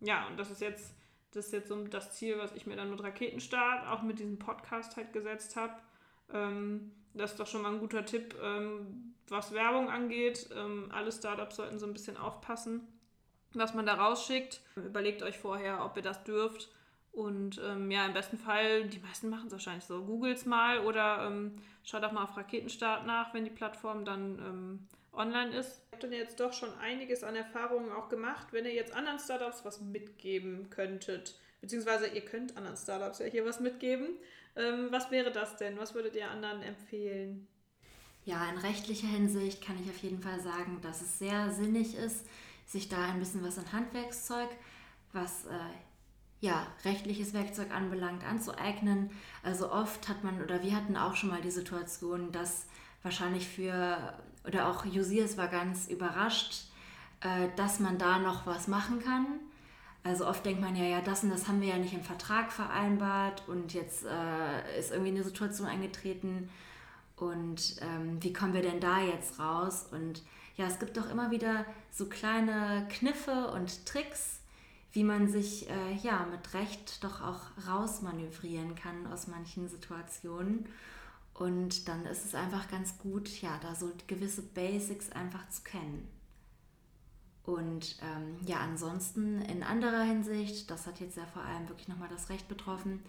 Ja, 0.01 0.29
und 0.29 0.39
das 0.39 0.53
ist 0.53 0.61
jetzt 0.61 0.95
das 1.33 1.47
ist 1.47 1.53
jetzt 1.53 1.69
so 1.69 1.85
das 1.85 2.15
Ziel, 2.15 2.39
was 2.39 2.55
ich 2.55 2.67
mir 2.67 2.77
dann 2.77 2.91
mit 2.91 3.03
Raketenstart, 3.03 3.87
auch 3.89 4.03
mit 4.03 4.19
diesem 4.19 4.39
Podcast 4.39 4.97
halt 4.97 5.13
gesetzt 5.13 5.57
habe. 5.57 5.75
Ähm, 6.33 6.93
das 7.15 7.33
ist 7.33 7.41
doch 7.41 7.47
schon 7.47 7.63
mal 7.63 7.73
ein 7.73 7.81
guter 7.81 8.05
Tipp, 8.05 8.35
ähm, 8.43 9.15
was 9.29 9.53
Werbung 9.53 9.91
angeht. 9.91 10.49
Ähm, 10.55 10.91
alle 10.93 11.13
Startups 11.13 11.57
sollten 11.57 11.79
so 11.79 11.87
ein 11.87 11.93
bisschen 11.93 12.17
aufpassen, 12.17 12.87
was 13.53 13.75
man 13.75 13.87
da 13.87 13.95
rausschickt. 13.95 14.61
Überlegt 14.77 15.23
euch 15.23 15.39
vorher, 15.39 15.85
ob 15.85 15.97
ihr 15.97 16.03
das 16.03 16.25
dürft. 16.25 16.71
Und 17.13 17.61
ähm, 17.65 17.91
ja, 17.91 18.07
im 18.07 18.13
besten 18.13 18.39
Fall, 18.39 18.85
die 18.85 19.01
meisten 19.01 19.29
machen 19.29 19.47
es 19.47 19.53
wahrscheinlich 19.53 19.85
so. 19.85 20.05
Googles 20.05 20.47
mal 20.47 20.81
oder 20.81 21.27
ähm, 21.27 21.57
schaut 21.83 22.05
auch 22.05 22.13
mal 22.13 22.25
auf 22.25 22.37
Raketenstart 22.37 23.07
nach, 23.07 23.35
wenn 23.35 23.45
die 23.45 23.51
Plattform 23.51 24.05
dann 24.05 24.39
ähm, 24.39 24.89
online 25.19 25.55
ist. 25.55 25.79
Ihr 25.79 25.93
habt 25.93 26.05
dann 26.05 26.13
jetzt 26.13 26.41
doch 26.41 26.53
schon 26.53 26.73
einiges 26.79 27.25
an 27.25 27.37
Erfahrungen 27.37 27.93
auch 27.93 28.09
gemacht. 28.09 28.49
Wenn 28.53 28.65
ihr 28.65 28.75
jetzt 28.75 28.95
anderen 28.95 29.19
Startups 29.19 29.65
was 29.65 29.81
mitgeben 29.81 30.71
könntet, 30.71 31.39
beziehungsweise 31.61 32.07
ihr 32.07 32.25
könnt 32.25 32.57
anderen 32.57 32.77
Startups 32.77 33.19
ja 33.19 33.27
hier 33.27 33.45
was 33.45 33.61
mitgeben, 33.61 34.09
ähm, 34.57 34.89
was 34.91 35.11
wäre 35.11 35.31
das 35.31 35.57
denn? 35.57 35.79
Was 35.79 35.95
würdet 35.95 36.17
ihr 36.17 36.31
anderen 36.31 36.63
empfehlen? 36.63 37.47
Ja, 38.25 38.49
in 38.51 38.59
rechtlicher 38.59 39.07
Hinsicht 39.07 39.65
kann 39.65 39.77
ich 39.83 39.89
auf 39.89 39.99
jeden 39.99 40.21
Fall 40.21 40.41
sagen, 40.41 40.81
dass 40.83 41.01
es 41.01 41.19
sehr 41.19 41.51
sinnig 41.51 41.97
ist, 41.97 42.27
sich 42.67 42.89
da 42.89 43.07
ein 43.07 43.19
bisschen 43.19 43.43
was 43.43 43.59
an 43.59 43.73
Handwerkszeug, 43.73 44.49
was 45.13 45.47
äh, 45.47 45.59
ja, 46.41 46.67
rechtliches 46.85 47.33
Werkzeug 47.33 47.73
anbelangt, 47.73 48.25
anzueignen. 48.25 49.11
Also 49.43 49.73
oft 49.73 50.09
hat 50.09 50.25
man, 50.25 50.43
oder 50.43 50.63
wir 50.63 50.77
hatten 50.77 50.97
auch 50.97 51.17
schon 51.17 51.31
mal 51.31 51.41
die 51.41 51.51
Situation, 51.51 52.31
dass 52.31 52.67
wahrscheinlich 53.03 53.49
für 53.49 54.15
oder 54.47 54.69
auch 54.69 54.85
Josias 54.85 55.37
war 55.37 55.49
ganz 55.49 55.89
überrascht, 55.89 56.65
äh, 57.21 57.49
dass 57.57 57.81
man 57.81 57.99
da 57.99 58.19
noch 58.19 58.47
was 58.47 58.69
machen 58.69 59.01
kann. 59.01 59.27
Also 60.05 60.27
oft 60.27 60.47
denkt 60.47 60.61
man 60.61 60.77
ja, 60.77 60.85
ja, 60.85 61.01
das 61.01 61.23
und 61.25 61.31
das 61.31 61.49
haben 61.49 61.61
wir 61.61 61.69
ja 61.69 61.77
nicht 61.77 61.93
im 61.93 62.03
Vertrag 62.03 62.53
vereinbart 62.53 63.47
und 63.49 63.75
jetzt 63.75 64.05
äh, 64.05 64.79
ist 64.79 64.91
irgendwie 64.91 65.11
eine 65.11 65.25
Situation 65.25 65.67
eingetreten 65.67 66.49
und 67.17 67.77
ähm, 67.81 68.23
wie 68.23 68.33
kommen 68.33 68.55
wir 68.55 68.63
denn 68.63 68.81
da 68.81 69.01
jetzt 69.01 69.39
raus? 69.39 69.87
Und 69.91 70.23
ja, 70.57 70.67
es 70.67 70.79
gibt 70.79 70.97
doch 70.97 71.11
immer 71.11 71.31
wieder 71.31 71.65
so 71.91 72.07
kleine 72.07 72.87
Kniffe 72.91 73.49
und 73.49 73.87
Tricks, 73.87 74.41
wie 74.93 75.05
man 75.05 75.29
sich 75.29 75.69
äh, 75.69 75.95
ja 76.03 76.27
mit 76.31 76.55
Recht 76.55 77.03
doch 77.05 77.21
auch 77.21 77.41
rausmanövrieren 77.69 78.75
kann 78.75 79.07
aus 79.13 79.27
manchen 79.27 79.69
Situationen. 79.69 80.67
Und 81.39 81.87
dann 81.87 82.05
ist 82.05 82.25
es 82.25 82.35
einfach 82.35 82.69
ganz 82.69 82.99
gut, 82.99 83.29
ja, 83.43 83.61
da 83.63 83.77
so 83.77 83.93
gewisse 84.09 84.43
Basics 84.43 85.13
einfach 85.13 85.49
zu 85.51 85.63
kennen. 85.63 86.09
Und 87.45 87.97
ähm, 88.03 88.37
ja, 88.45 88.57
ansonsten 88.59 89.41
in 89.43 89.63
anderer 89.63 90.03
Hinsicht, 90.03 90.69
das 90.69 90.89
hat 90.89 90.99
jetzt 90.99 91.17
ja 91.17 91.25
vor 91.27 91.43
allem 91.43 91.69
wirklich 91.69 91.87
nochmal 91.87 92.09
das 92.09 92.29
Recht 92.29 92.49
betroffen, 92.49 93.05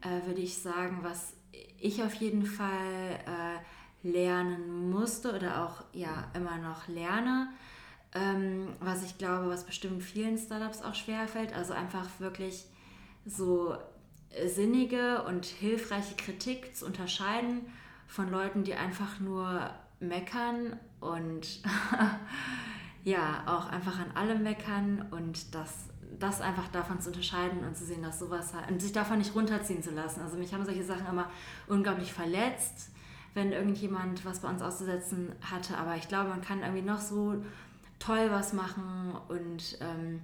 äh, 0.00 0.26
würde 0.26 0.40
ich 0.40 0.56
sagen, 0.56 1.00
was 1.02 1.34
ich 1.78 2.02
auf 2.02 2.14
jeden 2.14 2.46
Fall 2.46 3.20
äh, 3.26 4.08
lernen 4.08 4.88
musste 4.90 5.36
oder 5.36 5.66
auch 5.66 5.84
ja 5.92 6.30
immer 6.32 6.56
noch 6.56 6.88
lerne, 6.88 7.50
ähm, 8.14 8.68
was 8.80 9.04
ich 9.04 9.18
glaube, 9.18 9.50
was 9.50 9.64
bestimmt 9.64 10.02
vielen 10.02 10.38
Startups 10.38 10.80
auch 10.80 10.94
schwer 10.94 11.28
fällt, 11.28 11.52
also 11.52 11.74
einfach 11.74 12.08
wirklich 12.20 12.64
so 13.26 13.76
sinnige 14.44 15.22
und 15.22 15.44
hilfreiche 15.46 16.16
Kritik 16.16 16.76
zu 16.76 16.86
unterscheiden 16.86 17.62
von 18.06 18.30
Leuten, 18.30 18.64
die 18.64 18.74
einfach 18.74 19.20
nur 19.20 19.70
meckern 20.00 20.78
und 21.00 21.62
ja, 23.04 23.42
auch 23.46 23.68
einfach 23.70 23.98
an 23.98 24.12
allem 24.14 24.42
meckern 24.42 25.06
und 25.10 25.54
das, 25.54 25.88
das 26.18 26.40
einfach 26.40 26.68
davon 26.68 27.00
zu 27.00 27.08
unterscheiden 27.08 27.64
und 27.64 27.76
zu 27.76 27.84
sehen, 27.84 28.02
dass 28.02 28.18
sowas 28.18 28.54
halt, 28.54 28.70
und 28.70 28.80
sich 28.80 28.92
davon 28.92 29.18
nicht 29.18 29.34
runterziehen 29.34 29.82
zu 29.82 29.90
lassen. 29.90 30.20
Also 30.20 30.36
mich 30.36 30.52
haben 30.52 30.64
solche 30.64 30.84
Sachen 30.84 31.06
immer 31.06 31.30
unglaublich 31.66 32.12
verletzt, 32.12 32.90
wenn 33.34 33.52
irgendjemand 33.52 34.24
was 34.24 34.40
bei 34.40 34.48
uns 34.48 34.62
auszusetzen 34.62 35.32
hatte, 35.40 35.76
aber 35.76 35.96
ich 35.96 36.08
glaube, 36.08 36.30
man 36.30 36.42
kann 36.42 36.60
irgendwie 36.60 36.82
noch 36.82 37.00
so 37.00 37.42
toll 37.98 38.30
was 38.30 38.52
machen 38.52 39.14
und 39.28 39.78
ähm, 39.80 40.22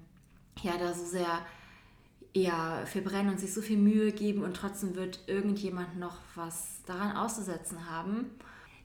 ja, 0.62 0.72
da 0.78 0.92
so 0.92 1.04
sehr 1.04 1.40
ja, 2.34 2.84
verbrennen 2.86 3.32
und 3.32 3.40
sich 3.40 3.52
so 3.52 3.60
viel 3.60 3.76
Mühe 3.76 4.12
geben 4.12 4.42
und 4.42 4.56
trotzdem 4.56 4.96
wird 4.96 5.20
irgendjemand 5.26 5.98
noch 5.98 6.16
was 6.34 6.80
daran 6.86 7.16
auszusetzen 7.16 7.90
haben. 7.90 8.30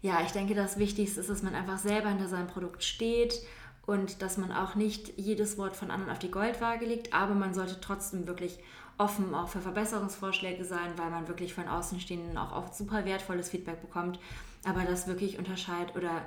Ja, 0.01 0.21
ich 0.21 0.31
denke, 0.31 0.53
das 0.53 0.77
Wichtigste 0.77 1.19
ist, 1.19 1.29
dass 1.29 1.43
man 1.43 1.55
einfach 1.55 1.77
selber 1.77 2.09
hinter 2.09 2.27
seinem 2.27 2.47
Produkt 2.47 2.83
steht 2.83 3.41
und 3.85 4.21
dass 4.21 4.37
man 4.37 4.51
auch 4.51 4.75
nicht 4.75 5.17
jedes 5.17 5.57
Wort 5.57 5.75
von 5.75 5.91
anderen 5.91 6.11
auf 6.11 6.19
die 6.19 6.31
Goldwaage 6.31 6.85
legt, 6.85 7.13
aber 7.13 7.33
man 7.33 7.53
sollte 7.53 7.79
trotzdem 7.79 8.27
wirklich 8.27 8.59
offen 8.97 9.33
auch 9.33 9.47
für 9.47 9.61
Verbesserungsvorschläge 9.61 10.65
sein, 10.65 10.93
weil 10.97 11.09
man 11.09 11.27
wirklich 11.27 11.53
von 11.53 11.67
Außenstehenden 11.67 12.37
auch 12.37 12.51
oft 12.51 12.75
super 12.75 13.05
wertvolles 13.05 13.49
Feedback 13.49 13.81
bekommt, 13.81 14.19
aber 14.65 14.83
das 14.83 15.07
wirklich 15.07 15.37
unterscheidet 15.37 15.95
oder 15.95 16.25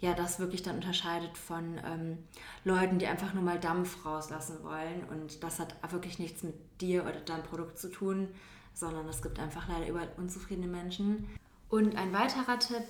ja 0.00 0.14
das 0.14 0.38
wirklich 0.38 0.62
dann 0.62 0.76
unterscheidet 0.76 1.36
von 1.36 1.80
ähm, 1.84 2.18
Leuten, 2.64 2.98
die 2.98 3.06
einfach 3.06 3.32
nur 3.34 3.42
mal 3.42 3.58
Dampf 3.58 4.04
rauslassen 4.04 4.62
wollen. 4.62 5.04
Und 5.10 5.42
das 5.42 5.58
hat 5.58 5.74
wirklich 5.90 6.18
nichts 6.18 6.42
mit 6.42 6.54
dir 6.80 7.02
oder 7.02 7.20
deinem 7.20 7.44
Produkt 7.44 7.78
zu 7.78 7.90
tun, 7.90 8.28
sondern 8.72 9.08
es 9.08 9.22
gibt 9.22 9.38
einfach 9.38 9.68
leider 9.68 9.88
überall 9.88 10.10
unzufriedene 10.16 10.66
Menschen. 10.66 11.28
Und 11.68 11.96
ein 11.96 12.12
weiterer 12.12 12.58
Tipp, 12.58 12.86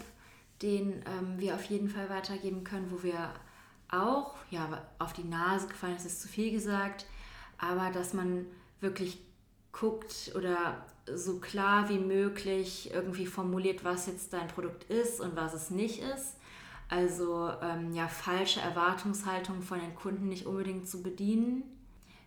den 0.62 1.04
ähm, 1.06 1.38
wir 1.38 1.54
auf 1.54 1.64
jeden 1.64 1.88
Fall 1.88 2.08
weitergeben 2.10 2.64
können, 2.64 2.90
wo 2.90 3.02
wir 3.02 3.30
auch, 3.90 4.34
ja, 4.50 4.82
auf 4.98 5.12
die 5.12 5.24
Nase 5.24 5.68
gefallen 5.68 5.96
ist, 5.96 6.06
ist 6.06 6.22
zu 6.22 6.28
viel 6.28 6.50
gesagt, 6.50 7.06
aber 7.58 7.90
dass 7.90 8.12
man 8.12 8.46
wirklich 8.80 9.20
guckt 9.72 10.32
oder 10.34 10.84
so 11.12 11.38
klar 11.38 11.88
wie 11.88 11.98
möglich 11.98 12.92
irgendwie 12.92 13.26
formuliert, 13.26 13.84
was 13.84 14.06
jetzt 14.06 14.32
dein 14.32 14.48
Produkt 14.48 14.84
ist 14.84 15.20
und 15.20 15.36
was 15.36 15.52
es 15.52 15.70
nicht 15.70 16.00
ist 16.00 16.36
also 16.88 17.50
ähm, 17.62 17.92
ja, 17.92 18.08
falsche 18.08 18.60
Erwartungshaltung 18.60 19.62
von 19.62 19.80
den 19.80 19.94
Kunden 19.94 20.28
nicht 20.28 20.46
unbedingt 20.46 20.88
zu 20.88 21.02
bedienen. 21.02 21.62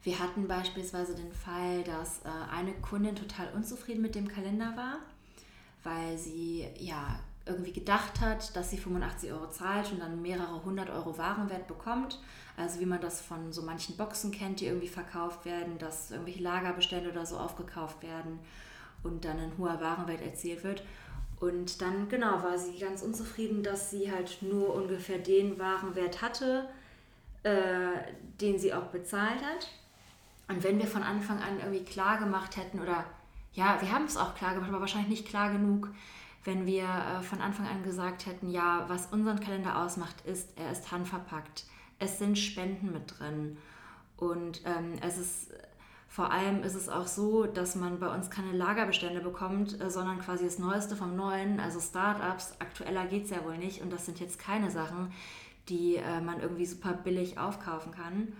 Wir 0.03 0.19
hatten 0.19 0.47
beispielsweise 0.47 1.15
den 1.15 1.31
Fall, 1.33 1.83
dass 1.83 2.19
äh, 2.19 2.29
eine 2.51 2.73
Kundin 2.73 3.15
total 3.15 3.49
unzufrieden 3.55 4.01
mit 4.01 4.15
dem 4.15 4.27
Kalender 4.27 4.73
war, 4.75 4.99
weil 5.83 6.17
sie 6.17 6.67
ja 6.77 7.19
irgendwie 7.45 7.71
gedacht 7.71 8.19
hat, 8.19 8.55
dass 8.55 8.69
sie 8.69 8.77
85 8.77 9.31
Euro 9.31 9.49
zahlt 9.49 9.91
und 9.91 9.99
dann 9.99 10.21
mehrere 10.21 10.63
hundert 10.63 10.89
Euro 10.89 11.17
Warenwert 11.17 11.67
bekommt. 11.67 12.19
Also 12.57 12.79
wie 12.79 12.85
man 12.85 13.01
das 13.01 13.21
von 13.21 13.53
so 13.53 13.61
manchen 13.61 13.95
Boxen 13.95 14.31
kennt, 14.31 14.59
die 14.59 14.65
irgendwie 14.65 14.87
verkauft 14.87 15.45
werden, 15.45 15.77
dass 15.77 16.11
irgendwelche 16.11 16.43
Lagerbestände 16.43 17.11
oder 17.11 17.25
so 17.25 17.37
aufgekauft 17.37 18.01
werden 18.03 18.39
und 19.03 19.25
dann 19.25 19.39
ein 19.39 19.51
hoher 19.57 19.79
Warenwert 19.79 20.21
erzielt 20.21 20.63
wird. 20.63 20.83
Und 21.39 21.81
dann, 21.81 22.09
genau, 22.09 22.41
war 22.41 22.57
sie 22.57 22.79
ganz 22.79 23.03
unzufrieden, 23.03 23.61
dass 23.61 23.91
sie 23.91 24.11
halt 24.11 24.41
nur 24.41 24.73
ungefähr 24.73 25.19
den 25.19 25.59
Warenwert 25.59 26.21
hatte, 26.21 26.67
äh, 27.43 27.91
den 28.41 28.57
sie 28.57 28.73
auch 28.73 28.85
bezahlt 28.85 29.41
hat. 29.43 29.67
Und 30.47 30.63
wenn 30.63 30.79
wir 30.79 30.87
von 30.87 31.03
Anfang 31.03 31.39
an 31.39 31.59
irgendwie 31.59 31.83
klar 31.83 32.17
gemacht 32.17 32.57
hätten, 32.57 32.79
oder 32.79 33.05
ja, 33.53 33.79
wir 33.81 33.91
haben 33.91 34.05
es 34.05 34.17
auch 34.17 34.33
klar 34.33 34.53
gemacht, 34.53 34.69
aber 34.69 34.79
wahrscheinlich 34.79 35.09
nicht 35.09 35.27
klar 35.27 35.51
genug, 35.51 35.89
wenn 36.43 36.65
wir 36.65 36.85
äh, 36.85 37.21
von 37.21 37.41
Anfang 37.41 37.67
an 37.67 37.83
gesagt 37.83 38.25
hätten, 38.25 38.49
ja, 38.49 38.85
was 38.87 39.07
unseren 39.07 39.39
Kalender 39.39 39.83
ausmacht, 39.83 40.15
ist, 40.25 40.49
er 40.55 40.71
ist 40.71 40.91
handverpackt. 40.91 41.65
Es 41.99 42.17
sind 42.17 42.37
Spenden 42.37 42.93
mit 42.93 43.19
drin. 43.19 43.57
Und 44.15 44.61
ähm, 44.65 44.93
es 45.01 45.17
ist 45.17 45.51
vor 46.07 46.31
allem 46.31 46.63
ist 46.63 46.75
es 46.75 46.89
auch 46.89 47.05
so, 47.05 47.45
dass 47.45 47.75
man 47.75 47.99
bei 47.99 48.13
uns 48.13 48.29
keine 48.29 48.53
Lagerbestände 48.53 49.21
bekommt, 49.21 49.79
äh, 49.81 49.89
sondern 49.89 50.19
quasi 50.19 50.45
das 50.45 50.57
Neueste 50.57 50.95
vom 50.95 51.15
Neuen, 51.15 51.59
also 51.59 51.79
Startups. 51.79 52.55
Aktueller 52.59 53.05
geht 53.05 53.25
es 53.25 53.29
ja 53.31 53.43
wohl 53.43 53.57
nicht 53.57 53.81
und 53.81 53.91
das 53.91 54.05
sind 54.05 54.19
jetzt 54.19 54.39
keine 54.39 54.71
Sachen, 54.71 55.11
die 55.69 55.97
äh, 55.97 56.21
man 56.21 56.39
irgendwie 56.39 56.65
super 56.65 56.93
billig 56.93 57.37
aufkaufen 57.37 57.91
kann. 57.91 58.33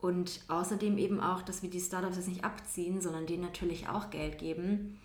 Und 0.00 0.40
außerdem 0.48 0.98
eben 0.98 1.20
auch, 1.20 1.40
dass 1.40 1.62
wir 1.62 1.70
die 1.70 1.80
Startups 1.80 2.16
jetzt 2.16 2.28
nicht 2.28 2.44
abziehen, 2.44 3.00
sondern 3.00 3.26
denen 3.26 3.42
natürlich 3.42 3.88
auch 3.88 4.10
Geld 4.10 4.38
geben. 4.38 5.00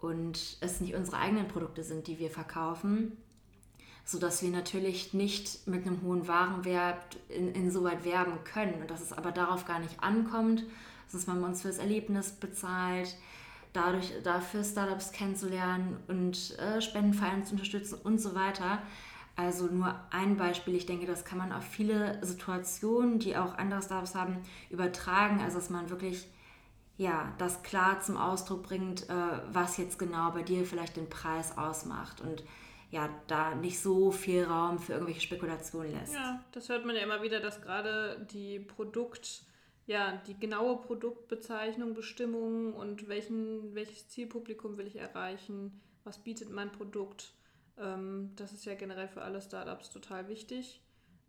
Und 0.00 0.56
es 0.60 0.80
nicht 0.80 0.94
unsere 0.94 1.18
eigenen 1.18 1.46
Produkte 1.46 1.84
sind, 1.84 2.08
die 2.08 2.18
wir 2.18 2.30
verkaufen, 2.30 3.16
sodass 4.04 4.42
wir 4.42 4.50
natürlich 4.50 5.14
nicht 5.14 5.66
mit 5.68 5.86
einem 5.86 6.02
hohen 6.02 6.26
Warenwert 6.26 7.16
in, 7.28 7.52
insoweit 7.52 8.04
werben 8.04 8.42
können 8.44 8.82
und 8.82 8.90
dass 8.90 9.00
es 9.00 9.12
aber 9.12 9.30
darauf 9.30 9.66
gar 9.66 9.78
nicht 9.78 10.02
ankommt, 10.02 10.64
dass 11.12 11.26
man 11.26 11.42
uns 11.44 11.62
für 11.62 11.68
das 11.68 11.78
Erlebnis 11.78 12.32
bezahlt, 12.32 13.16
dadurch 13.72 14.12
dafür 14.22 14.64
Startups 14.64 15.12
kennenzulernen 15.12 15.96
und 16.08 16.58
äh, 16.58 16.80
Spendenvereine 16.80 17.44
zu 17.44 17.52
unterstützen 17.52 17.98
und 18.02 18.18
so 18.18 18.34
weiter. 18.34 18.82
Also 19.36 19.66
nur 19.66 19.98
ein 20.10 20.36
Beispiel, 20.36 20.76
ich 20.76 20.86
denke, 20.86 21.06
das 21.06 21.24
kann 21.24 21.38
man 21.38 21.52
auf 21.52 21.64
viele 21.64 22.24
Situationen, 22.24 23.18
die 23.18 23.36
auch 23.36 23.58
andere 23.58 23.82
Startups 23.82 24.14
haben, 24.14 24.38
übertragen. 24.70 25.40
Also 25.40 25.58
dass 25.58 25.70
man 25.70 25.90
wirklich 25.90 26.28
ja, 26.96 27.32
das 27.38 27.62
klar 27.62 28.00
zum 28.00 28.16
Ausdruck 28.16 28.62
bringt, 28.62 29.08
äh, 29.08 29.14
was 29.50 29.76
jetzt 29.76 29.98
genau 29.98 30.30
bei 30.30 30.42
dir 30.42 30.64
vielleicht 30.64 30.96
den 30.96 31.08
Preis 31.08 31.58
ausmacht 31.58 32.20
und 32.20 32.44
ja, 32.90 33.08
da 33.26 33.56
nicht 33.56 33.80
so 33.80 34.12
viel 34.12 34.44
Raum 34.44 34.78
für 34.78 34.92
irgendwelche 34.92 35.20
Spekulationen 35.20 35.90
lässt. 35.90 36.14
Ja, 36.14 36.44
das 36.52 36.68
hört 36.68 36.86
man 36.86 36.94
ja 36.94 37.02
immer 37.02 37.22
wieder, 37.22 37.40
dass 37.40 37.60
gerade 37.60 38.24
die 38.32 38.60
Produkt, 38.60 39.42
ja, 39.86 40.22
die 40.26 40.38
genaue 40.38 40.78
Produktbezeichnung, 40.78 41.94
Bestimmung 41.94 42.74
und 42.74 43.08
welchen, 43.08 43.74
welches 43.74 44.08
Zielpublikum 44.08 44.78
will 44.78 44.86
ich 44.86 44.96
erreichen, 44.96 45.80
was 46.04 46.18
bietet 46.18 46.50
mein 46.50 46.72
Produkt, 46.72 47.32
ähm, 47.78 48.32
das 48.36 48.52
ist 48.52 48.64
ja 48.64 48.74
generell 48.74 49.08
für 49.08 49.22
alle 49.22 49.40
Startups 49.40 49.90
total 49.90 50.28
wichtig. 50.28 50.80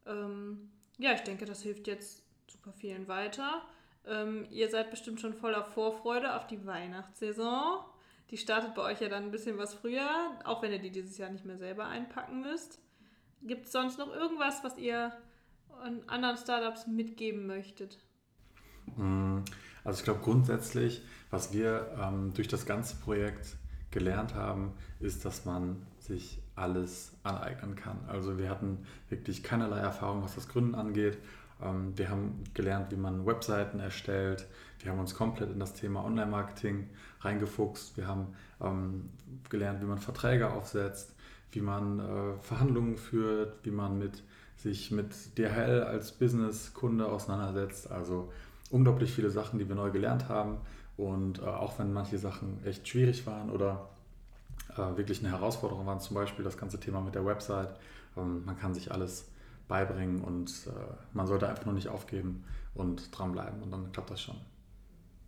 Ähm, 0.05 0.71
ja, 0.97 1.13
ich 1.13 1.21
denke, 1.21 1.45
das 1.45 1.61
hilft 1.61 1.87
jetzt 1.87 2.23
super 2.47 2.71
vielen 2.73 3.07
weiter. 3.07 3.63
Ähm, 4.05 4.45
ihr 4.51 4.69
seid 4.69 4.91
bestimmt 4.91 5.19
schon 5.19 5.33
voller 5.33 5.63
Vorfreude 5.63 6.35
auf 6.35 6.47
die 6.47 6.65
Weihnachtssaison. 6.65 7.79
Die 8.29 8.37
startet 8.37 8.75
bei 8.75 8.83
euch 8.83 9.01
ja 9.01 9.09
dann 9.09 9.25
ein 9.25 9.31
bisschen 9.31 9.57
was 9.57 9.73
früher, 9.73 10.09
auch 10.43 10.61
wenn 10.61 10.71
ihr 10.71 10.79
die 10.79 10.91
dieses 10.91 11.17
Jahr 11.17 11.29
nicht 11.29 11.45
mehr 11.45 11.57
selber 11.57 11.85
einpacken 11.87 12.41
müsst. 12.41 12.79
Gibt 13.41 13.65
es 13.65 13.71
sonst 13.71 13.99
noch 13.99 14.13
irgendwas, 14.13 14.63
was 14.63 14.77
ihr 14.77 15.11
anderen 16.07 16.37
Startups 16.37 16.87
mitgeben 16.87 17.45
möchtet? 17.45 17.99
Mm, 18.97 19.39
also 19.83 19.99
ich 19.99 20.03
glaube 20.03 20.21
grundsätzlich, 20.23 21.01
was 21.29 21.53
wir 21.53 21.87
ähm, 22.01 22.33
durch 22.33 22.47
das 22.47 22.65
ganze 22.65 22.95
Projekt 22.97 23.55
gelernt 23.91 24.35
haben, 24.35 24.73
ist, 24.99 25.25
dass 25.25 25.45
man 25.45 25.77
sich 25.99 26.41
alles 26.55 27.13
aneignen 27.23 27.75
kann. 27.75 27.97
Also 28.07 28.37
wir 28.37 28.49
hatten 28.49 28.85
wirklich 29.09 29.43
keinerlei 29.43 29.79
Erfahrung, 29.79 30.23
was 30.23 30.35
das 30.35 30.47
Gründen 30.47 30.75
angeht 30.75 31.17
ähm, 31.61 31.93
wir 31.97 32.09
haben 32.09 32.43
gelernt, 32.53 32.91
wie 32.91 32.97
man 32.97 33.25
Webseiten 33.25 33.79
erstellt. 33.79 34.45
Wir 34.79 34.91
haben 34.91 34.99
uns 34.99 35.15
komplett 35.15 35.51
in 35.51 35.59
das 35.59 35.73
Thema 35.73 36.03
Online-Marketing 36.03 36.89
reingefuchst. 37.21 37.97
Wir 37.97 38.07
haben 38.07 38.27
ähm, 38.61 39.09
gelernt, 39.49 39.81
wie 39.81 39.85
man 39.85 39.99
Verträge 39.99 40.51
aufsetzt, 40.51 41.15
wie 41.51 41.61
man 41.61 41.99
äh, 41.99 42.37
Verhandlungen 42.41 42.97
führt, 42.97 43.65
wie 43.65 43.71
man 43.71 43.97
mit, 43.97 44.23
sich 44.57 44.91
mit 44.91 45.37
DHL 45.37 45.83
als 45.83 46.11
Business-Kunde 46.11 47.07
auseinandersetzt. 47.07 47.89
Also 47.89 48.31
unglaublich 48.69 49.11
viele 49.11 49.29
Sachen, 49.29 49.59
die 49.59 49.67
wir 49.67 49.75
neu 49.75 49.91
gelernt 49.91 50.29
haben. 50.29 50.57
Und 50.97 51.39
äh, 51.39 51.45
auch 51.45 51.77
wenn 51.79 51.93
manche 51.93 52.17
Sachen 52.17 52.65
echt 52.65 52.87
schwierig 52.87 53.25
waren 53.27 53.49
oder 53.49 53.89
äh, 54.73 54.97
wirklich 54.97 55.19
eine 55.19 55.31
Herausforderung 55.31 55.85
waren, 55.85 55.99
zum 55.99 56.15
Beispiel 56.15 56.43
das 56.43 56.57
ganze 56.57 56.79
Thema 56.79 57.01
mit 57.01 57.15
der 57.15 57.25
Website, 57.25 57.75
ähm, 58.17 58.45
man 58.45 58.57
kann 58.57 58.73
sich 58.73 58.91
alles 58.91 59.29
beibringen 59.67 60.21
und 60.21 60.49
äh, 60.67 60.71
man 61.13 61.27
sollte 61.27 61.49
einfach 61.49 61.65
nur 61.65 61.73
nicht 61.73 61.89
aufgeben 61.89 62.45
und 62.75 63.17
dranbleiben 63.17 63.61
und 63.61 63.71
dann 63.71 63.91
klappt 63.91 64.11
das 64.11 64.21
schon. 64.21 64.35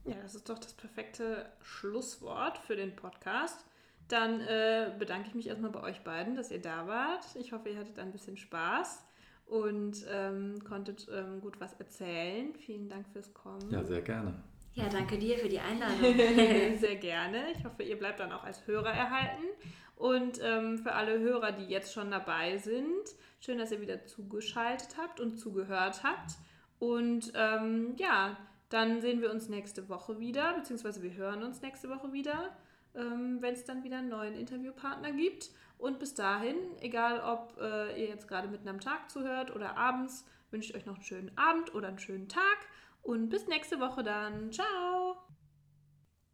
Ja, 0.06 0.16
das 0.22 0.36
ist 0.36 0.48
doch 0.48 0.60
das 0.60 0.74
perfekte 0.74 1.46
Schlusswort 1.62 2.58
für 2.60 2.78
den 2.78 2.96
Podcast. 2.96 3.66
Dann 4.08 4.40
äh, 4.40 4.94
bedanke 4.98 5.28
ich 5.28 5.36
mich 5.36 5.48
erstmal 5.48 5.72
bei 5.72 5.82
euch 5.82 6.02
beiden, 6.06 6.36
dass 6.36 6.50
ihr 6.50 6.62
da 6.62 6.88
wart. 6.88 7.26
Ich 7.36 7.52
hoffe, 7.52 7.68
ihr 7.68 7.78
hattet 7.78 8.00
ein 8.00 8.14
bisschen 8.14 8.38
Spaß 8.38 9.04
und 9.48 10.06
ähm, 10.12 10.64
konntet 10.64 11.08
ähm, 11.14 11.42
gut 11.42 11.60
was 11.60 11.74
erzählen. 11.74 12.54
Vielen 12.56 12.90
Dank 12.90 13.08
fürs 13.10 13.34
Kommen. 13.34 13.70
Ja, 13.72 13.84
sehr 13.84 14.02
gerne. 14.02 14.34
Ja, 14.74 14.90
danke 14.90 15.18
dir 15.18 15.38
für 15.38 15.50
die 15.50 15.60
Einladung. 15.60 15.98
sehr 16.78 16.98
gerne. 16.98 17.52
Ich 17.58 17.66
hoffe, 17.66 17.84
ihr 17.84 17.98
bleibt 17.98 18.20
dann 18.20 18.32
auch 18.32 18.44
als 18.44 18.68
Hörer 18.68 18.92
erhalten. 18.92 19.44
Und 19.96 20.40
ähm, 20.44 20.78
für 20.78 20.94
alle 20.94 21.18
Hörer, 21.20 21.52
die 21.52 21.66
jetzt 21.66 21.92
schon 21.94 22.12
dabei 22.12 22.58
sind, 22.60 23.16
Schön, 23.40 23.60
dass 23.60 23.72
ihr 23.72 23.82
wieder 23.82 24.06
zugeschaltet 24.06 24.98
habt 24.98 25.20
und 25.20 25.38
zugehört 25.38 26.04
habt. 26.04 26.34
Und 26.80 27.32
ähm, 27.36 27.96
ja, 27.98 28.38
dann 28.70 29.02
sehen 29.02 29.22
wir 29.22 29.32
uns 29.32 29.48
nächste 29.48 29.90
Woche 29.90 30.20
wieder, 30.20 30.54
beziehungsweise 30.54 31.02
wir 31.04 31.14
hören 31.14 31.44
uns 31.44 31.62
nächste 31.62 31.90
Woche 31.90 32.12
wieder, 32.12 32.56
ähm, 32.96 33.38
wenn 33.42 33.54
es 33.54 33.64
dann 33.64 33.84
wieder 33.84 34.00
einen 34.00 34.10
neuen 34.10 34.36
Interviewpartner 34.36 35.12
gibt. 35.12 35.52
Und 35.78 36.00
bis 36.00 36.14
dahin, 36.16 36.56
egal 36.80 37.20
ob 37.22 37.58
äh, 37.62 38.02
ihr 38.02 38.08
jetzt 38.08 38.28
gerade 38.28 38.48
mitten 38.48 38.68
am 38.68 38.80
Tag 38.80 39.10
zuhört 39.12 39.56
oder 39.56 39.78
abends, 39.78 40.26
wünsche 40.50 40.70
ich 40.70 40.76
euch 40.76 40.86
noch 40.86 40.96
einen 40.96 41.04
schönen 41.04 41.38
Abend 41.38 41.74
oder 41.76 41.88
einen 41.88 42.00
schönen 42.00 42.30
Tag. 42.30 42.58
Und 43.04 43.30
bis 43.30 43.48
nächste 43.48 43.80
Woche 43.80 44.04
dann. 44.04 44.52
Ciao! 44.52 45.18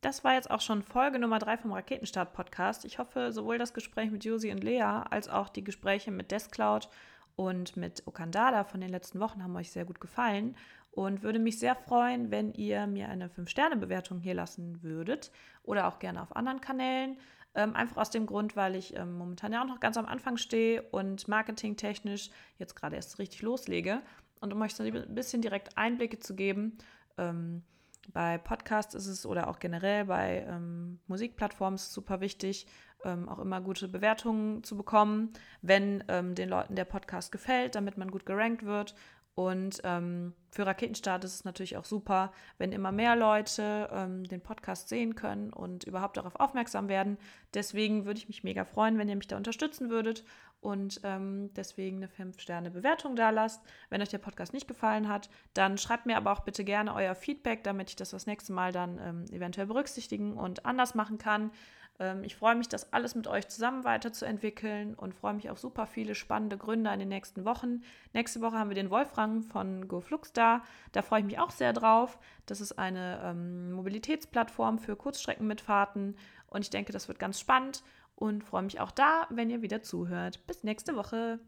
Das 0.02 0.24
war 0.24 0.34
jetzt 0.34 0.52
auch 0.52 0.60
schon 0.60 0.84
Folge 0.84 1.18
Nummer 1.18 1.40
3 1.40 1.58
vom 1.58 1.72
Raketenstart-Podcast. 1.72 2.84
Ich 2.84 3.00
hoffe, 3.00 3.32
sowohl 3.32 3.58
das 3.58 3.74
Gespräch 3.74 4.12
mit 4.12 4.26
Josi 4.26 4.52
und 4.52 4.64
Lea 4.64 4.82
als 4.82 5.30
auch 5.30 5.50
die 5.50 5.64
Gespräche 5.64 6.12
mit 6.12 6.32
Deskcloud 6.32 6.90
und 7.36 7.78
mit 7.78 8.06
Okandada 8.06 8.64
von 8.64 8.82
den 8.82 8.90
letzten 8.90 9.20
Wochen 9.20 9.44
haben 9.44 9.56
euch 9.56 9.72
sehr 9.72 9.86
gut 9.86 10.00
gefallen 10.00 10.56
und 10.92 11.24
würde 11.24 11.40
mich 11.40 11.58
sehr 11.58 11.76
freuen, 11.76 12.32
wenn 12.32 12.54
ihr 12.54 12.86
mir 12.86 13.10
eine 13.10 13.30
5-Sterne-Bewertung 13.30 14.20
hier 14.20 14.34
lassen 14.34 14.84
würdet 14.84 15.32
oder 15.64 15.88
auch 15.88 16.00
gerne 16.00 16.22
auf 16.22 16.36
anderen 16.36 16.62
Kanälen. 16.62 17.18
Ähm, 17.56 17.76
einfach 17.76 17.98
aus 17.98 18.10
dem 18.10 18.26
Grund, 18.26 18.56
weil 18.56 18.76
ich 18.76 18.96
ähm, 18.96 19.18
momentan 19.18 19.54
ja 19.54 19.62
auch 19.62 19.68
noch 19.68 19.80
ganz 19.80 19.98
am 19.98 20.08
Anfang 20.08 20.38
stehe 20.38 20.82
und 20.82 21.28
marketingtechnisch 21.28 22.32
jetzt 22.58 22.76
gerade 22.76 22.96
erst 22.96 23.20
richtig 23.20 23.42
loslege. 23.44 24.02
Und 24.42 24.52
um 24.54 24.62
euch 24.62 24.76
so 24.76 24.84
ein 24.84 25.16
bisschen 25.16 25.42
direkt 25.42 25.78
Einblicke 25.78 26.20
zu 26.20 26.36
geben, 26.36 26.78
ähm, 27.18 27.64
bei 28.12 28.38
Podcasts 28.38 28.96
ist 28.96 29.08
es 29.08 29.26
oder 29.26 29.48
auch 29.48 29.60
generell 29.60 30.06
bei 30.06 30.46
ähm, 30.48 31.00
Musikplattformen 31.08 31.76
ist 31.76 31.88
es 31.88 31.94
super 31.94 32.20
wichtig, 32.20 32.68
ähm, 33.06 33.30
auch 33.30 33.40
immer 33.40 33.62
gute 33.62 33.88
Bewertungen 33.88 34.64
zu 34.64 34.76
bekommen, 34.76 35.32
wenn 35.62 36.04
ähm, 36.08 36.36
den 36.36 36.50
Leuten 36.50 36.76
der 36.76 36.86
Podcast 36.86 37.32
gefällt, 37.32 37.76
damit 37.76 37.98
man 37.98 38.12
gut 38.12 38.26
gerankt 38.26 38.66
wird. 38.66 38.96
Und 39.36 39.82
ähm, 39.84 40.34
für 40.52 40.66
Raketenstart 40.68 41.24
ist 41.24 41.34
es 41.34 41.46
natürlich 41.46 41.78
auch 41.78 41.86
super, 41.86 42.32
wenn 42.60 42.72
immer 42.72 42.92
mehr 42.92 43.16
Leute 43.16 43.90
ähm, 43.92 44.24
den 44.26 44.42
Podcast 44.42 44.90
sehen 44.90 45.16
können 45.16 45.52
und 45.52 45.86
überhaupt 45.86 46.18
darauf 46.18 46.36
aufmerksam 46.40 46.88
werden. 46.88 47.18
Deswegen 47.56 48.06
würde 48.06 48.20
ich 48.20 48.28
mich 48.28 48.44
mega 48.44 48.64
freuen, 48.64 49.00
wenn 49.00 49.10
ihr 49.10 49.16
mich 49.16 49.28
da 49.28 49.38
unterstützen 49.38 49.90
würdet 49.90 50.24
und 50.62 51.02
ähm, 51.04 51.52
deswegen 51.56 51.98
eine 51.98 52.08
5-Sterne-Bewertung 52.08 53.16
da 53.16 53.32
lasst. 53.32 53.62
Wenn 53.90 54.02
euch 54.02 54.10
der 54.10 54.20
Podcast 54.20 54.54
nicht 54.54 54.68
gefallen 54.68 55.10
hat, 55.10 55.30
dann 55.54 55.80
schreibt 55.80 56.06
mir 56.06 56.16
aber 56.16 56.32
auch 56.32 56.42
bitte 56.42 56.64
gerne 56.64 56.94
euer 56.94 57.16
Feedback, 57.16 57.64
damit 57.64 57.90
ich 57.90 57.96
das 57.96 58.12
das 58.12 58.28
nächste 58.28 58.54
Mal 58.54 58.72
dann 58.72 59.00
ähm, 59.00 59.26
eventuell 59.32 59.66
berücksichtigen 59.68 60.34
und 60.34 60.66
anders 60.66 60.94
machen 60.94 61.18
kann. 61.18 61.52
Ähm, 62.00 62.24
ich 62.24 62.36
freue 62.36 62.56
mich, 62.56 62.70
das 62.70 62.94
alles 62.94 63.16
mit 63.16 63.28
euch 63.28 63.48
zusammen 63.48 63.84
weiterzuentwickeln 63.84 64.96
und 64.96 65.14
freue 65.14 65.34
mich 65.34 65.50
auf 65.50 65.60
super 65.60 65.86
viele 65.86 66.16
spannende 66.16 66.58
Gründer 66.58 66.94
in 66.94 67.00
den 67.00 67.10
nächsten 67.10 67.46
Wochen. 67.46 67.82
Nächste 68.14 68.42
Woche 68.42 68.58
haben 68.58 68.70
wir 68.70 68.76
den 68.76 68.90
Wolfgang 68.90 69.44
von 69.46 69.88
GoFlux 69.88 70.34
da. 70.34 70.64
Da 70.92 71.02
freue 71.02 71.20
ich 71.20 71.26
mich 71.26 71.40
auch 71.40 71.52
sehr 71.52 71.74
drauf. 71.74 72.20
Das 72.46 72.62
ist 72.62 72.74
eine 72.80 73.22
ähm, 73.24 73.72
Mobilitätsplattform 73.74 74.80
für 74.80 74.96
Kurzstreckenmitfahrten 74.96 76.16
und 76.48 76.62
ich 76.62 76.70
denke, 76.70 76.94
das 76.94 77.08
wird 77.08 77.20
ganz 77.20 77.40
spannend 77.40 77.84
und 78.16 78.44
freue 78.44 78.64
mich 78.64 78.80
auch 78.80 78.92
da, 78.92 79.28
wenn 79.30 79.50
ihr 79.50 79.62
wieder 79.62 79.82
zuhört. 79.82 80.46
Bis 80.48 80.64
nächste 80.64 80.96
Woche. 80.96 81.40